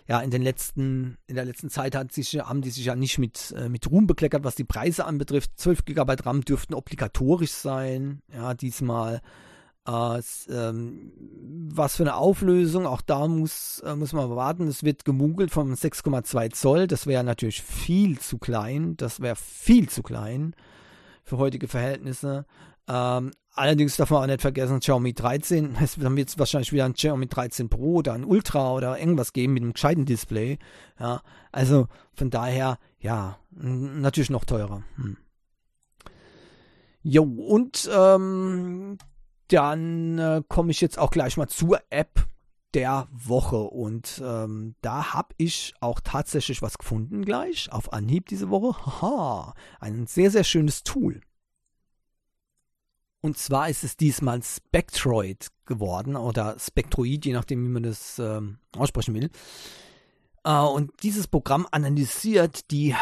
ja, 0.08 0.22
in 0.22 0.30
den 0.30 0.44
letzten, 0.44 1.18
in 1.28 1.36
der 1.36 1.46
letzten 1.46 1.70
Zeit 1.70 1.96
hat 1.96 2.12
sich, 2.12 2.34
haben 2.36 2.62
die 2.62 2.70
sich 2.70 2.86
ja 2.86 2.96
nicht 2.96 3.18
mit, 3.18 3.54
äh, 3.58 3.70
mit 3.70 3.90
Ruhm 3.90 4.08
bekleckert, 4.08 4.44
was 4.44 4.56
die 4.56 4.64
Preise 4.64 5.06
anbetrifft. 5.06 5.52
12 5.58 5.86
GB 5.86 6.16
RAM 6.24 6.42
dürften 6.42 6.76
obligatorisch 6.76 7.52
sein. 7.52 8.22
Ja, 8.32 8.54
diesmal. 8.54 9.22
Äh, 9.86 10.22
ähm, 10.50 11.12
was 11.74 11.98
für 11.98 12.04
eine 12.04 12.16
Auflösung, 12.16 12.86
auch 12.86 13.02
da 13.02 13.28
muss, 13.28 13.80
äh, 13.80 13.96
muss 13.96 14.14
man 14.14 14.30
warten. 14.30 14.68
Es 14.68 14.84
wird 14.84 15.04
gemugelt 15.04 15.52
vom 15.52 15.74
6,2 15.74 16.52
Zoll. 16.52 16.88
Das 16.88 17.06
wäre 17.08 17.24
natürlich 17.24 17.62
viel 17.62 18.20
zu 18.20 18.38
klein. 18.38 18.96
Das 18.96 19.20
wäre 19.20 19.36
viel 19.36 19.90
zu 19.90 20.04
klein 20.04 20.56
für 21.24 21.38
heutige 21.38 21.68
Verhältnisse. 21.68 22.46
Ähm, 22.88 23.32
allerdings 23.54 23.98
darf 23.98 24.10
man 24.10 24.24
auch 24.24 24.28
nicht 24.28 24.42
vergessen, 24.42 24.80
Xiaomi 24.80 25.14
13, 25.14 25.78
es 25.82 26.00
wird 26.00 26.30
es 26.30 26.40
wahrscheinlich 26.40 26.74
wieder 26.74 26.86
ein 26.86 26.94
Xiaomi 26.94 27.28
13 27.28 27.70
Pro 27.70 27.96
oder 27.96 28.14
ein 28.14 28.26
Ultra 28.26 28.74
oder 28.74 29.00
irgendwas 29.00 29.34
geben 29.34 29.54
mit 29.54 29.64
einem 29.64 29.74
gescheiten 29.74 30.06
Display. 30.06 30.60
Ja, 31.00 31.22
also 31.52 31.88
von 32.14 32.30
daher, 32.30 32.78
ja, 33.00 33.40
natürlich 33.52 34.30
noch 34.30 34.46
teurer. 34.46 34.84
Hm. 34.96 35.18
Jo, 37.02 37.24
und 37.24 37.90
ähm, 37.94 38.98
dann 39.50 40.18
äh, 40.20 40.42
komme 40.48 40.72
ich 40.72 40.80
jetzt 40.80 40.98
auch 40.98 41.12
gleich 41.12 41.36
mal 41.36 41.50
zur 41.50 41.82
App 41.90 42.26
der 42.74 43.08
Woche. 43.12 43.58
Und 43.58 44.22
ähm, 44.26 44.76
da 44.82 45.14
habe 45.14 45.36
ich 45.38 45.74
auch 45.80 46.00
tatsächlich 46.00 46.62
was 46.62 46.78
gefunden 46.78 47.26
gleich 47.26 47.72
auf 47.72 47.94
Anhieb 47.94 48.28
diese 48.28 48.50
Woche. 48.50 48.86
Haha, 48.86 49.54
ein 49.80 50.08
sehr, 50.08 50.32
sehr 50.32 50.44
schönes 50.44 50.84
Tool. 50.84 51.22
Und 53.24 53.38
zwar 53.38 53.70
ist 53.70 53.86
es 53.86 53.96
diesmal 53.96 54.44
Spectroid 54.44 55.48
geworden 55.66 56.18
oder 56.18 56.58
Spectroid, 56.60 57.26
je 57.26 57.32
nachdem, 57.32 57.64
wie 57.64 57.70
man 57.70 57.84
das 57.84 58.20
ähm, 58.20 58.58
aussprechen 58.76 59.16
will. 59.16 59.30
Äh, 60.44 60.60
und 60.60 60.92
dieses 61.04 61.28
Programm 61.30 61.66
analysiert 61.72 62.70
die 62.70 62.94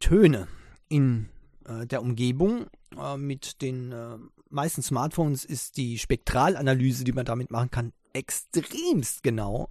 Töne 0.00 0.48
in 0.88 1.28
äh, 1.66 1.86
der 1.86 2.00
Umgebung. 2.00 2.64
Äh, 2.98 3.18
mit 3.18 3.60
den 3.60 3.92
äh, 3.92 4.16
meisten 4.48 4.80
Smartphones 4.80 5.44
ist 5.44 5.76
die 5.76 5.98
Spektralanalyse, 5.98 7.04
die 7.04 7.12
man 7.12 7.26
damit 7.26 7.50
machen 7.50 7.70
kann, 7.70 7.92
extremst 8.14 9.22
genau. 9.22 9.68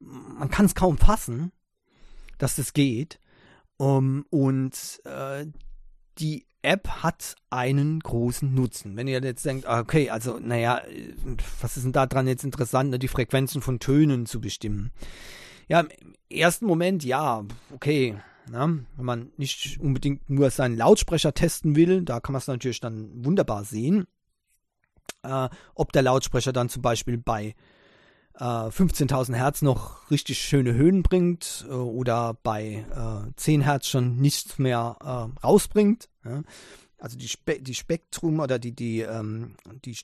Man 0.00 0.50
kann 0.50 0.66
es 0.66 0.74
kaum 0.74 0.98
fassen, 0.98 1.50
dass 2.36 2.56
das 2.56 2.74
geht. 2.74 3.18
Um, 3.78 4.26
und 4.28 5.00
äh, 5.04 5.46
die 6.18 6.44
App 6.62 6.88
hat 6.88 7.34
einen 7.50 8.00
großen 8.00 8.54
Nutzen. 8.54 8.96
Wenn 8.96 9.08
ihr 9.08 9.20
jetzt 9.22 9.44
denkt, 9.44 9.66
ah, 9.66 9.80
okay, 9.80 10.10
also, 10.10 10.38
naja, 10.38 10.80
was 11.60 11.76
ist 11.76 11.84
denn 11.84 11.92
da 11.92 12.06
dran 12.06 12.28
jetzt 12.28 12.44
interessant, 12.44 12.90
ne, 12.90 12.98
die 12.98 13.08
Frequenzen 13.08 13.60
von 13.62 13.80
Tönen 13.80 14.26
zu 14.26 14.40
bestimmen? 14.40 14.92
Ja, 15.68 15.80
im 15.80 15.88
ersten 16.30 16.66
Moment, 16.66 17.04
ja, 17.04 17.44
okay. 17.74 18.16
Na, 18.50 18.66
ne, 18.66 18.86
wenn 18.96 19.04
man 19.04 19.32
nicht 19.36 19.78
unbedingt 19.80 20.28
nur 20.28 20.50
seinen 20.50 20.76
Lautsprecher 20.76 21.34
testen 21.34 21.76
will, 21.76 22.02
da 22.02 22.20
kann 22.20 22.32
man 22.32 22.40
es 22.40 22.48
natürlich 22.48 22.80
dann 22.80 23.24
wunderbar 23.24 23.64
sehen. 23.64 24.06
Äh, 25.22 25.48
ob 25.74 25.92
der 25.92 26.02
Lautsprecher 26.02 26.52
dann 26.52 26.68
zum 26.68 26.82
Beispiel 26.82 27.18
bei 27.18 27.54
äh, 28.34 28.44
15.000 28.44 29.34
Hertz 29.34 29.62
noch 29.62 30.10
richtig 30.10 30.38
schöne 30.40 30.74
Höhen 30.74 31.02
bringt 31.02 31.66
äh, 31.68 31.72
oder 31.72 32.34
bei 32.42 32.84
äh, 32.94 33.32
10 33.36 33.62
Hertz 33.62 33.88
schon 33.88 34.16
nichts 34.16 34.58
mehr 34.58 34.96
äh, 35.00 35.40
rausbringt. 35.44 36.08
Ja? 36.24 36.42
Also 36.98 37.18
die, 37.18 37.28
Spe 37.28 37.60
die 37.60 37.74
Spektrum 37.74 38.40
oder 38.40 38.58
die, 38.58 38.72
die, 38.72 39.00
ähm, 39.00 39.56
die, 39.84 39.96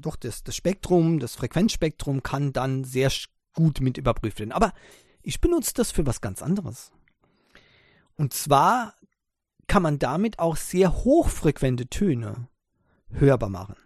doch 0.00 0.16
das, 0.16 0.42
das 0.42 0.56
Spektrum, 0.56 1.18
das 1.18 1.34
Frequenzspektrum 1.34 2.22
kann 2.22 2.52
dann 2.52 2.84
sehr 2.84 3.10
gut 3.52 3.80
mit 3.80 3.98
überprüft 3.98 4.38
werden. 4.38 4.52
Aber 4.52 4.72
ich 5.22 5.40
benutze 5.40 5.74
das 5.74 5.90
für 5.90 6.06
was 6.06 6.20
ganz 6.20 6.40
anderes. 6.40 6.92
Und 8.16 8.32
zwar 8.32 8.94
kann 9.66 9.82
man 9.82 9.98
damit 9.98 10.38
auch 10.38 10.56
sehr 10.56 10.94
hochfrequente 11.04 11.88
Töne 11.88 12.48
hörbar 13.10 13.50
machen. 13.50 13.76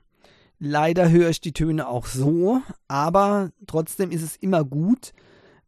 Leider 0.62 1.10
höre 1.10 1.30
ich 1.30 1.40
die 1.40 1.54
Töne 1.54 1.88
auch 1.88 2.04
so, 2.04 2.60
aber 2.86 3.50
trotzdem 3.66 4.10
ist 4.10 4.22
es 4.22 4.36
immer 4.36 4.62
gut, 4.62 5.14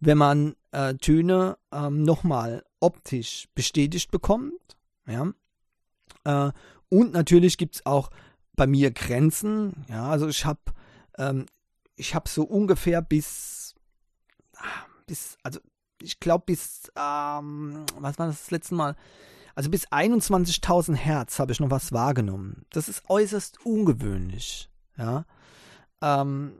wenn 0.01 0.19
man 0.19 0.55
äh, 0.71 0.95
Töne 0.95 1.57
ähm, 1.73 2.03
nochmal 2.03 2.63
optisch 2.79 3.49
bestätigt 3.55 4.11
bekommt. 4.11 4.77
Ja? 5.07 5.33
Äh, 6.25 6.53
und 6.91 7.15
natürlich 7.15 7.57
gibt 7.57 7.77
es 7.77 7.87
auch 7.87 8.11
bei 8.55 8.67
mir 8.67 8.91
Grenzen. 8.91 9.87
Ja, 9.89 10.11
also 10.11 10.29
ich 10.29 10.45
habe 10.45 10.61
ähm, 11.17 11.47
ich 11.97 12.15
so 12.27 12.45
ungefähr 12.45 13.01
bis 13.01 13.75
bis 15.07 15.39
also 15.43 15.59
ich 16.03 16.21
glaube 16.21 16.45
bis 16.47 16.93
ähm, 16.97 17.87
was 17.99 18.19
war 18.19 18.27
das, 18.27 18.41
das 18.41 18.51
letzte 18.51 18.75
Mal 18.75 18.95
also 19.55 19.71
bis 19.71 19.89
21.000 19.89 20.95
Hertz 20.95 21.39
habe 21.39 21.53
ich 21.53 21.61
noch 21.61 21.71
was 21.71 21.93
wahrgenommen. 21.93 22.67
Das 22.71 22.89
ist 22.89 23.09
äußerst 23.09 23.65
ungewöhnlich. 23.65 24.69
Ja. 24.97 25.25
Ähm, 26.01 26.53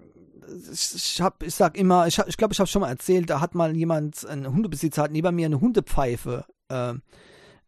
ich, 0.73 0.95
ich, 0.95 1.21
hab, 1.21 1.43
ich 1.43 1.55
sag 1.55 1.77
immer, 1.77 2.07
ich 2.07 2.17
glaube, 2.17 2.31
ich, 2.31 2.37
glaub, 2.37 2.53
ich 2.53 2.59
habe 2.59 2.69
schon 2.69 2.81
mal 2.83 2.89
erzählt, 2.89 3.31
da 3.31 3.41
hat 3.41 3.55
mal 3.55 3.77
jemand, 3.77 4.25
ein 4.27 4.47
Hundebesitzer 4.47 5.03
hat 5.03 5.13
neben 5.13 5.35
mir 5.35 5.47
eine 5.47 5.61
Hundepfeife 5.61 6.45
äh, 6.69 6.95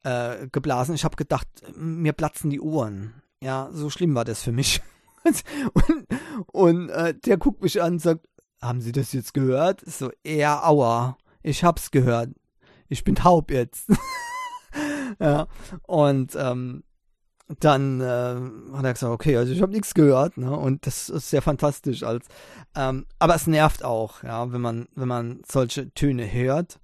äh, 0.02 0.48
geblasen. 0.48 0.94
Ich 0.94 1.04
habe 1.04 1.16
gedacht, 1.16 1.48
mir 1.76 2.12
platzen 2.12 2.50
die 2.50 2.60
Ohren. 2.60 3.14
Ja, 3.40 3.68
so 3.72 3.90
schlimm 3.90 4.14
war 4.14 4.24
das 4.24 4.42
für 4.42 4.52
mich. 4.52 4.82
und 5.72 6.06
und 6.52 6.88
äh, 6.90 7.14
der 7.14 7.36
guckt 7.38 7.62
mich 7.62 7.82
an 7.82 7.94
und 7.94 7.98
sagt, 8.00 8.26
haben 8.60 8.80
Sie 8.80 8.92
das 8.92 9.12
jetzt 9.12 9.34
gehört? 9.34 9.82
So, 9.84 10.10
ja, 10.24 10.62
aua, 10.62 11.16
ich 11.42 11.64
hab's 11.64 11.90
gehört. 11.90 12.30
Ich 12.88 13.04
bin 13.04 13.14
taub 13.14 13.50
jetzt. 13.50 13.88
ja, 15.18 15.46
und 15.82 16.34
ähm, 16.36 16.84
dann 17.60 18.00
äh, 18.00 18.74
hat 18.76 18.84
er 18.84 18.92
gesagt, 18.92 19.12
okay, 19.12 19.36
also 19.36 19.52
ich 19.52 19.60
habe 19.60 19.72
nichts 19.72 19.94
gehört, 19.94 20.38
ne? 20.38 20.50
Und 20.56 20.86
das 20.86 21.08
ist 21.08 21.30
sehr 21.30 21.42
fantastisch 21.42 22.02
als. 22.02 22.26
Ähm, 22.74 23.06
aber 23.18 23.34
es 23.34 23.46
nervt 23.46 23.84
auch, 23.84 24.22
ja, 24.22 24.52
wenn 24.52 24.60
man, 24.60 24.86
wenn 24.94 25.08
man 25.08 25.42
solche 25.46 25.92
Töne 25.92 26.30
hört. 26.30 26.80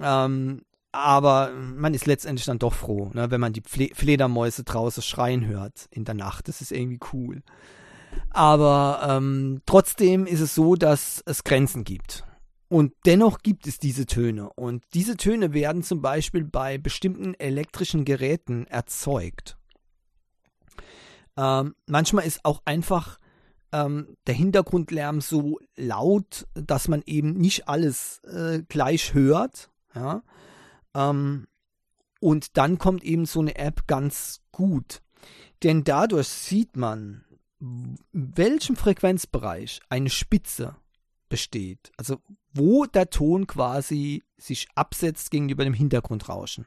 Ähm, 0.00 0.62
aber 0.92 1.52
man 1.52 1.94
ist 1.94 2.06
letztendlich 2.06 2.46
dann 2.46 2.58
doch 2.58 2.74
froh, 2.74 3.10
ne, 3.14 3.30
wenn 3.30 3.40
man 3.40 3.52
die 3.52 3.62
Fle 3.64 3.90
Fledermäuse 3.94 4.64
draußen 4.64 5.02
schreien 5.02 5.46
hört 5.46 5.86
in 5.90 6.04
der 6.04 6.14
Nacht. 6.14 6.48
Das 6.48 6.60
ist 6.60 6.72
irgendwie 6.72 7.00
cool. 7.12 7.42
Aber 8.30 9.00
ähm, 9.08 9.62
trotzdem 9.66 10.26
ist 10.26 10.40
es 10.40 10.54
so, 10.54 10.74
dass 10.74 11.22
es 11.26 11.44
Grenzen 11.44 11.84
gibt. 11.84 12.24
Und 12.68 12.92
dennoch 13.04 13.38
gibt 13.38 13.66
es 13.66 13.78
diese 13.78 14.06
Töne. 14.06 14.50
Und 14.50 14.84
diese 14.94 15.16
Töne 15.16 15.52
werden 15.52 15.82
zum 15.82 16.02
Beispiel 16.02 16.44
bei 16.44 16.78
bestimmten 16.78 17.34
elektrischen 17.34 18.04
Geräten 18.04 18.66
erzeugt. 18.66 19.56
Ähm, 21.40 21.74
manchmal 21.86 22.26
ist 22.26 22.44
auch 22.44 22.60
einfach 22.66 23.18
ähm, 23.72 24.16
der 24.26 24.34
Hintergrundlärm 24.34 25.22
so 25.22 25.58
laut, 25.74 26.46
dass 26.52 26.86
man 26.86 27.02
eben 27.06 27.32
nicht 27.32 27.66
alles 27.66 28.18
äh, 28.24 28.62
gleich 28.68 29.14
hört. 29.14 29.70
Ja? 29.94 30.22
Ähm, 30.94 31.46
und 32.20 32.58
dann 32.58 32.76
kommt 32.76 33.02
eben 33.04 33.24
so 33.24 33.40
eine 33.40 33.56
App 33.56 33.86
ganz 33.86 34.42
gut. 34.52 35.00
Denn 35.62 35.82
dadurch 35.82 36.28
sieht 36.28 36.76
man, 36.76 37.24
in 37.58 37.96
welchem 38.12 38.76
Frequenzbereich 38.76 39.80
eine 39.88 40.10
Spitze 40.10 40.76
besteht. 41.30 41.90
Also 41.96 42.20
wo 42.52 42.84
der 42.84 43.08
Ton 43.08 43.46
quasi 43.46 44.24
sich 44.36 44.68
absetzt 44.74 45.30
gegenüber 45.30 45.64
dem 45.64 45.72
Hintergrundrauschen. 45.72 46.66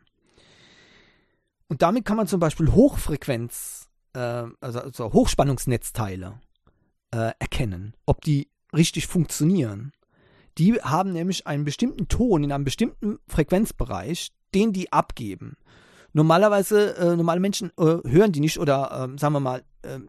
Und 1.68 1.84
damit 1.84 2.06
kann 2.06 2.18
man 2.18 2.28
zum 2.28 2.40
Beispiel 2.40 2.72
Hochfrequenz 2.72 3.90
also, 4.20 4.80
also 4.80 5.14
Hochspannungsnetzteile 5.14 6.40
äh, 7.12 7.32
erkennen, 7.40 7.96
ob 8.06 8.22
die 8.22 8.50
richtig 8.74 9.08
funktionieren. 9.08 9.92
Die 10.58 10.74
haben 10.82 11.14
nämlich 11.14 11.48
einen 11.48 11.64
bestimmten 11.64 12.08
Ton 12.08 12.44
in 12.44 12.52
einem 12.52 12.64
bestimmten 12.64 13.20
Frequenzbereich, 13.28 14.32
den 14.54 14.74
die 14.74 14.92
abgeben. 14.92 15.58
Normalerweise, 16.14 16.96
äh, 16.98 17.16
normale 17.16 17.40
Menschen 17.40 17.72
äh, 17.78 17.98
hören 18.08 18.32
die 18.32 18.40
nicht 18.40 18.60
oder 18.60 19.04
ähm, 19.04 19.18
sagen 19.18 19.34
wir 19.34 19.40
mal, 19.40 19.64
äh, 19.82 20.00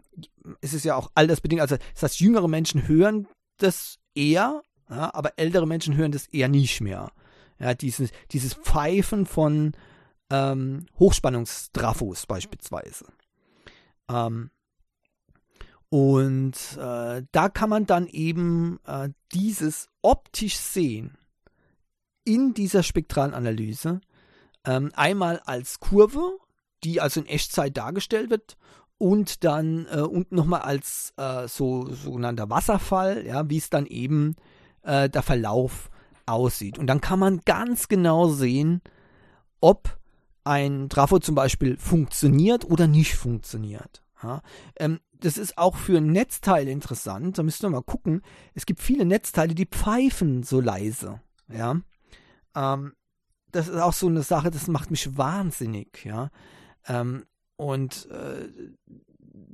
es 0.60 0.74
ist 0.74 0.84
ja 0.84 0.96
auch 0.96 1.10
altersbedingt, 1.14 1.62
also 1.62 1.76
das 1.94 2.02
heißt, 2.02 2.20
jüngere 2.20 2.48
Menschen 2.48 2.86
hören 2.86 3.26
das 3.56 3.98
eher, 4.14 4.62
ja, 4.90 5.14
aber 5.14 5.38
ältere 5.38 5.66
Menschen 5.66 5.96
hören 5.96 6.12
das 6.12 6.26
eher 6.26 6.48
nicht 6.48 6.82
mehr. 6.82 7.10
Ja, 7.58 7.72
dieses, 7.72 8.10
dieses 8.32 8.52
Pfeifen 8.52 9.24
von 9.24 9.72
ähm, 10.30 10.86
Hochspannungstrafos 10.98 12.26
beispielsweise. 12.26 13.06
Ähm, 14.08 14.50
und 15.88 16.56
äh, 16.76 17.22
da 17.30 17.48
kann 17.48 17.70
man 17.70 17.86
dann 17.86 18.08
eben 18.08 18.80
äh, 18.84 19.10
dieses 19.32 19.88
optisch 20.02 20.56
sehen 20.56 21.16
in 22.24 22.54
dieser 22.54 22.82
Spektralanalyse. 22.82 24.00
Ähm, 24.64 24.90
einmal 24.96 25.40
als 25.44 25.78
Kurve, 25.78 26.38
die 26.82 27.00
also 27.00 27.20
in 27.20 27.26
Echtzeit 27.26 27.76
dargestellt 27.76 28.30
wird, 28.30 28.56
und 28.98 29.44
dann 29.44 29.86
äh, 29.90 30.00
unten 30.00 30.34
nochmal 30.34 30.62
als 30.62 31.12
äh, 31.16 31.46
so 31.48 31.92
sogenannter 31.92 32.48
Wasserfall, 32.48 33.26
ja, 33.26 33.48
wie 33.50 33.58
es 33.58 33.70
dann 33.70 33.86
eben 33.86 34.36
äh, 34.82 35.08
der 35.10 35.22
Verlauf 35.22 35.90
aussieht. 36.26 36.78
Und 36.78 36.86
dann 36.86 37.00
kann 37.00 37.18
man 37.18 37.40
ganz 37.44 37.88
genau 37.88 38.28
sehen, 38.28 38.80
ob 39.60 39.98
ein 40.44 40.88
Trafo 40.88 41.18
zum 41.18 41.34
Beispiel 41.34 41.76
funktioniert 41.76 42.64
oder 42.64 42.86
nicht 42.86 43.16
funktioniert. 43.16 44.02
Ja, 44.22 44.42
ähm, 44.76 45.00
das 45.12 45.38
ist 45.38 45.58
auch 45.58 45.76
für 45.76 46.00
Netzteile 46.00 46.70
interessant. 46.70 47.38
Da 47.38 47.42
müsst 47.42 47.62
ihr 47.64 47.70
mal 47.70 47.82
gucken. 47.82 48.22
Es 48.54 48.66
gibt 48.66 48.80
viele 48.80 49.04
Netzteile, 49.04 49.54
die 49.54 49.66
pfeifen 49.66 50.42
so 50.42 50.60
leise. 50.60 51.20
Ja, 51.48 51.80
ähm, 52.54 52.92
das 53.50 53.68
ist 53.68 53.80
auch 53.80 53.92
so 53.92 54.06
eine 54.06 54.22
Sache, 54.22 54.50
das 54.50 54.68
macht 54.68 54.90
mich 54.90 55.16
wahnsinnig. 55.16 56.04
Ja, 56.04 56.30
ähm, 56.86 57.24
und 57.56 58.08
äh, 58.10 58.48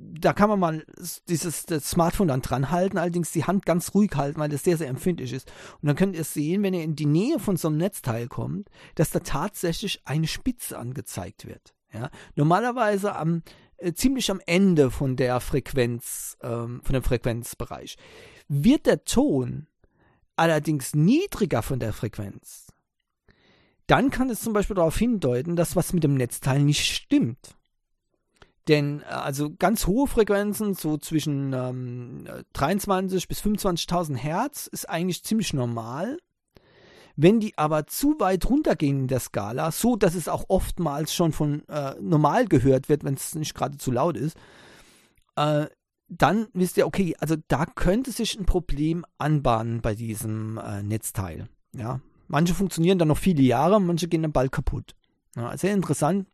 da 0.01 0.33
kann 0.33 0.49
man 0.49 0.59
mal 0.59 0.85
dieses 1.29 1.65
Smartphone 1.81 2.29
dann 2.29 2.41
dran 2.41 2.71
halten, 2.71 2.97
allerdings 2.97 3.31
die 3.31 3.45
Hand 3.45 3.65
ganz 3.65 3.93
ruhig 3.93 4.11
halten, 4.15 4.39
weil 4.39 4.49
das 4.49 4.63
sehr, 4.63 4.77
sehr 4.77 4.87
empfindlich 4.89 5.33
ist. 5.33 5.51
Und 5.81 5.87
dann 5.87 5.95
könnt 5.95 6.15
ihr 6.15 6.23
sehen, 6.23 6.63
wenn 6.63 6.73
ihr 6.73 6.83
in 6.83 6.95
die 6.95 7.05
Nähe 7.05 7.39
von 7.39 7.57
so 7.57 7.67
einem 7.67 7.77
Netzteil 7.77 8.27
kommt, 8.27 8.69
dass 8.95 9.11
da 9.11 9.19
tatsächlich 9.19 10.01
eine 10.05 10.27
Spitze 10.27 10.77
angezeigt 10.77 11.45
wird. 11.45 11.73
Ja? 11.93 12.09
Normalerweise 12.35 13.15
am, 13.15 13.43
äh, 13.77 13.93
ziemlich 13.93 14.29
am 14.31 14.41
Ende 14.45 14.91
von 14.91 15.15
der 15.15 15.39
Frequenz, 15.39 16.37
ähm, 16.41 16.81
von 16.83 16.93
dem 16.93 17.03
Frequenzbereich. 17.03 17.97
Wird 18.47 18.85
der 18.85 19.03
Ton 19.03 19.67
allerdings 20.35 20.95
niedriger 20.95 21.61
von 21.61 21.79
der 21.79 21.93
Frequenz, 21.93 22.67
dann 23.87 24.09
kann 24.09 24.29
es 24.29 24.41
zum 24.41 24.53
Beispiel 24.53 24.75
darauf 24.75 24.97
hindeuten, 24.97 25.55
dass 25.55 25.75
was 25.75 25.91
mit 25.91 26.03
dem 26.03 26.15
Netzteil 26.15 26.63
nicht 26.63 26.85
stimmt. 26.85 27.57
Denn 28.67 29.01
äh, 29.01 29.05
also 29.05 29.51
ganz 29.57 29.87
hohe 29.87 30.07
Frequenzen, 30.07 30.73
so 30.73 30.97
zwischen 30.97 31.53
ähm, 31.53 32.25
23 32.53 33.27
bis 33.27 33.41
25.000 33.41 34.15
Hertz, 34.15 34.67
ist 34.67 34.89
eigentlich 34.89 35.23
ziemlich 35.23 35.53
normal. 35.53 36.17
Wenn 37.15 37.39
die 37.39 37.57
aber 37.57 37.87
zu 37.87 38.15
weit 38.19 38.49
runtergehen 38.49 39.01
in 39.01 39.07
der 39.07 39.19
Skala, 39.19 39.71
so 39.71 39.95
dass 39.95 40.15
es 40.15 40.27
auch 40.27 40.45
oftmals 40.47 41.13
schon 41.13 41.33
von 41.33 41.67
äh, 41.67 41.95
normal 41.99 42.47
gehört 42.47 42.89
wird, 42.89 43.03
wenn 43.03 43.15
es 43.15 43.35
nicht 43.35 43.53
gerade 43.53 43.77
zu 43.77 43.91
laut 43.91 44.15
ist, 44.15 44.37
äh, 45.35 45.67
dann 46.07 46.47
wisst 46.53 46.77
ihr, 46.77 46.85
okay, 46.85 47.15
also 47.19 47.35
da 47.47 47.65
könnte 47.65 48.11
sich 48.11 48.37
ein 48.37 48.45
Problem 48.45 49.05
anbahnen 49.17 49.81
bei 49.81 49.95
diesem 49.95 50.57
äh, 50.57 50.83
Netzteil. 50.83 51.47
Ja, 51.73 52.01
manche 52.27 52.53
funktionieren 52.53 52.99
dann 52.99 53.07
noch 53.07 53.17
viele 53.17 53.41
Jahre, 53.41 53.79
manche 53.79 54.07
gehen 54.07 54.21
dann 54.21 54.33
bald 54.33 54.51
kaputt. 54.51 54.95
Ja, 55.35 55.55
sehr 55.57 55.73
interessant, 55.73 56.27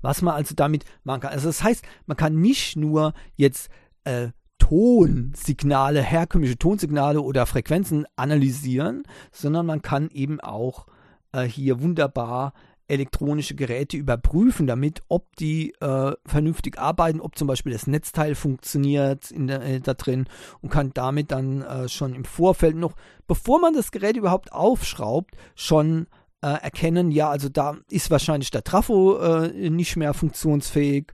was 0.00 0.22
man 0.22 0.34
also 0.34 0.54
damit 0.54 0.84
machen 1.04 1.22
kann. 1.22 1.32
Also 1.32 1.48
das 1.48 1.62
heißt, 1.62 1.84
man 2.06 2.16
kann 2.16 2.40
nicht 2.40 2.76
nur 2.76 3.14
jetzt 3.36 3.70
äh, 4.04 4.28
Tonsignale, 4.58 6.02
herkömmliche 6.02 6.56
Tonsignale 6.56 7.20
oder 7.20 7.46
Frequenzen 7.46 8.06
analysieren, 8.16 9.02
sondern 9.32 9.66
man 9.66 9.82
kann 9.82 10.08
eben 10.10 10.40
auch 10.40 10.86
äh, 11.32 11.42
hier 11.42 11.82
wunderbar 11.82 12.52
elektronische 12.88 13.54
Geräte 13.54 13.96
überprüfen, 13.96 14.66
damit, 14.66 15.02
ob 15.08 15.34
die 15.36 15.72
äh, 15.80 16.12
vernünftig 16.26 16.78
arbeiten, 16.78 17.20
ob 17.20 17.36
zum 17.38 17.48
Beispiel 17.48 17.72
das 17.72 17.86
Netzteil 17.86 18.34
funktioniert 18.34 19.30
in 19.30 19.46
der, 19.46 19.62
äh, 19.62 19.80
da 19.80 19.94
drin 19.94 20.26
und 20.60 20.70
kann 20.70 20.90
damit 20.92 21.32
dann 21.32 21.62
äh, 21.62 21.88
schon 21.88 22.14
im 22.14 22.24
Vorfeld 22.24 22.76
noch, 22.76 22.94
bevor 23.26 23.60
man 23.60 23.72
das 23.74 23.92
Gerät 23.92 24.16
überhaupt 24.16 24.52
aufschraubt, 24.52 25.34
schon 25.54 26.06
äh, 26.42 26.48
erkennen, 26.48 27.10
ja, 27.10 27.30
also 27.30 27.48
da 27.48 27.76
ist 27.88 28.10
wahrscheinlich 28.10 28.50
der 28.50 28.64
Trafo 28.64 29.18
äh, 29.18 29.70
nicht 29.70 29.96
mehr 29.96 30.12
funktionsfähig 30.12 31.12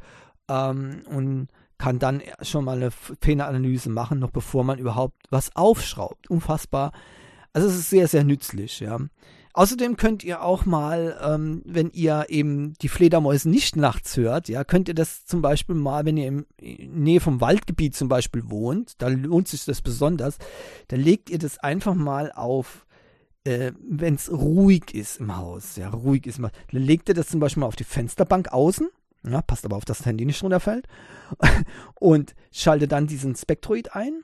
ähm, 0.49 1.03
und 1.07 1.49
kann 1.77 1.99
dann 1.99 2.23
schon 2.43 2.65
mal 2.65 2.77
eine 2.77 2.91
Fehleranalyse 2.91 3.89
machen, 3.89 4.19
noch 4.19 4.31
bevor 4.31 4.65
man 4.65 4.79
überhaupt 4.79 5.15
was 5.31 5.55
aufschraubt. 5.55 6.29
Unfassbar. 6.29 6.93
Also 7.53 7.69
es 7.69 7.77
ist 7.77 7.91
sehr, 7.91 8.09
sehr 8.09 8.25
nützlich, 8.25 8.81
ja. 8.81 8.99
Außerdem 9.55 9.97
könnt 9.97 10.23
ihr 10.23 10.43
auch 10.43 10.67
mal, 10.67 11.19
ähm, 11.23 11.63
wenn 11.65 11.91
ihr 11.91 12.27
eben 12.29 12.75
die 12.75 12.89
Fledermäuse 12.89 13.49
nicht 13.49 13.77
nachts 13.77 14.17
hört, 14.17 14.49
ja, 14.49 14.63
könnt 14.63 14.89
ihr 14.89 14.95
das 14.95 15.25
zum 15.25 15.43
Beispiel 15.43 15.75
mal, 15.75 16.05
wenn 16.05 16.17
ihr 16.17 16.29
im, 16.29 16.47
in 16.61 17.03
Nähe 17.03 17.21
vom 17.21 17.41
Waldgebiet 17.41 17.97
zum 17.97 18.09
Beispiel 18.09 18.51
wohnt, 18.51 18.93
da 18.99 19.09
lohnt 19.09 19.49
sich 19.49 19.65
das 19.65 19.83
besonders, 19.83 20.39
dann 20.89 21.01
legt 21.01 21.31
ihr 21.31 21.39
das 21.39 21.59
einfach 21.59 21.95
mal 21.95 22.31
auf 22.33 22.87
äh, 23.49 23.73
wenn 23.81 24.15
es 24.15 24.31
ruhig 24.31 24.95
ist 24.95 25.21
im 25.21 25.35
Haus, 25.37 25.77
ja, 25.77 25.89
ruhig 25.89 26.27
ist, 26.27 26.39
dann 26.39 26.53
legt 26.71 27.09
ihr 27.09 27.15
das 27.15 27.29
zum 27.29 27.41
Beispiel 27.41 27.63
mal 27.63 27.67
auf 27.67 27.77
die 27.77 27.85
Fensterbank 27.85 28.53
außen, 28.53 28.89
ja, 29.25 29.41
passt 29.41 29.65
aber 29.65 29.77
auf, 29.77 29.87
dass 29.87 29.99
das 29.99 30.07
Handy 30.07 30.27
nicht 30.27 30.43
runterfällt, 30.43 30.87
und 31.95 32.35
schaltet 32.53 32.93
dann 32.93 33.07
diesen 33.07 33.35
Spectroid 33.35 33.95
ein. 33.95 34.23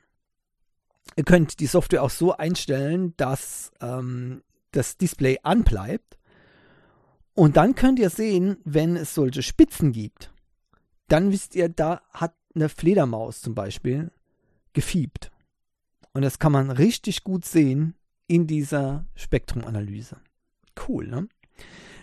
Ihr 1.15 1.23
könnt 1.23 1.59
die 1.59 1.65
Software 1.65 2.03
auch 2.03 2.11
so 2.11 2.37
einstellen, 2.37 3.13
dass 3.17 3.71
ähm, 3.81 4.43
das 4.71 4.97
Display 4.97 5.39
anbleibt. 5.41 6.17
Und 7.33 7.57
dann 7.57 7.75
könnt 7.75 7.99
ihr 7.99 8.09
sehen, 8.09 8.57
wenn 8.63 8.95
es 8.95 9.13
solche 9.13 9.43
Spitzen 9.43 9.91
gibt, 9.91 10.31
dann 11.07 11.31
wisst 11.31 11.55
ihr, 11.55 11.69
da 11.69 12.01
hat 12.11 12.33
eine 12.53 12.69
Fledermaus 12.69 13.41
zum 13.41 13.55
Beispiel 13.55 14.11
gefiebt. 14.73 15.31
Und 16.13 16.21
das 16.21 16.39
kann 16.39 16.51
man 16.51 16.71
richtig 16.71 17.23
gut 17.23 17.43
sehen, 17.45 17.95
in 18.27 18.47
dieser 18.47 19.05
Spektrumanalyse. 19.15 20.17
Cool, 20.87 21.07
ne? 21.07 21.27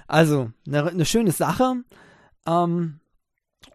Also, 0.06 0.50
eine, 0.66 0.86
eine 0.86 1.04
schöne 1.04 1.32
Sache. 1.32 1.84
Ähm, 2.46 3.00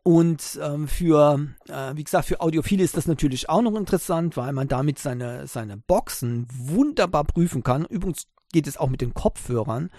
und 0.04 0.60
ähm, 0.62 0.88
für, 0.88 1.48
äh, 1.68 1.96
wie 1.96 2.04
gesagt, 2.04 2.28
für 2.28 2.42
Audiophile 2.42 2.84
ist 2.84 2.96
das 2.96 3.08
natürlich 3.08 3.50
auch 3.50 3.62
noch 3.62 3.76
interessant, 3.76 4.38
weil 4.38 4.54
man 4.54 4.68
damit 4.68 5.00
seine, 5.00 5.48
seine 5.48 5.78
Boxen 5.78 6.48
wunderbar 6.54 7.24
prüfen 7.24 7.64
kann. 7.64 7.86
Übrigens 7.86 8.28
geht 8.52 8.68
es 8.68 8.78
auch 8.78 8.90
mit 8.90 9.02
den 9.02 9.14
Kopfhörern. 9.14 9.90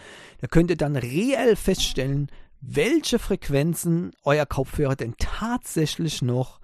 Da 0.41 0.47
könnt 0.47 0.71
ihr 0.71 0.77
dann 0.77 0.97
reell 0.97 1.57
feststellen, 1.57 2.31
welche 2.61 3.19
Frequenzen 3.19 4.13
euer 4.25 4.47
Kopfhörer 4.47 4.97
denn 4.97 5.15
tatsächlich 5.19 6.23
noch 6.23 6.61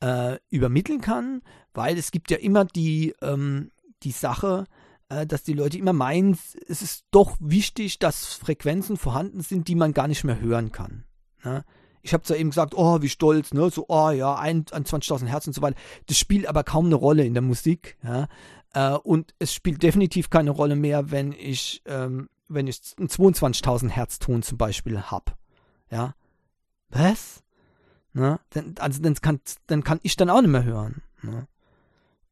äh, 0.00 0.38
übermitteln 0.50 1.00
kann, 1.00 1.42
weil 1.72 1.98
es 1.98 2.10
gibt 2.10 2.30
ja 2.30 2.36
immer 2.36 2.64
die, 2.64 3.14
ähm, 3.22 3.70
die 4.02 4.12
Sache, 4.12 4.66
äh, 4.68 4.83
dass 5.26 5.42
die 5.42 5.52
Leute 5.52 5.78
immer 5.78 5.92
meinen, 5.92 6.38
es 6.68 6.82
ist 6.82 7.04
doch 7.10 7.36
wichtig, 7.40 7.98
dass 7.98 8.34
Frequenzen 8.34 8.96
vorhanden 8.96 9.40
sind, 9.40 9.68
die 9.68 9.74
man 9.74 9.92
gar 9.94 10.08
nicht 10.08 10.24
mehr 10.24 10.40
hören 10.40 10.72
kann. 10.72 11.04
Ne? 11.44 11.64
Ich 12.02 12.12
habe 12.12 12.22
zwar 12.22 12.36
eben 12.36 12.50
gesagt, 12.50 12.74
oh, 12.76 13.00
wie 13.00 13.08
stolz, 13.08 13.54
ne? 13.54 13.70
so, 13.70 13.86
oh 13.88 14.10
ja, 14.10 14.38
21.000 14.38 15.26
Hertz 15.26 15.46
und 15.46 15.54
so 15.54 15.62
weiter. 15.62 15.76
Das 16.06 16.18
spielt 16.18 16.46
aber 16.46 16.62
kaum 16.62 16.86
eine 16.86 16.96
Rolle 16.96 17.24
in 17.24 17.34
der 17.34 17.42
Musik. 17.42 17.96
Ja? 18.02 18.28
Äh, 18.74 18.98
und 18.98 19.34
es 19.38 19.54
spielt 19.54 19.82
definitiv 19.82 20.28
keine 20.28 20.50
Rolle 20.50 20.76
mehr, 20.76 21.10
wenn 21.10 21.32
ich, 21.32 21.82
ähm, 21.86 22.28
wenn 22.48 22.66
ich 22.66 22.80
einen 22.98 23.08
22.000 23.08 23.88
Hertz 23.88 24.18
Ton 24.18 24.42
zum 24.42 24.58
Beispiel 24.58 25.00
habe. 25.00 25.32
Ja? 25.90 26.14
Was? 26.90 27.42
Ne? 28.12 28.38
also 28.78 29.02
dann 29.02 29.14
kann, 29.16 29.40
dann 29.66 29.82
kann 29.82 29.98
ich 30.02 30.16
dann 30.16 30.30
auch 30.30 30.40
nicht 30.40 30.50
mehr 30.50 30.64
hören. 30.64 31.02
Ne? 31.22 31.48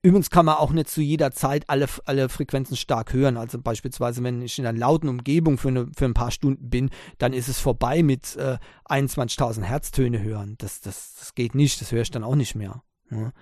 Übrigens 0.04 0.30
kann 0.30 0.46
man 0.46 0.56
auch 0.56 0.72
nicht 0.72 0.90
zu 0.90 1.00
jeder 1.00 1.30
Zeit 1.30 1.70
alle, 1.70 1.86
alle 2.06 2.28
Frequenzen 2.28 2.76
stark 2.76 3.12
hören. 3.12 3.36
Also 3.36 3.60
beispielsweise, 3.60 4.22
wenn 4.24 4.42
ich 4.42 4.58
in 4.58 4.66
einer 4.66 4.76
lauten 4.76 5.08
Umgebung 5.08 5.58
für, 5.58 5.68
eine, 5.68 5.88
für 5.96 6.06
ein 6.06 6.14
paar 6.14 6.32
Stunden 6.32 6.70
bin, 6.70 6.90
dann 7.18 7.32
ist 7.32 7.48
es 7.48 7.60
vorbei 7.60 8.02
mit 8.02 8.34
äh, 8.36 8.58
21.000 8.86 9.62
Herztöne 9.62 10.20
hören. 10.20 10.56
Das, 10.58 10.80
das, 10.80 11.14
das 11.14 11.36
geht 11.36 11.54
nicht, 11.54 11.80
das 11.80 11.92
höre 11.92 12.02
ich 12.02 12.10
dann 12.10 12.24
auch 12.24 12.34
nicht 12.34 12.56
mehr. 12.56 12.82
Ja. 13.10 13.32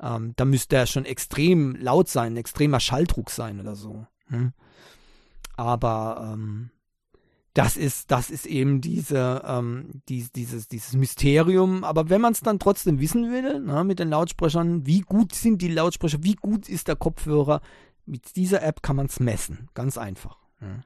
Ähm, 0.00 0.32
da 0.36 0.46
müsste 0.46 0.76
er 0.76 0.86
schon 0.86 1.04
extrem 1.04 1.76
laut 1.76 2.08
sein, 2.08 2.32
ein 2.32 2.38
extremer 2.38 2.80
Schalldruck 2.80 3.28
sein 3.30 3.60
oder 3.60 3.74
so. 3.74 4.06
Hm? 4.28 4.54
Aber 5.56 6.32
ähm, 6.32 6.70
das 7.56 7.78
ist, 7.78 8.10
das 8.10 8.28
ist 8.28 8.44
eben 8.44 8.82
diese, 8.82 9.42
ähm, 9.46 10.02
die, 10.10 10.28
dieses, 10.34 10.68
dieses 10.68 10.92
Mysterium. 10.92 11.84
Aber 11.84 12.10
wenn 12.10 12.20
man 12.20 12.34
es 12.34 12.40
dann 12.40 12.58
trotzdem 12.58 13.00
wissen 13.00 13.32
will, 13.32 13.60
ne, 13.60 13.82
mit 13.82 13.98
den 13.98 14.10
Lautsprechern, 14.10 14.84
wie 14.84 15.00
gut 15.00 15.34
sind 15.34 15.62
die 15.62 15.68
Lautsprecher, 15.68 16.18
wie 16.22 16.34
gut 16.34 16.68
ist 16.68 16.86
der 16.86 16.96
Kopfhörer, 16.96 17.62
mit 18.04 18.36
dieser 18.36 18.62
App 18.62 18.82
kann 18.82 18.96
man 18.96 19.06
es 19.06 19.20
messen. 19.20 19.70
Ganz 19.72 19.96
einfach. 19.96 20.36
Ja. 20.60 20.82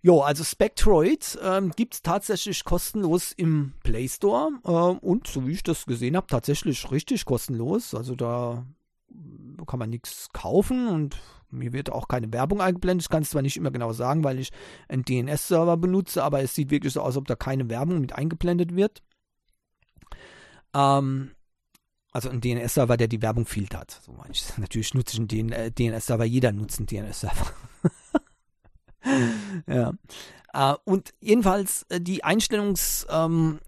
Jo, 0.00 0.20
also 0.22 0.44
Spectroid 0.44 1.38
ähm, 1.42 1.72
gibt 1.76 1.94
es 1.94 2.02
tatsächlich 2.02 2.64
kostenlos 2.64 3.32
im 3.32 3.74
Play 3.84 4.08
Store 4.08 4.50
äh, 4.64 4.70
und 4.70 5.26
so 5.26 5.46
wie 5.46 5.52
ich 5.52 5.62
das 5.62 5.84
gesehen 5.84 6.16
habe, 6.16 6.26
tatsächlich 6.26 6.90
richtig 6.90 7.26
kostenlos. 7.26 7.94
Also 7.94 8.16
da 8.16 8.66
kann 9.66 9.78
man 9.78 9.90
nichts 9.90 10.28
kaufen 10.32 10.88
und 10.88 11.16
mir 11.50 11.72
wird 11.72 11.90
auch 11.90 12.08
keine 12.08 12.32
Werbung 12.32 12.60
eingeblendet. 12.60 13.04
Ich 13.04 13.10
kann 13.10 13.22
es 13.22 13.30
zwar 13.30 13.42
nicht 13.42 13.56
immer 13.56 13.70
genau 13.70 13.92
sagen, 13.92 14.24
weil 14.24 14.38
ich 14.38 14.50
einen 14.88 15.04
DNS-Server 15.04 15.76
benutze, 15.76 16.22
aber 16.22 16.42
es 16.42 16.54
sieht 16.54 16.70
wirklich 16.70 16.92
so 16.94 17.00
aus, 17.00 17.08
als 17.08 17.16
ob 17.18 17.28
da 17.28 17.36
keine 17.36 17.68
Werbung 17.68 18.00
mit 18.00 18.14
eingeblendet 18.14 18.74
wird. 18.74 19.02
Ähm, 20.74 21.32
also 22.12 22.30
ein 22.30 22.40
DNS-Server, 22.40 22.96
der 22.96 23.08
die 23.08 23.22
Werbung 23.22 23.46
filtert. 23.46 24.00
So 24.04 24.12
meine 24.12 24.32
ich. 24.32 24.44
Natürlich 24.58 24.94
nutze 24.94 25.14
ich 25.22 25.38
einen 25.38 25.74
DNS-Server, 25.74 26.24
jeder 26.24 26.52
nutzt 26.52 26.78
einen 26.78 26.86
DNS-Server. 26.86 27.52
ja. 29.66 29.92
Äh, 30.54 30.76
und 30.84 31.12
jedenfalls 31.20 31.84
äh, 31.88 32.00
die 32.00 32.24
Einstellungs- 32.24 33.06
ähm, 33.10 33.60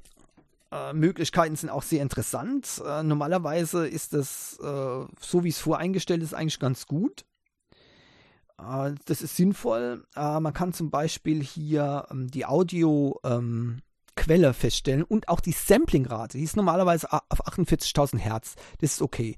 äh, 0.75 0.93
Möglichkeiten 0.93 1.57
sind 1.57 1.71
auch 1.71 1.83
sehr 1.83 2.03
interessant. 2.03 2.83
Äh, 2.85 3.05
normalerweise 3.05 3.87
ist 3.87 4.13
das, 4.13 4.59
äh, 4.61 5.07
so 5.21 5.45
wie 5.45 5.49
es 5.49 5.59
voreingestellt 5.59 6.23
ist, 6.23 6.35
eigentlich 6.35 6.59
ganz 6.59 6.87
gut. 6.87 7.25
Äh, 8.59 8.95
das 9.07 9.23
ist 9.23 9.37
sinnvoll. 9.37 10.05
Äh, 10.17 10.41
man 10.41 10.53
kann 10.53 10.73
zum 10.73 10.91
Beispiel 10.91 11.43
hier 11.43 12.07
ähm, 12.11 12.29
die 12.29 12.45
Audioquelle 12.45 13.79
ähm, 14.49 14.55
feststellen 14.55 15.05
und 15.05 15.29
auch 15.29 15.41
die 15.41 15.53
Samplingrate. 15.53 16.39
Die 16.39 16.45
ist 16.45 16.57
normalerweise 16.57 17.13
auf 17.13 17.47
48.000 17.47 18.19
Hertz. 18.19 18.57
Das 18.81 18.95
ist 18.95 19.03
okay. 19.03 19.37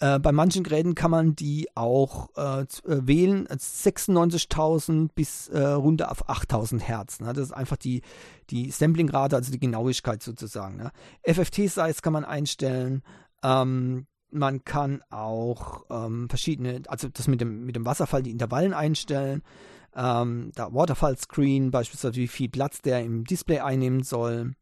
Äh, 0.00 0.18
bei 0.18 0.32
manchen 0.32 0.64
Geräten 0.64 0.94
kann 0.94 1.10
man 1.10 1.36
die 1.36 1.68
auch 1.74 2.30
äh, 2.36 2.62
äh 2.62 2.66
wählen, 3.06 3.46
96.000 3.46 5.10
bis 5.14 5.48
äh, 5.48 5.60
runter 5.60 6.10
auf 6.10 6.28
8.000 6.28 6.80
Hertz. 6.80 7.20
Ne? 7.20 7.32
Das 7.34 7.44
ist 7.44 7.52
einfach 7.52 7.76
die, 7.76 8.00
die 8.48 8.70
Samplingrate, 8.70 9.36
also 9.36 9.52
die 9.52 9.60
Genauigkeit 9.60 10.22
sozusagen. 10.22 10.78
Ne? 10.78 10.90
FFT-Size 11.24 12.00
kann 12.02 12.14
man 12.14 12.24
einstellen. 12.24 13.02
Ähm, 13.44 14.06
man 14.30 14.64
kann 14.64 15.02
auch 15.10 15.84
ähm, 15.90 16.28
verschiedene, 16.30 16.82
also 16.88 17.08
das 17.08 17.28
mit 17.28 17.42
dem, 17.42 17.66
mit 17.66 17.76
dem 17.76 17.84
Wasserfall, 17.84 18.22
die 18.22 18.30
Intervallen 18.30 18.72
einstellen. 18.72 19.42
Ähm, 19.94 20.52
da 20.54 20.72
Waterfall 20.72 21.18
Screen, 21.18 21.70
beispielsweise 21.70 22.16
wie 22.16 22.28
viel 22.28 22.48
Platz 22.48 22.80
der 22.80 23.04
im 23.04 23.24
Display 23.24 23.58
einnehmen 23.58 24.02
soll 24.02 24.54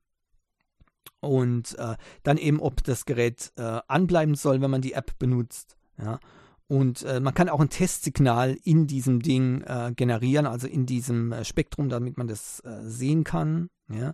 und 1.21 1.79
äh, 1.79 1.97
dann 2.23 2.37
eben, 2.37 2.61
ob 2.61 2.83
das 2.85 3.05
Gerät 3.05 3.53
äh, 3.57 3.81
anbleiben 3.89 4.35
soll, 4.35 4.61
wenn 4.61 4.71
man 4.71 4.83
die 4.83 4.93
App 4.93 5.19
benutzt. 5.19 5.77
Ja. 6.01 6.21
Und 6.69 7.03
äh, 7.05 7.19
man 7.19 7.33
kann 7.33 7.49
auch 7.49 7.61
ein 7.61 7.71
Testsignal 7.71 8.59
in 8.63 8.87
diesem 8.87 9.23
Ding 9.23 9.63
äh, 9.63 9.93
generieren, 9.97 10.47
also 10.47 10.67
in 10.67 10.85
diesem 10.85 11.33
äh, 11.33 11.45
Spektrum, 11.45 11.89
damit 11.89 12.19
man 12.19 12.29
das 12.29 12.61
äh, 12.61 12.83
sehen 12.83 13.25
kann. 13.25 13.71
Ja. 13.89 14.13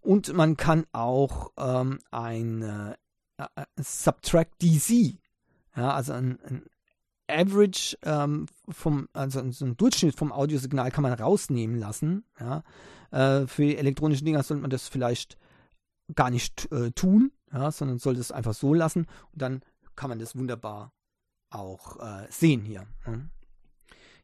Und 0.00 0.32
man 0.32 0.56
kann 0.56 0.86
auch 0.92 1.52
ähm, 1.58 1.98
ein 2.10 2.94
Subtract 3.78 4.62
DC, 4.62 5.18
ja, 5.76 5.92
also 5.92 6.14
ein, 6.14 6.38
ein 6.44 6.62
Average 7.28 7.98
ähm, 8.02 8.46
vom, 8.68 9.08
also 9.12 9.50
so 9.50 9.66
ein 9.66 9.76
Durchschnitt 9.76 10.16
vom 10.16 10.32
Audiosignal 10.32 10.90
kann 10.90 11.02
man 11.02 11.12
rausnehmen 11.12 11.76
lassen. 11.76 12.24
Ja. 12.40 12.62
für 13.46 13.76
elektronische 13.76 14.24
Dinger 14.24 14.42
sollte 14.42 14.62
man 14.62 14.70
das 14.70 14.88
vielleicht 14.88 15.36
gar 16.14 16.30
nicht 16.30 16.70
äh, 16.72 16.90
tun, 16.92 17.32
ja, 17.52 17.70
sondern 17.70 17.98
sollte 17.98 18.20
es 18.20 18.32
einfach 18.32 18.54
so 18.54 18.74
lassen 18.74 19.06
und 19.32 19.42
dann 19.42 19.62
kann 19.94 20.10
man 20.10 20.18
das 20.18 20.36
wunderbar 20.36 20.92
auch 21.50 21.98
äh, 22.00 22.26
sehen 22.30 22.62
hier. 22.62 22.86
Ne? 23.06 23.30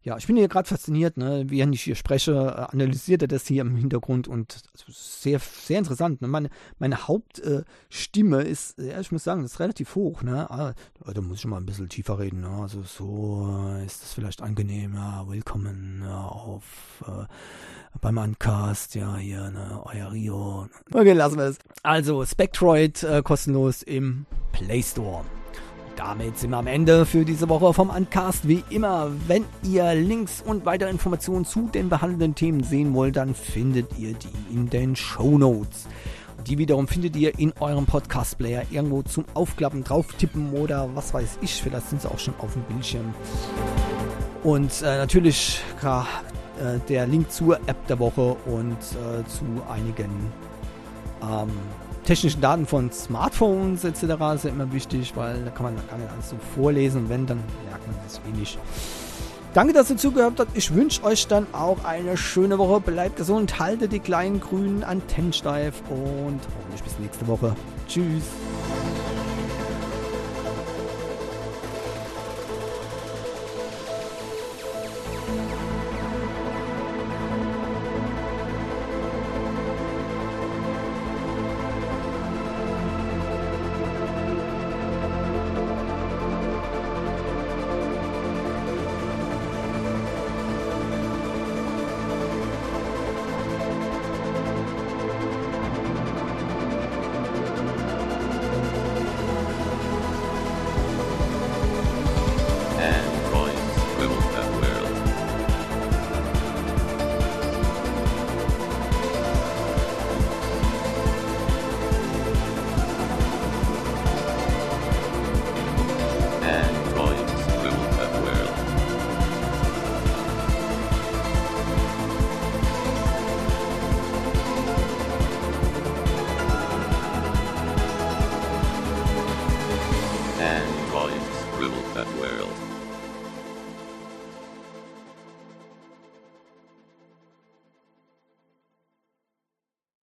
Ja, 0.05 0.17
ich 0.17 0.27
bin 0.27 0.37
hier 0.37 0.49
gerade 0.49 0.69
fasziniert, 0.69 1.17
ne? 1.17 1.45
während 1.47 1.75
ich 1.77 1.83
hier 1.83 1.95
spreche, 1.95 2.33
äh, 2.33 2.73
analysiert 2.75 3.23
er 3.23 3.29
das 3.29 3.47
hier 3.47 3.63
im 3.63 3.77
Hintergrund 3.77 4.27
und 4.27 4.61
sehr, 4.89 5.39
sehr 5.39 5.79
interessant. 5.79 6.21
Ne? 6.21 6.29
Meine, 6.29 6.51
meine 6.81 7.07
Hauptstimme 7.07 8.43
äh, 8.43 8.51
ist, 8.51 8.79
ja, 8.79 8.99
ich 8.99 9.13
muss 9.13 9.23
sagen, 9.23 9.45
ist 9.45 9.61
relativ 9.61 9.95
hoch. 9.95 10.23
Ne? 10.23 10.51
Ah, 10.51 10.75
da 11.05 11.21
muss 11.21 11.39
ich 11.39 11.45
mal 11.47 11.59
ein 11.59 11.67
bisschen 11.67 11.89
tiefer 11.89 12.19
reden. 12.19 12.41
Ne? 12.41 12.49
Also 12.49 12.83
so 12.83 13.49
äh, 13.77 13.87
ist 13.87 14.03
das 14.03 14.13
vielleicht 14.13 14.43
angenehm. 14.43 14.95
Ja, 14.95 15.25
willkommen 15.29 16.03
ja, 16.05 16.25
auf 16.25 17.05
äh, 17.07 17.27
beim 18.01 18.19
Uncast, 18.19 18.97
ja, 18.97 19.17
hier, 19.17 19.51
ne, 19.51 19.81
euer 19.85 20.11
Rio. 20.11 20.69
Okay, 20.93 21.13
lassen 21.13 21.39
wir 21.39 21.45
es. 21.45 21.59
Also, 21.83 22.25
Spectroid 22.25 23.03
äh, 23.05 23.23
kostenlos 23.23 23.83
im 23.83 24.27
Play 24.53 24.83
Store. 24.83 25.25
Damit 25.97 26.39
sind 26.39 26.51
wir 26.51 26.57
am 26.57 26.67
Ende 26.67 27.05
für 27.05 27.25
diese 27.25 27.49
Woche 27.49 27.75
vom 27.75 27.91
Uncast. 27.91 28.49
Wie 28.49 28.65
immer, 28.71 29.11
wenn 29.27 29.45
ihr 29.63 29.95
Links 29.95 30.43
und 30.45 30.65
weitere 30.65 30.91
Informationen 30.91 31.45
zu 31.45 31.69
den 31.73 31.89
behandelten 31.89 32.35
Themen 32.35 32.65
sehen 32.65 32.95
wollt, 32.95 33.17
dann 33.17 33.35
findet 33.35 33.99
ihr 33.99 34.15
die 34.15 34.55
in 34.55 34.71
den 34.71 34.97
Show 34.97 35.39
Notes. 35.39 35.87
Die 36.47 36.59
wiederum 36.59 36.89
findet 36.89 37.15
ihr 37.17 37.39
in 37.39 37.53
eurem 37.61 37.87
Podcast-Player 37.87 38.65
irgendwo 38.71 39.03
zum 39.03 39.25
Aufklappen, 39.35 39.85
drauf 39.85 40.07
tippen 40.19 40.53
oder 40.53 40.89
was 40.95 41.15
weiß 41.15 41.39
ich. 41.43 41.63
Vielleicht 41.63 41.91
sind 41.91 42.03
sie 42.03 42.11
auch 42.11 42.19
schon 42.19 42.35
auf 42.39 42.55
dem 42.55 42.63
Bildschirm. 42.63 43.15
Und 44.43 44.83
äh, 44.83 44.97
natürlich 44.97 45.61
äh, 45.83 46.79
der 46.89 47.07
Link 47.07 47.31
zur 47.31 47.57
App 47.67 47.87
der 47.87 47.99
Woche 47.99 48.37
und 48.47 48.73
äh, 48.73 49.25
zu 49.29 49.45
einigen 49.71 50.33
ähm, 51.23 51.51
technischen 52.05 52.41
Daten 52.41 52.67
von 52.67 52.91
Smartphones 52.91 53.85
etc. 53.85 54.03
ja 54.03 54.51
immer 54.51 54.73
wichtig, 54.73 55.13
weil 55.15 55.45
da 55.45 55.51
kann 55.51 55.65
man 55.65 55.77
gar 55.89 55.99
nicht 55.99 56.11
alles 56.11 56.31
so 56.31 56.37
vorlesen. 56.55 57.09
Wenn, 57.09 57.27
dann 57.27 57.39
merkt 57.69 57.87
man 57.87 57.97
das 58.05 58.21
wenig. 58.25 58.59
Danke, 59.55 59.75
dass 59.75 59.91
ihr 59.91 59.99
zugehört 59.99 60.35
habt. 60.39 60.57
Ich 60.57 60.75
wünsche 60.75 61.05
euch 61.05 61.27
dann 61.27 61.47
auch 61.53 61.85
eine 61.85 62.17
schöne 62.17 62.59
Woche. 62.59 62.81
Bleibt 62.81 63.17
gesund, 63.17 63.59
haltet 63.59 63.93
die 63.93 64.01
kleinen 64.01 64.41
grünen 64.41 64.83
Antennen 64.83 65.33
steif 65.33 65.75
und 65.91 66.41
hoffentlich 66.57 66.83
bis 66.83 66.99
nächste 66.99 67.27
Woche. 67.27 67.55
Tschüss. 67.87 68.25